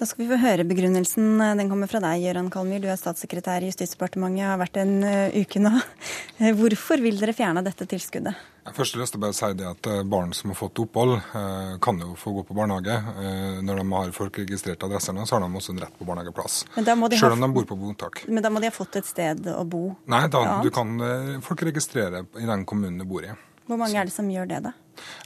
Da 0.00 0.08
skal 0.08 0.24
vi 0.24 0.30
få 0.32 0.40
høre 0.42 0.66
begrunnelsen. 0.68 1.34
Den 1.60 1.70
kommer 1.70 1.90
fra 1.90 2.02
deg, 2.04 2.24
Gøran 2.24 2.48
Kalmyr. 2.52 2.80
Du 2.82 2.88
er 2.90 3.00
statssekretær 3.00 3.62
i 3.62 3.68
Justisdepartementet, 3.70 4.48
har 4.48 4.62
vært 4.62 4.80
en 4.82 4.96
uh, 5.04 5.36
uke 5.36 5.62
nå. 5.62 5.76
Hvorfor 6.62 7.04
vil 7.04 7.20
dere 7.20 7.36
fjerne 7.36 7.64
dette 7.66 7.88
tilskuddet? 7.90 8.48
Jeg 8.62 8.76
først 8.76 8.94
lyst 8.94 9.14
til 9.16 9.18
å 9.18 9.22
bare 9.24 9.34
si 9.34 9.48
det 9.58 9.64
at 9.66 9.86
eh, 9.90 10.02
Barn 10.06 10.30
som 10.38 10.52
har 10.52 10.58
fått 10.58 10.78
opphold, 10.84 11.16
eh, 11.18 11.72
kan 11.82 11.98
jo 11.98 12.12
få 12.18 12.30
gå 12.36 12.44
på 12.46 12.54
barnehage. 12.54 12.94
Eh, 12.94 13.56
når 13.66 13.80
de 13.80 13.86
har 13.90 14.12
folkeregistrerte 14.14 14.86
adresser, 14.86 15.18
så 15.26 15.34
har 15.34 15.42
de 15.42 15.48
også 15.58 15.74
en 15.74 15.80
rett 15.82 15.96
på 15.98 16.06
barnehageplass. 16.06 16.60
Selv 16.78 17.32
om 17.32 17.42
de 17.42 17.48
bor 17.56 17.66
på 17.66 17.78
mottak. 17.80 18.22
Men 18.28 18.44
da 18.44 18.52
må 18.54 18.62
de 18.62 18.70
ha 18.70 18.74
fått 18.74 19.00
et 19.00 19.08
sted 19.08 19.50
å 19.50 19.64
bo? 19.66 19.88
Nei, 20.06 20.22
da, 20.30 20.60
du 20.62 20.70
kan 20.74 20.94
folkeregistrere 21.42 22.22
i 22.38 22.46
den 22.46 22.62
kommunen 22.68 23.02
du 23.02 23.08
bor 23.08 23.26
i. 23.26 23.34
Hvor 23.66 23.82
mange 23.82 23.98
er 23.98 24.06
det 24.06 24.14
som 24.14 24.30
gjør 24.30 24.46
det, 24.54 24.62
da? 24.68 24.76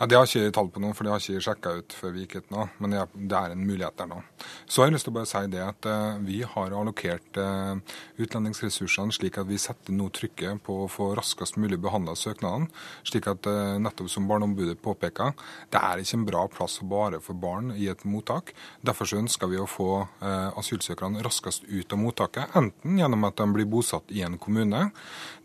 Ja, 0.00 0.06
Det 0.06 0.16
har 0.16 0.26
ikke 0.28 0.52
tall 0.54 0.68
på 0.72 0.80
noe, 0.82 0.94
for 0.96 1.06
det 1.06 1.12
har 1.12 1.22
ikke 1.22 1.44
sjekka 1.44 1.72
ut 1.80 1.94
før 1.96 2.12
vi 2.14 2.24
gikk 2.24 2.36
ut 2.40 2.52
nå. 2.54 2.66
Men 2.82 2.94
det 3.14 3.38
er 3.38 3.54
en 3.54 3.64
mulighet 3.66 3.96
der 3.98 4.08
nå. 4.10 4.20
Så 4.66 4.82
har 4.82 4.90
jeg 4.90 4.96
lyst 4.96 5.08
til 5.08 5.14
å 5.14 5.16
bare 5.18 5.30
si 5.30 5.42
det 5.52 5.62
at 5.62 5.88
uh, 5.88 6.18
vi 6.26 6.40
har 6.46 6.74
allokert 6.76 7.40
uh, 7.40 7.76
utlendingsressursene 8.22 9.14
slik 9.14 9.38
at 9.40 9.48
vi 9.48 9.58
setter 9.60 9.96
nå 9.96 10.08
trykket 10.14 10.62
på 10.66 10.82
å 10.84 10.90
få 10.90 11.10
raskest 11.18 11.58
mulig 11.60 11.78
behandla 11.82 12.16
søknadene. 12.18 12.70
Slik 13.06 13.28
at 13.30 13.48
uh, 13.50 13.76
nettopp 13.82 14.10
som 14.12 14.28
Barneombudet 14.30 14.78
påpeker, 14.82 15.34
det 15.72 15.82
er 15.82 16.02
ikke 16.02 16.20
en 16.20 16.28
bra 16.28 16.46
plass 16.52 16.78
bare 16.86 17.20
for 17.24 17.38
barn 17.38 17.72
i 17.76 17.88
et 17.92 18.04
mottak. 18.08 18.54
Derfor 18.86 19.08
så 19.08 19.20
ønsker 19.22 19.50
vi 19.50 19.60
å 19.60 19.68
få 19.70 19.88
asylsøkerne 20.26 21.22
raskest 21.24 21.66
ut 21.68 21.92
av 21.92 22.00
mottaket, 22.00 22.54
enten 22.58 22.98
gjennom 22.98 23.26
at 23.28 23.38
de 23.38 23.46
blir 23.54 23.68
bosatt 23.70 24.10
i 24.14 24.22
en 24.26 24.38
kommune. 24.40 24.90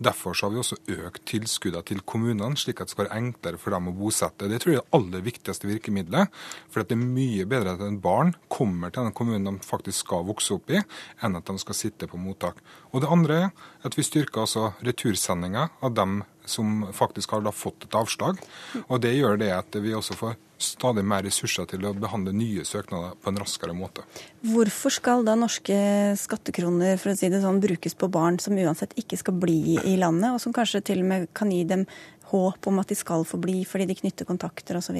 Derfor 0.01 0.37
så 0.37 0.47
har 0.47 0.55
vi 0.55 0.61
også 0.61 0.79
økt 0.97 1.25
tilskuddene 1.29 1.85
til 1.87 2.01
kommunene, 2.07 2.57
slik 2.59 2.81
at 2.81 2.89
det 2.89 2.95
skal 2.95 3.07
være 3.07 3.19
enklere 3.19 3.61
for 3.61 3.75
dem 3.75 3.89
å 3.91 3.95
bosette 3.95 4.10
bosette. 4.11 4.49
Det 4.51 4.59
tror 4.61 4.73
jeg 4.73 4.81
er 4.81 4.85
det 4.85 4.97
aller 4.99 5.25
viktigste 5.25 5.69
virkemidlet. 5.69 6.41
For 6.71 6.83
det 6.83 6.97
er 6.97 7.01
mye 7.01 7.47
bedre 7.49 7.75
at 7.77 7.85
en 7.85 7.99
barn 8.03 8.35
kommer 8.51 8.91
til 8.91 9.07
den 9.07 9.15
kommunen 9.15 9.47
de 9.47 9.65
faktisk 9.65 10.05
skal 10.05 10.27
vokse 10.27 10.55
opp 10.57 10.71
i, 10.71 10.83
enn 11.23 11.39
at 11.39 11.47
de 11.47 11.57
skal 11.61 11.77
sitte 11.77 12.09
på 12.11 12.19
mottak. 12.19 12.59
Og 12.91 13.01
det 13.03 13.11
andre 13.11 13.39
er 13.47 13.49
at 13.87 13.97
vi 13.97 14.05
styrker 14.05 14.43
altså 14.43 14.71
retursendinga 14.85 15.69
av 15.81 15.95
dem 15.97 16.21
som 16.45 16.87
faktisk 16.93 17.31
har 17.31 17.51
fått 17.55 17.85
et 17.85 17.95
avslag. 17.95 18.39
Og 18.87 19.01
det 19.01 19.13
gjør 19.15 19.39
det 19.39 19.51
at 19.55 19.77
vi 19.81 19.93
også 19.95 20.17
får 20.19 20.39
stadig 20.61 21.03
mer 21.05 21.23
ressurser 21.25 21.65
til 21.69 21.85
å 21.87 21.93
behandle 21.97 22.33
nye 22.35 22.65
søknader 22.67 23.15
på 23.21 23.31
en 23.31 23.39
raskere 23.41 23.73
måte. 23.73 24.03
Hvorfor 24.45 24.93
skal 24.93 25.25
da 25.25 25.35
norske 25.39 25.77
skattekroner 26.21 26.99
for 27.01 27.13
å 27.13 27.17
si 27.17 27.31
det 27.33 27.41
sånn, 27.43 27.61
brukes 27.63 27.97
på 27.97 28.09
barn 28.13 28.37
som 28.41 28.57
uansett 28.57 28.93
ikke 28.99 29.19
skal 29.19 29.37
bli 29.41 29.77
i 29.79 29.97
landet, 30.01 30.35
og 30.35 30.41
som 30.43 30.53
kanskje 30.55 30.83
til 30.91 31.01
og 31.03 31.09
med 31.11 31.29
kan 31.37 31.53
gi 31.53 31.63
dem 31.67 31.87
håp 32.31 32.67
om 32.67 32.81
at 32.81 32.91
de 32.91 32.97
skal 32.97 33.25
få 33.27 33.39
bli 33.41 33.61
fordi 33.67 33.87
de 33.89 33.97
knytter 34.01 34.27
kontakter 34.29 34.79
osv.? 34.79 34.99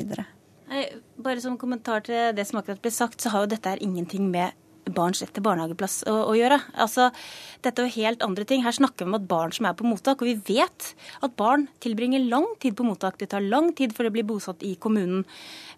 bare 1.22 1.42
som 1.44 1.58
kommentar 1.60 2.06
til 2.08 2.32
det 2.36 2.46
som 2.48 2.62
akkurat 2.62 2.82
ble 2.82 2.92
sagt, 2.94 3.22
så 3.22 3.32
har 3.34 3.44
jo 3.44 3.52
dette 3.54 3.70
her 3.70 3.82
ingenting 3.84 4.30
med 4.32 4.56
barns 4.90 5.22
rett 5.22 5.34
til 5.36 5.46
barnehageplass 5.46 6.02
å, 6.10 6.16
å, 6.32 6.36
gjøre. 6.38 6.58
Altså, 6.82 7.10
dette 7.62 7.84
er 7.84 7.90
jo 7.90 8.02
helt 8.02 8.26
andre 8.26 8.46
ting. 8.48 8.64
Her 8.66 8.76
snakker 8.76 9.06
vi 9.06 9.12
om 9.12 9.20
at 9.20 9.28
barn 9.30 9.54
som 9.56 9.68
er 9.70 9.76
på 9.78 9.88
mottak, 9.88 10.22
og 10.22 10.30
vi 10.30 10.58
vet 10.58 10.92
at 11.22 11.36
barn 11.40 11.68
tilbringer 11.84 12.24
lang 12.32 12.48
tid 12.62 12.78
på 12.78 12.86
mottak. 12.88 13.20
Det 13.22 13.30
tar 13.34 13.46
lang 13.46 13.72
tid 13.78 13.96
før 13.96 14.10
de 14.10 14.16
blir 14.18 14.28
bosatt 14.28 14.64
i 14.66 14.74
kommunen. 14.82 15.26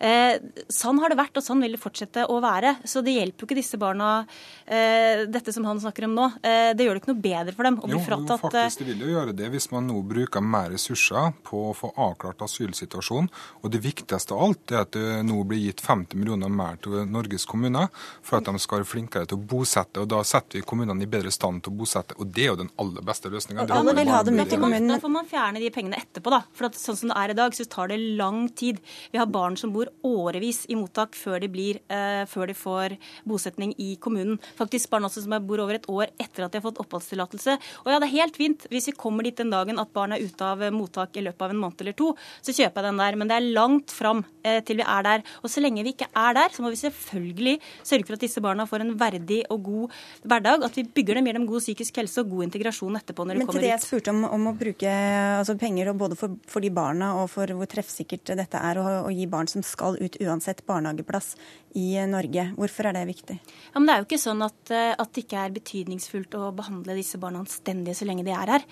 Eh, 0.04 0.38
sånn 0.72 1.00
har 1.04 1.12
det 1.12 1.20
vært, 1.20 1.38
og 1.40 1.46
sånn 1.46 1.64
vil 1.64 1.76
det 1.76 1.82
fortsette 1.82 2.28
å 2.30 2.40
være. 2.44 2.76
Så 2.88 3.04
det 3.06 3.16
hjelper 3.18 3.44
jo 3.44 3.50
ikke 3.50 3.60
disse 3.60 3.80
barna, 3.80 4.26
eh, 4.68 5.26
dette 5.32 5.54
som 5.56 5.66
han 5.68 5.80
snakker 5.80 6.08
om 6.08 6.16
nå. 6.18 6.30
Eh, 6.44 6.74
det 6.74 6.88
gjør 6.88 6.98
det 6.98 7.04
ikke 7.04 7.14
noe 7.14 7.24
bedre 7.24 7.56
for 7.56 7.64
dem 7.68 7.80
å 7.80 7.88
bli 7.88 8.00
jo, 8.00 8.06
fratatt 8.08 8.40
Jo, 8.40 8.50
faktisk 8.50 8.84
det 8.84 8.90
vil 8.90 9.04
jo 9.06 9.14
gjøre 9.14 9.36
det 9.36 9.50
hvis 9.54 9.70
man 9.72 9.88
nå 9.88 10.02
bruker 10.08 10.44
mer 10.44 10.72
ressurser 10.74 11.34
på 11.46 11.70
å 11.70 11.76
få 11.78 11.94
avklart 11.96 12.44
asylsituasjonen. 12.46 13.30
Og 13.64 13.72
det 13.72 13.84
viktigste 13.84 14.36
av 14.36 14.44
alt 14.48 14.74
er 14.74 14.84
at 14.84 14.96
det 14.96 15.22
nå 15.28 15.40
blir 15.48 15.62
gitt 15.64 15.84
50 15.84 16.20
millioner 16.20 16.52
mer 16.52 16.80
til 16.84 17.04
Norges 17.10 17.46
kommuner 17.50 17.90
for 18.22 18.40
at 18.40 18.50
de 18.50 18.62
skal 18.62 18.84
flinkere 18.94 19.28
til 19.30 19.40
å 19.40 19.46
bosette. 19.54 20.02
og 20.02 20.10
Da 20.12 20.22
setter 20.28 20.60
vi 20.60 20.66
kommunene 20.68 21.06
i 21.06 21.10
bedre 21.10 21.32
stand 21.34 21.64
til 21.64 21.74
å 21.74 21.80
bosette, 21.82 22.18
og 22.20 22.30
det 22.34 22.46
er 22.46 22.52
jo 22.52 22.60
den 22.64 22.72
aller 22.82 23.06
beste 23.06 23.32
løsninga. 23.34 23.68
Alle 23.74 23.96
vil 23.98 24.12
ha 24.14 24.22
dem 24.26 24.40
ut 24.40 24.54
i 24.54 24.60
kommunen. 24.60 24.94
Da 24.94 25.00
får 25.04 25.14
man 25.14 25.30
fjerne 25.30 25.62
de 25.64 25.72
pengene 25.74 26.00
etterpå, 26.02 26.34
da. 26.34 26.42
For 26.58 26.70
at, 26.70 26.78
sånn 26.80 27.00
som 27.00 27.12
det 27.12 27.20
er 27.22 27.34
i 27.34 27.38
dag, 27.38 27.56
så 27.58 27.66
tar 27.70 27.92
det 27.92 28.00
lang 28.20 28.46
tid. 28.50 28.82
Vi 29.14 29.22
har 29.22 29.30
barn 29.32 29.58
som 29.60 29.74
bor 29.76 29.90
årevis 30.08 30.64
i 30.70 30.78
mottak 30.80 31.18
før 31.18 31.42
de, 31.44 31.50
blir, 31.52 31.82
uh, 31.94 32.24
før 32.30 32.52
de 32.52 32.58
får 32.58 32.98
bosetning 33.30 33.74
i 33.82 33.94
kommunen. 34.04 34.40
Faktisk 34.60 34.92
barn 34.94 35.08
også 35.08 35.26
som 35.26 35.38
bor 35.48 35.64
over 35.64 35.80
et 35.80 35.90
år 35.92 36.14
etter 36.22 36.46
at 36.46 36.54
de 36.54 36.62
har 36.62 36.66
fått 36.66 36.82
oppholdstillatelse. 36.84 37.58
Og 37.84 37.92
ja, 37.92 38.00
det 38.00 38.10
er 38.10 38.16
helt 38.18 38.40
fint 38.40 38.68
hvis 38.72 38.92
vi 38.92 38.98
kommer 38.98 39.26
dit 39.26 39.38
den 39.40 39.54
dagen 39.54 39.82
at 39.82 39.94
barn 39.96 40.16
er 40.16 40.24
ute 40.24 40.48
av 40.48 40.62
mottak 40.76 41.18
i 41.18 41.26
løpet 41.26 41.48
av 41.48 41.54
en 41.54 41.62
måned 41.62 41.82
eller 41.84 41.96
to, 41.98 42.12
så 42.44 42.56
kjøper 42.56 42.82
jeg 42.82 42.92
den 42.92 43.02
der. 43.02 43.20
Men 43.20 43.32
det 43.32 43.38
er 43.40 43.50
langt 43.58 43.94
fram 43.94 44.24
uh, 44.24 44.60
til 44.66 44.82
vi 44.82 44.88
er 44.88 45.08
der. 45.08 45.26
Og 45.42 45.52
så 45.52 45.64
lenge 45.64 45.86
vi 45.86 45.96
ikke 45.96 46.12
er 46.12 46.38
der, 46.38 46.54
så 46.54 46.66
må 46.66 46.74
vi 46.74 46.82
selvfølgelig 46.82 47.58
sørge 47.82 48.08
for 48.08 48.18
at 48.18 48.26
disse 48.26 48.44
barna 48.44 48.68
får 48.70 48.83
en 48.83 48.83
verdig 49.00 49.42
og 49.54 49.64
god 49.68 49.96
hverdag. 50.28 50.66
At 50.68 50.78
vi 50.78 50.86
bygger 50.86 51.20
dem, 51.20 51.30
gir 51.30 51.38
dem 51.40 51.48
god 51.50 51.64
psykisk 51.64 52.00
helse 52.02 52.24
og 52.24 52.34
god 52.34 52.48
integrasjon 52.48 53.00
etterpå 53.00 53.26
når 53.28 53.40
de 53.40 53.46
kommer 53.46 53.50
ut. 53.50 53.56
Men 53.56 53.62
til 53.62 53.68
det 53.68 53.74
jeg 53.74 53.86
spurte 53.86 54.14
om, 54.14 54.24
om 54.28 54.50
å 54.52 54.56
bruke 54.60 54.96
altså, 55.40 55.58
penger 55.62 55.94
både 55.98 56.18
for, 56.20 56.38
for, 56.50 56.64
de 56.64 56.72
barna 56.74 57.14
og 57.22 57.30
for 57.34 57.56
hvor 57.58 57.70
treffsikkert 57.70 58.36
dette 58.40 58.62
er 58.72 58.82
å, 58.82 58.88
å 59.08 59.14
gi 59.14 59.28
barn 59.32 59.50
som 59.52 59.66
skal 59.66 60.00
ut 60.02 60.20
uansett 60.24 60.64
barnehageplass 60.70 61.34
i 61.80 61.88
Norge. 62.10 62.50
Hvorfor 62.58 62.90
er 62.90 62.98
det 63.00 63.08
viktig? 63.10 63.40
Ja, 63.72 63.80
men 63.80 63.88
Det 63.88 63.96
er 63.96 64.04
jo 64.04 64.10
ikke 64.10 64.22
sånn 64.22 64.46
at, 64.46 64.62
eh, 64.74 64.92
at 64.94 65.16
det 65.16 65.26
ikke 65.26 65.42
er 65.42 65.58
betydningsfullt 65.58 66.38
å 66.38 66.52
behandle 66.56 66.98
disse 67.00 67.20
barna 67.22 67.42
anstendig 67.44 67.98
så 67.98 68.08
lenge 68.10 68.26
de 68.28 68.36
er 68.36 68.58
her. 68.58 68.68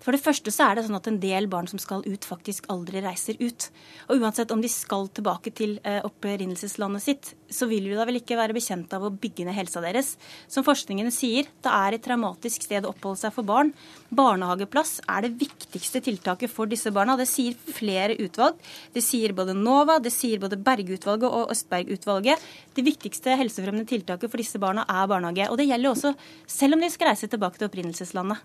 For 0.00 0.16
det 0.16 0.22
første 0.24 0.52
så 0.54 0.66
er 0.66 0.78
det 0.78 0.86
sånn 0.86 0.96
at 0.96 1.08
en 1.10 1.18
del 1.20 1.48
barn 1.52 1.68
som 1.68 1.80
skal 1.80 2.04
ut, 2.06 2.24
faktisk 2.24 2.68
aldri 2.72 3.02
reiser 3.04 3.36
ut. 3.40 3.68
Og 4.08 4.22
uansett 4.24 4.52
om 4.54 4.62
de 4.62 4.70
skal 4.72 5.08
tilbake 5.12 5.52
til 5.56 5.76
eh, 5.84 6.00
opprinnelseslandet 6.06 7.04
sitt, 7.04 7.32
så 7.50 7.66
vil 7.68 7.88
vi 7.90 7.96
da 7.98 8.06
vel 8.08 8.20
ikke 8.20 8.38
være 8.38 8.54
bekjent 8.56 8.92
av 8.96 9.04
å 9.04 9.12
bygge 9.12 9.44
ned 9.46 9.56
helsa 9.56 9.82
deres. 9.84 10.14
Som 10.48 10.64
forskningen 10.64 11.10
sier, 11.12 11.48
det 11.64 11.72
er 11.74 11.96
et 11.96 12.04
traumatisk 12.04 12.64
sted 12.64 12.86
å 12.86 12.94
oppholde 12.94 13.20
seg 13.24 13.34
for 13.34 13.46
barn. 13.46 13.72
Barnehageplass 14.08 15.00
er 15.04 15.26
det 15.26 15.34
viktigste 15.42 16.02
tiltaket 16.06 16.52
for 16.52 16.70
disse 16.70 16.92
barna. 16.94 17.18
Det 17.20 17.28
sier 17.28 17.58
flere 17.80 18.16
utvalg. 18.22 18.56
Det 18.94 19.04
sier 19.04 19.34
både 19.36 19.56
NOVA, 19.58 19.98
det 20.00 20.14
sier 20.14 20.40
både 20.42 20.60
Berge-utvalget 20.64 21.28
og 21.28 21.52
Østberg-utvalget. 21.52 22.46
Det 22.76 22.86
viktigste 22.86 23.36
helsefremmende 23.36 23.88
tiltaket 23.90 24.30
for 24.30 24.40
disse 24.40 24.62
barna 24.62 24.86
er 24.88 25.10
barnehage. 25.10 25.50
Og 25.50 25.60
det 25.60 25.68
gjelder 25.68 25.92
også 25.92 26.14
selv 26.48 26.78
om 26.78 26.86
de 26.86 26.92
skal 26.92 27.12
reise 27.12 27.28
tilbake 27.28 27.60
til 27.60 27.68
opprinnelseslandet. 27.68 28.40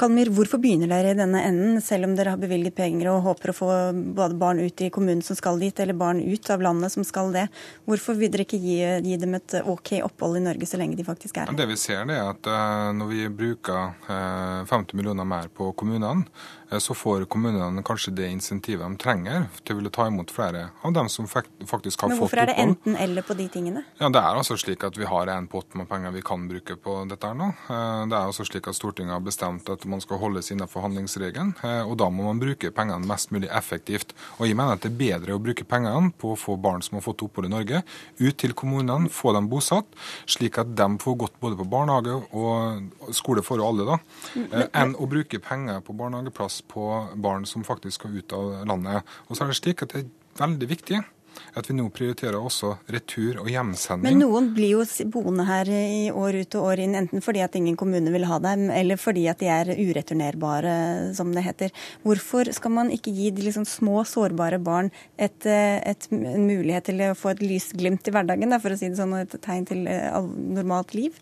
Kalmir, 0.00 0.30
hvorfor 0.32 0.60
begynner 0.62 0.88
dere 0.88 1.12
i 1.12 1.18
denne 1.18 1.42
enden, 1.44 1.80
selv 1.84 2.08
om 2.08 2.14
dere 2.16 2.32
har 2.32 2.40
bevilget 2.40 2.76
penger 2.78 3.10
og 3.12 3.26
håper 3.26 3.52
å 3.52 3.56
få 3.56 3.70
både 4.16 4.38
barn 4.40 4.62
ut 4.62 4.80
i 4.80 4.88
kommunen 4.92 5.20
som 5.24 5.36
skal 5.36 5.60
dit, 5.60 5.76
eller 5.82 5.98
barn 5.98 6.22
ut 6.24 6.50
av 6.54 6.64
landet 6.64 6.94
som 6.94 7.04
skal 7.04 7.34
det? 7.34 7.46
Hvorfor 7.88 8.16
vil 8.16 8.32
dere 8.32 8.46
ikke 8.46 8.60
gi, 8.62 8.78
gi 9.04 9.18
dem 9.20 9.36
et 9.36 9.58
OK 9.60 9.98
opphold 10.06 10.40
i 10.40 10.44
Norge 10.46 10.68
så 10.70 10.80
lenge 10.80 10.96
de 10.96 11.04
faktisk 11.04 11.36
er 11.36 11.50
her? 11.50 11.58
Det 11.58 11.68
vi 11.68 11.76
ser 11.80 12.08
er 12.08 12.22
at 12.30 12.48
uh, 12.48 12.88
når 12.96 13.12
vi 13.12 13.28
bruker 13.42 13.92
uh, 14.08 14.64
50 14.70 14.96
millioner 14.96 15.28
mer 15.28 15.52
på 15.52 15.72
kommunene, 15.76 16.24
Eh, 16.59 16.59
så 16.78 16.94
får 16.94 17.24
kommunene 17.30 17.82
kanskje 17.82 18.12
det 18.14 18.28
insentivet 18.30 18.86
de 18.86 18.98
trenger 19.00 19.48
til 19.66 19.82
å 19.86 19.90
ta 19.92 20.06
imot 20.06 20.30
flere 20.30 20.68
av 20.86 20.94
dem 20.94 21.08
som 21.10 21.26
faktisk 21.26 21.58
har 21.66 21.66
fått 21.70 21.88
opphold. 21.90 22.10
Men 22.12 22.20
hvorfor 22.20 22.42
er 22.42 22.50
det 22.50 22.56
enten-eller 22.62 23.26
på 23.26 23.34
de 23.38 23.48
tingene? 23.50 23.82
Ja, 23.98 24.08
Det 24.08 24.20
er 24.20 24.38
altså 24.38 24.56
slik 24.60 24.84
at 24.86 24.96
vi 24.98 25.08
har 25.08 25.26
en 25.32 25.48
pott 25.50 25.74
med 25.74 25.88
penger 25.88 26.14
vi 26.14 26.22
kan 26.22 26.46
bruke 26.48 26.76
på 26.76 26.96
dette 27.10 27.26
her 27.26 27.34
nå. 27.34 27.48
Eh, 27.66 28.06
det 28.10 28.16
er 28.16 28.30
altså 28.30 28.46
slik 28.46 28.68
at 28.70 28.78
Stortinget 28.78 29.16
har 29.16 29.24
bestemt 29.24 29.68
at 29.68 29.84
man 29.84 30.00
skal 30.00 30.20
holdes 30.22 30.50
innenfor 30.52 30.84
handlingsregelen, 30.86 31.54
eh, 31.64 31.82
og 31.82 31.96
da 31.98 32.10
må 32.10 32.28
man 32.28 32.42
bruke 32.42 32.70
pengene 32.70 33.06
mest 33.06 33.34
mulig 33.34 33.50
effektivt. 33.50 34.14
Og 34.38 34.46
jeg 34.46 34.58
mener 34.58 34.78
at 34.78 34.84
det 34.86 34.92
er 34.92 35.00
bedre 35.00 35.34
å 35.34 35.42
bruke 35.42 35.66
pengene 35.66 36.12
på 36.18 36.34
å 36.34 36.38
få 36.38 36.56
barn 36.60 36.82
som 36.86 36.98
har 36.98 37.06
fått 37.06 37.24
opphold 37.26 37.50
i 37.50 37.54
Norge, 37.54 37.82
ut 38.20 38.38
til 38.38 38.54
kommunene, 38.54 39.10
få 39.10 39.34
dem 39.34 39.50
bosatt, 39.50 39.90
slik 40.30 40.60
at 40.62 40.74
de 40.76 40.88
får 41.02 41.18
gått 41.24 41.40
både 41.42 41.58
på 41.58 41.68
barnehage 41.70 42.14
og 42.30 43.14
skole 43.16 43.42
for 43.42 43.62
alle, 43.64 43.86
da, 43.88 43.98
enn 44.76 44.94
å 44.94 45.08
bruke 45.10 45.40
penger 45.42 45.82
på 45.84 45.96
barnehageplass 45.96 46.59
på 46.68 46.88
barn 47.14 47.46
som 47.48 47.64
faktisk 47.66 48.00
skal 48.00 48.18
ut 48.18 48.36
av 48.36 48.60
landet. 48.68 49.16
Og 49.28 49.36
så 49.36 49.44
er 49.44 49.52
det 49.52 49.60
slik 49.60 49.86
at 49.86 49.94
det 49.94 50.04
er 50.04 50.12
veldig 50.40 50.70
viktig 50.70 51.00
at 51.56 51.68
vi 51.70 51.74
nå 51.76 51.86
prioriterer 51.94 52.38
også 52.38 52.72
retur 52.92 53.40
og 53.42 53.48
hjemsending. 53.50 54.06
Men 54.06 54.22
noen 54.22 54.50
blir 54.54 54.76
jo 54.76 55.08
boende 55.12 55.46
her 55.48 55.70
i 55.70 56.10
år 56.10 56.40
ut 56.42 56.56
og 56.58 56.68
år 56.72 56.82
inn, 56.84 56.96
enten 56.98 57.24
fordi 57.24 57.42
at 57.44 57.56
ingen 57.58 57.78
kommune 57.80 58.12
vil 58.14 58.26
ha 58.30 58.38
dem, 58.42 58.68
eller 58.74 59.00
fordi 59.00 59.26
at 59.30 59.42
de 59.42 59.50
er 59.50 59.72
ureturnerbare, 59.78 60.74
som 61.16 61.32
det 61.34 61.44
heter. 61.46 61.74
Hvorfor 62.06 62.50
skal 62.56 62.74
man 62.76 62.92
ikke 62.94 63.14
gi 63.14 63.32
de 63.34 63.46
liksom 63.48 63.66
små, 63.68 64.02
sårbare 64.08 64.60
barn 64.62 64.92
et, 65.16 65.46
et, 65.46 66.10
en 66.12 66.46
mulighet 66.46 66.90
til 66.90 67.02
å 67.08 67.16
få 67.18 67.34
et 67.34 67.42
lysglimt 67.44 68.06
i 68.06 68.14
hverdagen, 68.14 68.58
for 68.60 68.74
å 68.74 68.78
si 68.78 68.90
det 68.90 69.00
sånn, 69.00 69.16
og 69.16 69.26
et 69.26 69.42
tegn 69.42 69.68
til 69.70 69.86
eh, 69.90 70.30
normalt 70.60 70.94
liv? 70.98 71.18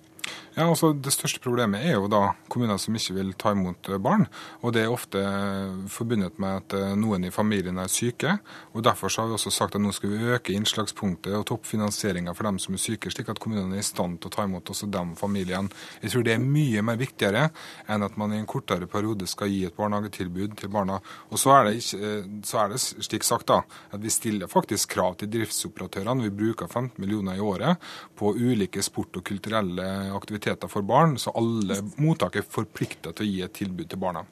Ja, 0.59 0.65
altså 0.67 0.89
Det 0.91 1.13
største 1.15 1.39
problemet 1.39 1.85
er 1.87 1.93
jo 1.95 2.09
da 2.11 2.33
kommuner 2.51 2.81
som 2.83 2.97
ikke 2.99 3.15
vil 3.15 3.29
ta 3.39 3.53
imot 3.55 3.89
eh, 3.93 4.01
barn. 4.03 4.25
og 4.67 4.73
Det 4.75 4.81
er 4.83 4.91
ofte 4.91 5.21
eh, 5.23 5.75
forbundet 5.87 6.41
med 6.43 6.65
at 6.65 6.75
eh, 6.75 6.95
noen 6.99 7.29
i 7.29 7.31
familien 7.31 7.79
er 7.79 7.87
syke. 7.87 8.41
og 8.75 8.83
Derfor 8.83 9.13
har 9.21 9.29
vi 9.29 9.37
også 9.37 9.53
sagt 9.55 9.77
at 9.77 9.81
nå 9.81 9.93
skal 9.95 10.11
vi 10.11 10.33
øke 10.35 10.57
innslagspunktet 10.59 11.37
og 11.39 11.45
toppfinansieringa 11.47 12.35
for 12.35 12.49
dem 12.49 12.59
som 12.59 12.75
er 12.75 12.83
syke, 12.83 13.13
slik 13.15 13.31
at 13.31 13.39
kommunene 13.39 13.79
er 13.79 13.85
i 13.85 13.87
stand 13.87 14.19
til 14.19 14.33
å 14.33 14.35
ta 14.35 14.49
imot 14.49 14.73
også 14.75 14.89
dem 14.91 15.13
familien. 15.15 15.69
Jeg 16.03 16.11
tror 16.11 16.27
det 16.27 16.35
er 16.35 16.43
mye 16.43 16.83
mer 16.83 16.99
viktigere 16.99 17.45
enn 17.87 18.09
at 18.09 18.19
man 18.19 18.35
i 18.35 18.43
en 18.43 18.51
kortere 18.51 18.91
periode 18.91 19.31
skal 19.31 19.55
gi 19.55 19.63
et 19.69 19.79
barnehagetilbud 19.79 20.59
til 20.59 20.75
barna. 20.75 20.99
Og 21.31 21.39
så 21.39 21.55
er 21.55 21.69
det, 21.69 21.77
ikke, 21.85 22.43
så 22.43 22.65
er 22.65 22.75
det 22.75 22.83
slik 22.83 23.29
sagt 23.29 23.47
da, 23.53 23.61
at 23.95 24.03
vi 24.03 24.11
stiller 24.11 24.51
faktisk 24.51 24.97
krav 24.97 25.21
til 25.23 25.31
driftsoperatørene. 25.39 26.27
Vi 26.27 26.35
bruker 26.43 26.67
15 26.67 26.99
millioner 26.99 27.39
i 27.39 27.47
året 27.47 27.79
på 28.19 28.35
ulike 28.35 28.83
sport- 28.83 29.23
og 29.23 29.29
kulturelle 29.31 29.87
aktiviteter 30.19 30.48
for 30.71 30.87
barn, 30.87 31.19
så 31.21 31.35
alle 31.37 31.81
mottak 32.01 32.39
er 32.41 32.47
forplikta 32.47 33.13
til 33.13 33.27
å 33.27 33.29
gi 33.29 33.41
et 33.45 33.57
tilbud 33.59 33.89
til 33.91 34.01
barna. 34.01 34.25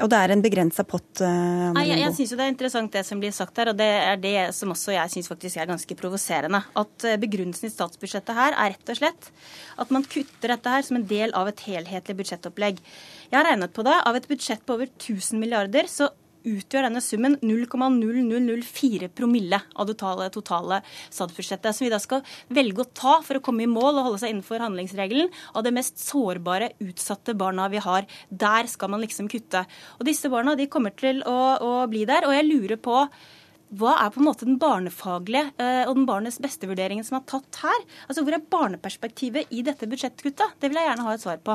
Og 0.00 0.08
det 0.08 0.16
er 0.16 0.32
en 0.32 0.42
begrensa 0.42 0.84
pott? 0.86 1.08
Uh, 1.20 1.72
Nei, 1.74 1.84
jeg 1.90 2.00
jeg 2.00 2.14
syns 2.16 2.32
det 2.38 2.44
er 2.44 2.52
interessant 2.52 2.94
det 2.94 3.02
som 3.04 3.20
blir 3.20 3.34
sagt 3.34 3.58
her, 3.60 3.72
og 3.72 3.76
det 3.76 3.88
er 3.88 4.20
det 4.22 4.36
som 4.56 4.72
også 4.72 4.94
jeg 4.94 5.12
syns 5.12 5.28
faktisk 5.28 5.60
er 5.60 5.68
ganske 5.68 5.96
provoserende. 5.98 6.62
At 6.78 7.06
eh, 7.08 7.18
begrunnelsen 7.20 7.68
i 7.68 7.72
statsbudsjettet 7.74 8.36
her 8.36 8.54
er 8.54 8.74
rett 8.76 8.92
og 8.94 9.00
slett 9.00 9.30
at 9.82 9.92
man 9.92 10.06
kutter 10.06 10.54
dette 10.54 10.72
her 10.72 10.86
som 10.86 11.00
en 11.00 11.06
del 11.10 11.34
av 11.36 11.50
et 11.50 11.64
helhetlig 11.66 12.16
budsjettopplegg. 12.22 12.80
Jeg 13.28 13.36
har 13.36 13.48
regnet 13.50 13.74
på 13.76 13.84
det. 13.86 13.98
Av 14.06 14.16
et 14.16 14.28
budsjett 14.30 14.64
på 14.64 14.78
over 14.78 14.88
1000 14.88 15.42
milliarder, 15.42 15.90
så 15.90 16.08
utgjør 16.46 16.86
denne 16.86 17.02
summen 17.04 17.36
0,0004 17.42 19.10
promille 19.16 19.60
av 19.74 19.88
det 19.88 19.96
totale, 20.00 20.28
totale 20.34 20.80
statsbudsjettet, 21.10 21.76
som 21.76 21.86
vi 21.86 21.92
da 21.92 22.00
skal 22.02 22.22
velge 22.48 22.84
å 22.84 22.90
ta 22.94 23.18
for 23.26 23.38
å 23.38 23.44
komme 23.44 23.64
i 23.64 23.70
mål 23.70 23.98
og 23.98 24.06
holde 24.08 24.22
seg 24.22 24.34
innenfor 24.34 24.62
handlingsregelen 24.64 25.32
av 25.54 25.66
det 25.66 25.74
mest 25.76 26.00
sårbare, 26.02 26.72
utsatte 26.82 27.36
barna 27.38 27.68
vi 27.72 27.82
har. 27.82 28.08
Der 28.30 28.70
skal 28.70 28.92
man 28.92 29.04
liksom 29.04 29.28
kutte. 29.32 29.64
Og 29.98 30.08
disse 30.08 30.30
barna 30.32 30.56
de 30.58 30.70
kommer 30.70 30.94
til 30.96 31.22
å, 31.28 31.38
å 31.60 31.74
bli 31.90 32.06
der, 32.08 32.28
og 32.28 32.36
jeg 32.36 32.48
lurer 32.48 32.80
på 32.80 33.04
hva 33.78 33.92
er 34.02 34.10
på 34.10 34.18
en 34.18 34.26
måte 34.26 34.46
den 34.48 34.58
barnefaglige 34.58 35.52
eh, 35.62 35.84
og 35.86 35.94
den 35.94 36.06
barnets 36.08 36.40
beste-vurderingen 36.42 37.06
som 37.06 37.20
er 37.20 37.26
tatt 37.30 37.60
her? 37.62 37.84
Altså, 38.08 38.24
Hvor 38.26 38.34
er 38.34 38.48
barneperspektivet 38.56 39.52
i 39.54 39.62
dette 39.66 39.86
budsjettkuttet? 39.86 40.58
Det 40.58 40.70
vil 40.70 40.80
jeg 40.80 40.90
gjerne 40.90 41.06
ha 41.06 41.14
et 41.14 41.22
svar 41.22 41.38
på. 41.44 41.54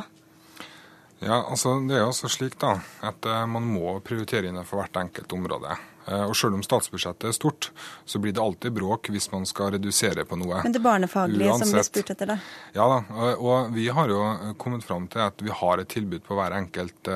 Ja, 1.23 1.41
altså 1.47 1.77
Det 1.87 1.95
er 1.95 2.03
jo 2.03 2.11
også 2.11 2.29
slik 2.31 2.57
da, 2.61 2.75
at 3.05 3.27
uh, 3.27 3.43
man 3.49 3.67
må 3.69 3.97
prioritere 4.05 4.49
innenfor 4.49 4.81
hvert 4.81 4.97
enkelt 4.99 5.31
område. 5.33 5.77
Uh, 6.05 6.25
og 6.27 6.35
Selv 6.37 6.57
om 6.57 6.63
statsbudsjettet 6.65 7.29
er 7.29 7.37
stort, 7.37 7.69
så 8.05 8.19
blir 8.21 8.35
det 8.35 8.43
alltid 8.43 8.75
bråk 8.75 9.09
hvis 9.13 9.29
man 9.31 9.47
skal 9.49 9.73
redusere 9.77 10.25
på 10.27 10.37
noe. 10.41 10.59
Men 10.65 10.75
det 10.75 10.83
barnefaglige 10.83 11.53
Uansett. 11.53 11.71
som 11.71 11.77
blir 11.79 11.87
spurt 11.87 12.11
etter, 12.15 12.33
da? 12.35 12.39
Ja 12.75 12.89
da, 12.91 12.99
og, 13.37 13.71
vi 13.75 13.87
har 13.95 14.11
jo 14.11 14.21
kommet 14.61 14.85
fram 14.85 15.07
til 15.11 15.23
at 15.25 15.41
vi 15.41 15.55
har 15.63 15.81
et 15.81 15.89
tilbud 15.95 16.25
på 16.27 16.37
hver 16.37 16.57
enkelt 16.59 17.13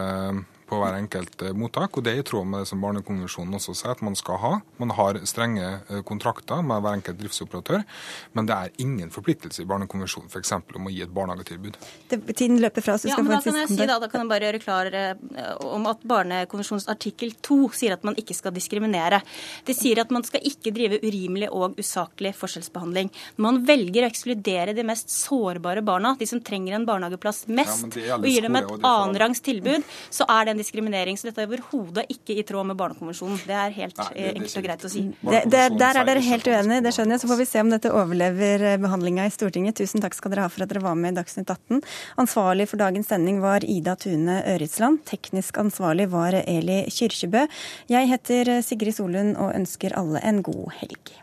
på 0.69 0.79
hver 0.81 0.97
enkelt 0.99 1.41
eh, 1.45 1.55
mottak. 1.57 1.97
og 1.97 2.05
Det 2.05 2.13
er 2.13 2.21
i 2.21 2.25
tråd 2.25 2.47
med 2.47 2.63
det 2.63 2.69
som 2.69 2.81
Barnekonvensjonen 2.83 3.57
også 3.57 3.75
sier 3.77 3.93
at 3.95 4.03
man 4.05 4.17
skal 4.19 4.39
ha. 4.43 4.51
Man 4.81 4.93
har 4.97 5.19
strenge 5.29 5.65
eh, 5.65 6.01
kontrakter 6.07 6.61
med 6.65 6.83
hver 6.85 6.99
enkelt 6.99 7.19
driftsoperatør, 7.21 7.85
men 8.37 8.49
det 8.49 8.57
er 8.57 8.83
ingen 8.85 9.11
forpliktelse 9.13 9.63
i 9.63 9.69
Barnekonvensjonen 9.69 10.29
f.eks. 10.31 10.53
om 10.77 10.89
å 10.89 10.93
gi 10.93 11.01
et 11.05 11.13
barnehagetilbud. 11.15 11.79
Det, 12.11 12.21
tiden 12.33 12.59
løper 12.61 12.85
fra 12.85 12.97
oss. 12.97 13.07
Ja, 13.09 13.17
men 13.21 13.33
da 13.33 13.41
kan 13.43 13.57
jeg 13.61 13.71
si 13.71 13.79
da, 13.81 13.97
da 14.01 14.09
kan 14.11 14.23
jeg 14.23 14.31
bare 14.31 14.49
gjøre 14.49 14.63
klar 14.63 14.91
uh, 14.93 15.53
om 15.69 15.87
at 15.89 16.03
Barnekonvensjonens 16.09 16.89
artikkel 16.91 17.33
2 17.45 17.59
sier 17.79 17.95
at 17.95 18.05
man 18.07 18.17
ikke 18.19 18.37
skal 18.37 18.53
diskriminere. 18.55 19.21
Det 19.65 19.75
sier 19.77 20.03
at 20.03 20.13
man 20.13 20.25
skal 20.27 20.45
ikke 20.45 20.73
drive 20.75 21.01
urimelig 21.03 21.49
og 21.55 21.79
usaklig 21.81 22.35
forskjellsbehandling. 22.37 23.11
Man 23.41 23.63
velger 23.67 24.05
å 24.05 24.11
ekskludere 24.11 24.75
de 24.77 24.85
mest 24.87 25.11
sårbare 25.13 25.83
barna, 25.85 26.15
de 26.19 26.27
som 26.29 26.41
trenger 26.43 26.77
en 26.77 26.87
barnehageplass 26.87 27.45
mest, 27.49 27.97
ja, 27.97 28.19
og 28.19 28.27
gir 28.29 28.45
dem 28.45 28.57
et 28.59 28.69
annenrangs 28.77 29.41
tilbud, 29.45 29.85
så 30.13 30.27
er 30.29 30.47
det 30.47 30.58
en 30.59 30.63
diskriminering. 30.65 31.17
Så 31.17 31.29
dette 31.29 31.43
er 31.43 31.49
overhodet 31.49 32.05
ikke 32.11 32.35
i 32.37 32.43
tråd 32.47 32.67
med 32.69 32.77
Barnekonvensjonen. 32.79 33.39
Det 33.47 33.55
er 33.55 33.75
helt 33.77 33.97
Nei, 33.99 34.07
det, 34.15 34.33
enkelt 34.35 34.59
og 34.59 34.65
greit 34.67 34.85
å 34.85 34.91
si. 34.91 35.03
Det, 35.21 35.41
det, 35.51 35.63
der 35.79 36.01
er 36.01 36.09
dere 36.09 36.23
helt 36.25 36.49
uenige, 36.49 36.83
det 36.85 36.93
skjønner 36.95 37.15
jeg. 37.15 37.23
Så 37.23 37.31
får 37.31 37.41
vi 37.41 37.47
se 37.49 37.63
om 37.63 37.71
dette 37.73 37.93
overlever 37.95 38.65
eh, 38.73 38.79
behandlinga 38.81 39.27
i 39.27 39.33
Stortinget. 39.33 39.79
Tusen 39.79 40.03
takk 40.03 40.17
skal 40.17 40.35
dere 40.35 40.47
ha 40.47 40.51
for 40.53 40.65
at 40.65 40.73
dere 40.73 40.83
var 40.83 40.97
med 40.99 41.15
i 41.15 41.19
Dagsnytt 41.19 41.49
18. 41.49 41.81
Ansvarlig 42.21 42.69
for 42.71 42.81
dagens 42.81 43.11
sending 43.11 43.41
var 43.43 43.65
Ida 43.65 43.95
Tune 43.99 44.41
Øritsland. 44.55 45.03
Teknisk 45.09 45.61
ansvarlig 45.61 46.09
var 46.13 46.37
Eli 46.43 46.81
Kyrkjebø. 46.93 47.45
Jeg 47.91 48.11
heter 48.13 48.59
Sigrid 48.65 48.99
Solund 48.99 49.37
og 49.39 49.55
ønsker 49.55 49.95
alle 49.99 50.23
en 50.25 50.43
god 50.45 50.69
helg. 50.81 51.15